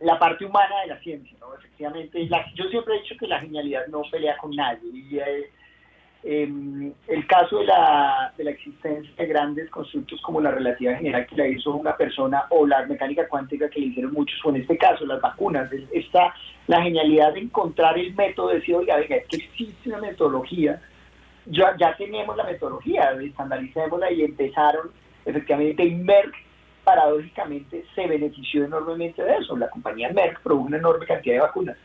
[0.00, 1.54] la parte humana de la ciencia, ¿no?
[1.56, 5.20] Efectivamente, yo siempre he dicho que la genialidad no pelea con nadie y
[6.24, 11.26] eh, el caso de la, de la existencia de grandes constructos como la relatividad general
[11.26, 14.56] que la hizo una persona o la mecánica cuántica que le hicieron muchos, o en
[14.56, 16.34] este caso las vacunas, está
[16.66, 20.80] la genialidad de encontrar el método, de decir, oiga, venga, es que existe una metodología,
[21.46, 24.90] ya, ya tenemos la metodología, estandaricémosla y empezaron
[25.24, 26.34] efectivamente y Merck
[26.84, 29.56] paradójicamente se benefició enormemente de eso.
[29.56, 31.76] La compañía Merck produjo una enorme cantidad de vacunas.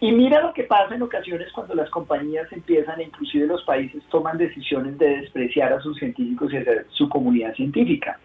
[0.00, 4.36] Y mira lo que pasa en ocasiones cuando las compañías empiezan, inclusive los países, toman
[4.36, 8.18] decisiones de despreciar a sus científicos y a su comunidad científica.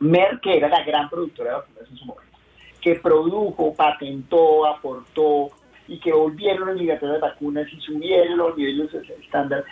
[0.00, 2.38] Merck, que era la gran productora de vacunas en su momento,
[2.80, 5.50] que produjo, patentó, aportó
[5.86, 9.64] y que volvieron obligatorias las vacunas y subieron los niveles estándar.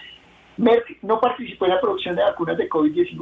[0.58, 3.18] Merck no participó en la producción de vacunas de COVID-19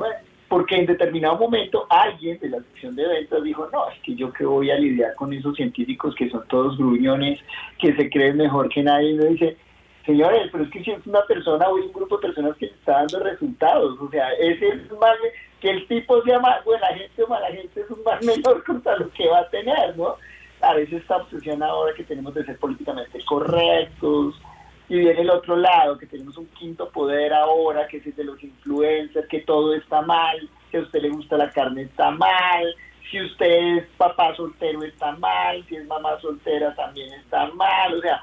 [0.50, 4.32] porque en determinado momento alguien de la sección de ventas dijo, no, es que yo
[4.32, 7.38] que voy a lidiar con esos científicos que son todos gruñones,
[7.78, 9.56] que se creen mejor que nadie, y uno dice,
[10.04, 12.94] señores, pero es que si es una persona o un grupo de personas que está
[12.94, 15.16] dando resultados, o sea, ese es más,
[15.60, 18.96] que el tipo sea más buena gente o mala gente es un más menor contra
[18.96, 20.16] lo que va a tener, ¿no?
[20.62, 24.34] A veces esta obsesión ahora que tenemos de ser políticamente correctos,
[24.90, 28.24] y viene el otro lado, que tenemos un quinto poder ahora, que es el de
[28.24, 30.36] los influencers, que todo está mal,
[30.68, 32.74] que a usted le gusta la carne está mal,
[33.08, 38.00] si usted es papá soltero está mal, si es mamá soltera también está mal, o
[38.00, 38.20] sea,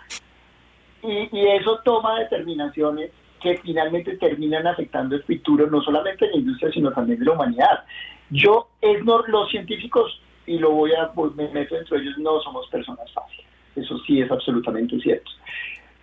[1.01, 3.11] y, y eso toma determinaciones
[3.41, 7.31] que finalmente terminan afectando el futuro no solamente de la industria, sino también de la
[7.31, 7.85] humanidad.
[8.29, 12.41] Yo, es no, los científicos, y lo voy a, pues, me meto entre ellos, no
[12.41, 13.45] somos personas fáciles.
[13.77, 15.31] Eso sí es absolutamente cierto.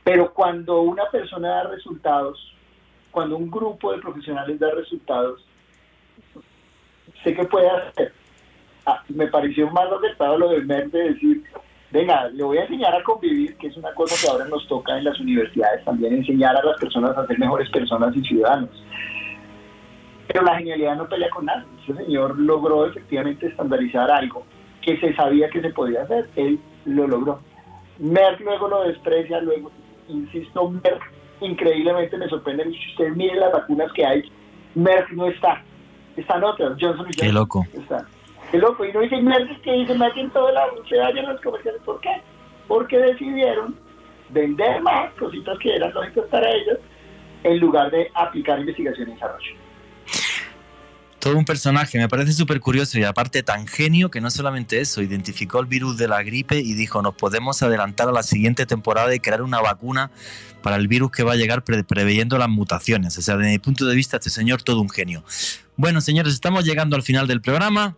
[0.05, 2.39] Pero cuando una persona da resultados,
[3.11, 5.41] cuando un grupo de profesionales da resultados,
[7.23, 8.13] sé que puede hacer.
[8.85, 11.43] Ah, me pareció más acertado lo del MER de decir,
[11.91, 14.99] venga, le voy a enseñar a convivir, que es una cosa que ahora nos toca
[14.99, 18.71] en las universidades también, enseñar a las personas a ser mejores personas y ciudadanos.
[20.27, 21.65] Pero la genialidad no pelea con nada.
[21.83, 24.45] Ese señor logró efectivamente estandarizar algo
[24.83, 26.29] que se sabía que se podía hacer.
[26.37, 27.41] Él lo logró.
[27.99, 29.71] Merck luego lo desprecia, luego
[30.09, 31.03] insisto, Merck
[31.41, 34.33] increíblemente me sorprende si ustedes miren las vacunas que hay,
[34.75, 35.63] Merck no está,
[36.17, 37.27] están otras, Johnson Johnson.
[37.27, 37.67] Qué loco.
[37.73, 38.07] Está.
[38.51, 41.41] Qué loco, y no dice Merck que dice Merck en todo lado, se vayan los
[41.41, 42.23] comerciales, ¿por qué?
[42.69, 43.77] Porque decidieron
[44.31, 46.79] vender más cositas que eran lógicas para ellos
[47.43, 49.65] en lugar de aplicar investigación y desarrollo
[51.25, 55.01] todo un personaje, me parece súper curioso y aparte tan genio que no solamente eso,
[55.01, 59.15] identificó el virus de la gripe y dijo, nos podemos adelantar a la siguiente temporada
[59.15, 60.11] y crear una vacuna
[60.63, 63.17] para el virus que va a llegar preveyendo las mutaciones.
[63.17, 65.25] O sea, desde mi punto de vista, este señor todo un genio.
[65.79, 67.97] Bueno, señores, estamos llegando al final del programa.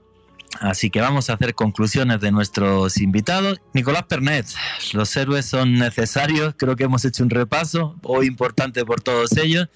[0.60, 3.60] Así que vamos a hacer conclusiones de nuestros invitados.
[3.74, 4.46] Nicolás Pernet,
[4.92, 9.68] los héroes son necesarios, creo que hemos hecho un repaso, hoy importante por todos ellos.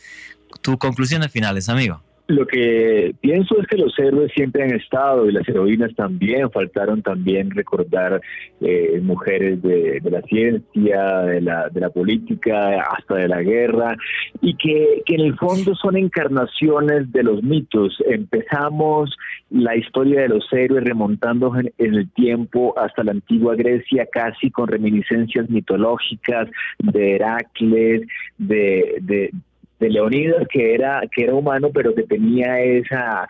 [0.63, 2.01] Tus conclusiones finales, amigo.
[2.31, 7.03] Lo que pienso es que los héroes siempre han estado y las heroínas también, faltaron
[7.03, 8.21] también recordar
[8.61, 13.97] eh, mujeres de, la ciencia, de la, de la política, hasta de la guerra,
[14.41, 18.01] y que, en el fondo son encarnaciones de los mitos.
[18.07, 19.11] Empezamos
[19.51, 24.69] la historia de los héroes remontando en, el tiempo hasta la antigua Grecia, casi con
[24.69, 26.49] reminiscencias mitológicas
[26.79, 28.07] de Heracles,
[28.39, 29.33] de
[29.81, 33.27] de Leonidas que era que era humano pero que tenía esa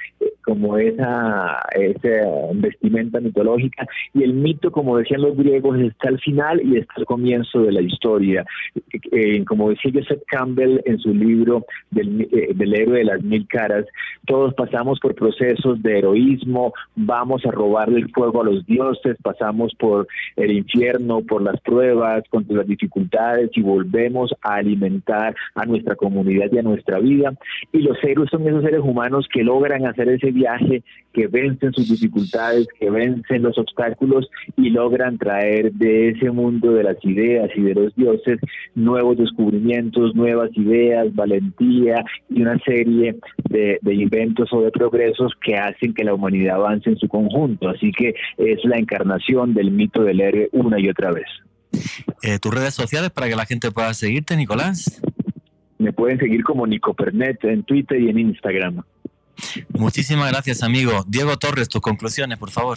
[0.51, 1.63] como esa,
[2.55, 3.87] vestimenta mitológica.
[4.15, 7.73] Y el mito como decían los griegos está al final y está al comienzo de
[7.73, 8.45] la historia.
[9.13, 13.47] Eh, como decía Joseph Campbell en su libro del, eh, del héroe de las mil
[13.47, 13.85] caras
[14.27, 19.75] todos pasamos por procesos de heroísmo vamos a robarle el fuego a los dioses pasamos
[19.75, 20.07] por
[20.37, 26.40] el infierno por las pruebas contra las dificultades y volvemos a alimentar a nuestra comunidad
[26.51, 27.35] y a nuestra vida.
[27.73, 31.89] Y los héroes son esos seres humanos que logran hacer ese viaje, que vencen sus
[31.89, 37.63] dificultades, que vencen los obstáculos y logran traer de ese mundo de las ideas y
[37.63, 38.39] de los dioses
[38.75, 43.17] nuevos descubrimientos, nuevas ideas, valentía y una serie
[43.49, 47.69] de, de inventos o de progresos que hacen que la humanidad avance en su conjunto.
[47.69, 51.27] Así que es la encarnación del mito del héroe una y otra vez.
[52.23, 55.01] Eh, ¿Tus redes sociales para que la gente pueda seguirte, Nicolás?
[55.81, 58.83] Me pueden seguir como Nicopernet en Twitter y en Instagram.
[59.71, 60.93] Muchísimas gracias, amigo.
[61.07, 62.77] Diego Torres, tus conclusiones, por favor.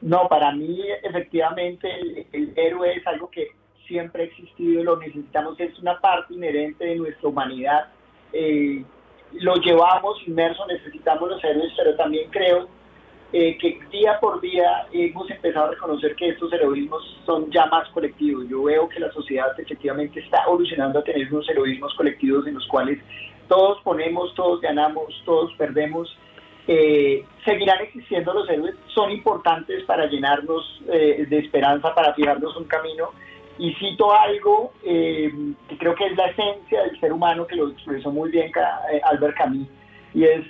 [0.00, 3.48] No, para mí efectivamente el, el, héroe es algo que
[3.86, 7.88] siempre ha existido y lo necesitamos, es una parte inherente de nuestra humanidad.
[8.32, 8.82] Eh,
[9.34, 12.66] lo llevamos inmerso, necesitamos los héroes, pero también creo
[13.32, 17.88] eh, que día por día hemos empezado a reconocer que estos heroísmos son ya más
[17.90, 18.46] colectivos.
[18.48, 22.66] Yo veo que la sociedad efectivamente está evolucionando a tener unos heroísmos colectivos en los
[22.66, 22.98] cuales
[23.48, 26.16] todos ponemos, todos ganamos, todos perdemos.
[26.68, 32.64] Eh, seguirán existiendo los héroes, son importantes para llenarnos eh, de esperanza, para fijarnos un
[32.64, 33.10] camino.
[33.58, 35.32] Y cito algo eh,
[35.68, 39.00] que creo que es la esencia del ser humano, que lo expresó muy bien eh,
[39.04, 39.66] Albert Camus,
[40.16, 40.44] y es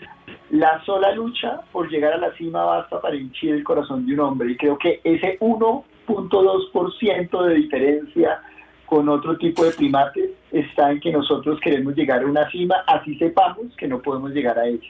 [0.50, 4.20] la sola lucha por llegar a la cima basta para hinchir el corazón de un
[4.20, 4.52] hombre.
[4.52, 8.40] Y creo que ese 1.2% de diferencia
[8.86, 13.18] con otro tipo de primates está en que nosotros queremos llegar a una cima, así
[13.18, 14.88] sepamos que no podemos llegar a ella.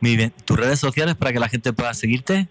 [0.00, 0.30] Muy bien.
[0.44, 2.48] ¿Tus redes sociales para que la gente pueda seguirte?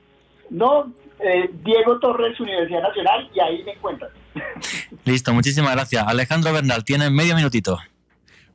[0.50, 4.10] No, eh, Diego Torres, Universidad Nacional, y ahí me encuentran.
[5.06, 6.08] Listo, muchísimas gracias.
[6.08, 7.78] Alejandro Bernal, tienes medio minutito.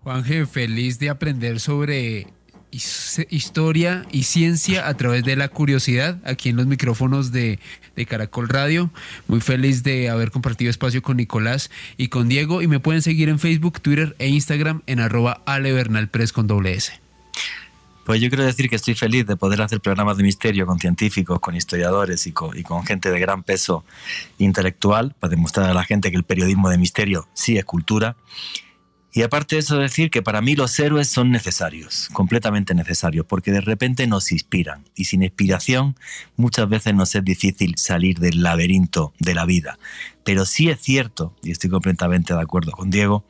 [0.03, 2.27] Juanje, feliz de aprender sobre
[2.71, 7.59] historia y ciencia a través de la curiosidad aquí en los micrófonos de,
[8.09, 8.91] Caracol Radio.
[9.29, 13.29] Muy feliz de haber compartido espacio con Nicolás y con Diego y me pueden seguir
[13.29, 16.93] en Facebook, Twitter e Instagram en arroba doble S.
[18.07, 21.39] Pues yo quiero decir que estoy feliz de poder hacer programas de misterio con científicos,
[21.41, 23.85] con historiadores y con gente de gran peso
[24.39, 28.17] intelectual para demostrar a la gente que el periodismo de misterio sí es cultura.
[29.13, 33.51] Y aparte de eso, decir que para mí los héroes son necesarios, completamente necesarios, porque
[33.51, 34.85] de repente nos inspiran.
[34.95, 35.97] Y sin inspiración
[36.37, 39.79] muchas veces nos es difícil salir del laberinto de la vida.
[40.23, 43.25] Pero sí es cierto, y estoy completamente de acuerdo con Diego,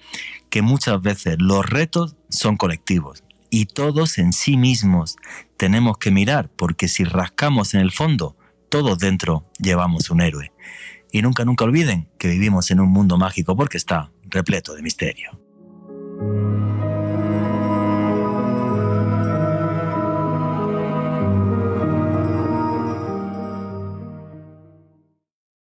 [0.51, 3.25] que muchas veces los retos son colectivos.
[3.49, 5.17] Y todos en sí mismos
[5.57, 8.37] tenemos que mirar, porque si rascamos en el fondo,
[8.69, 10.53] todos dentro llevamos un héroe.
[11.11, 15.40] Y nunca, nunca olviden que vivimos en un mundo mágico porque está repleto de misterio.
[16.21, 16.90] Música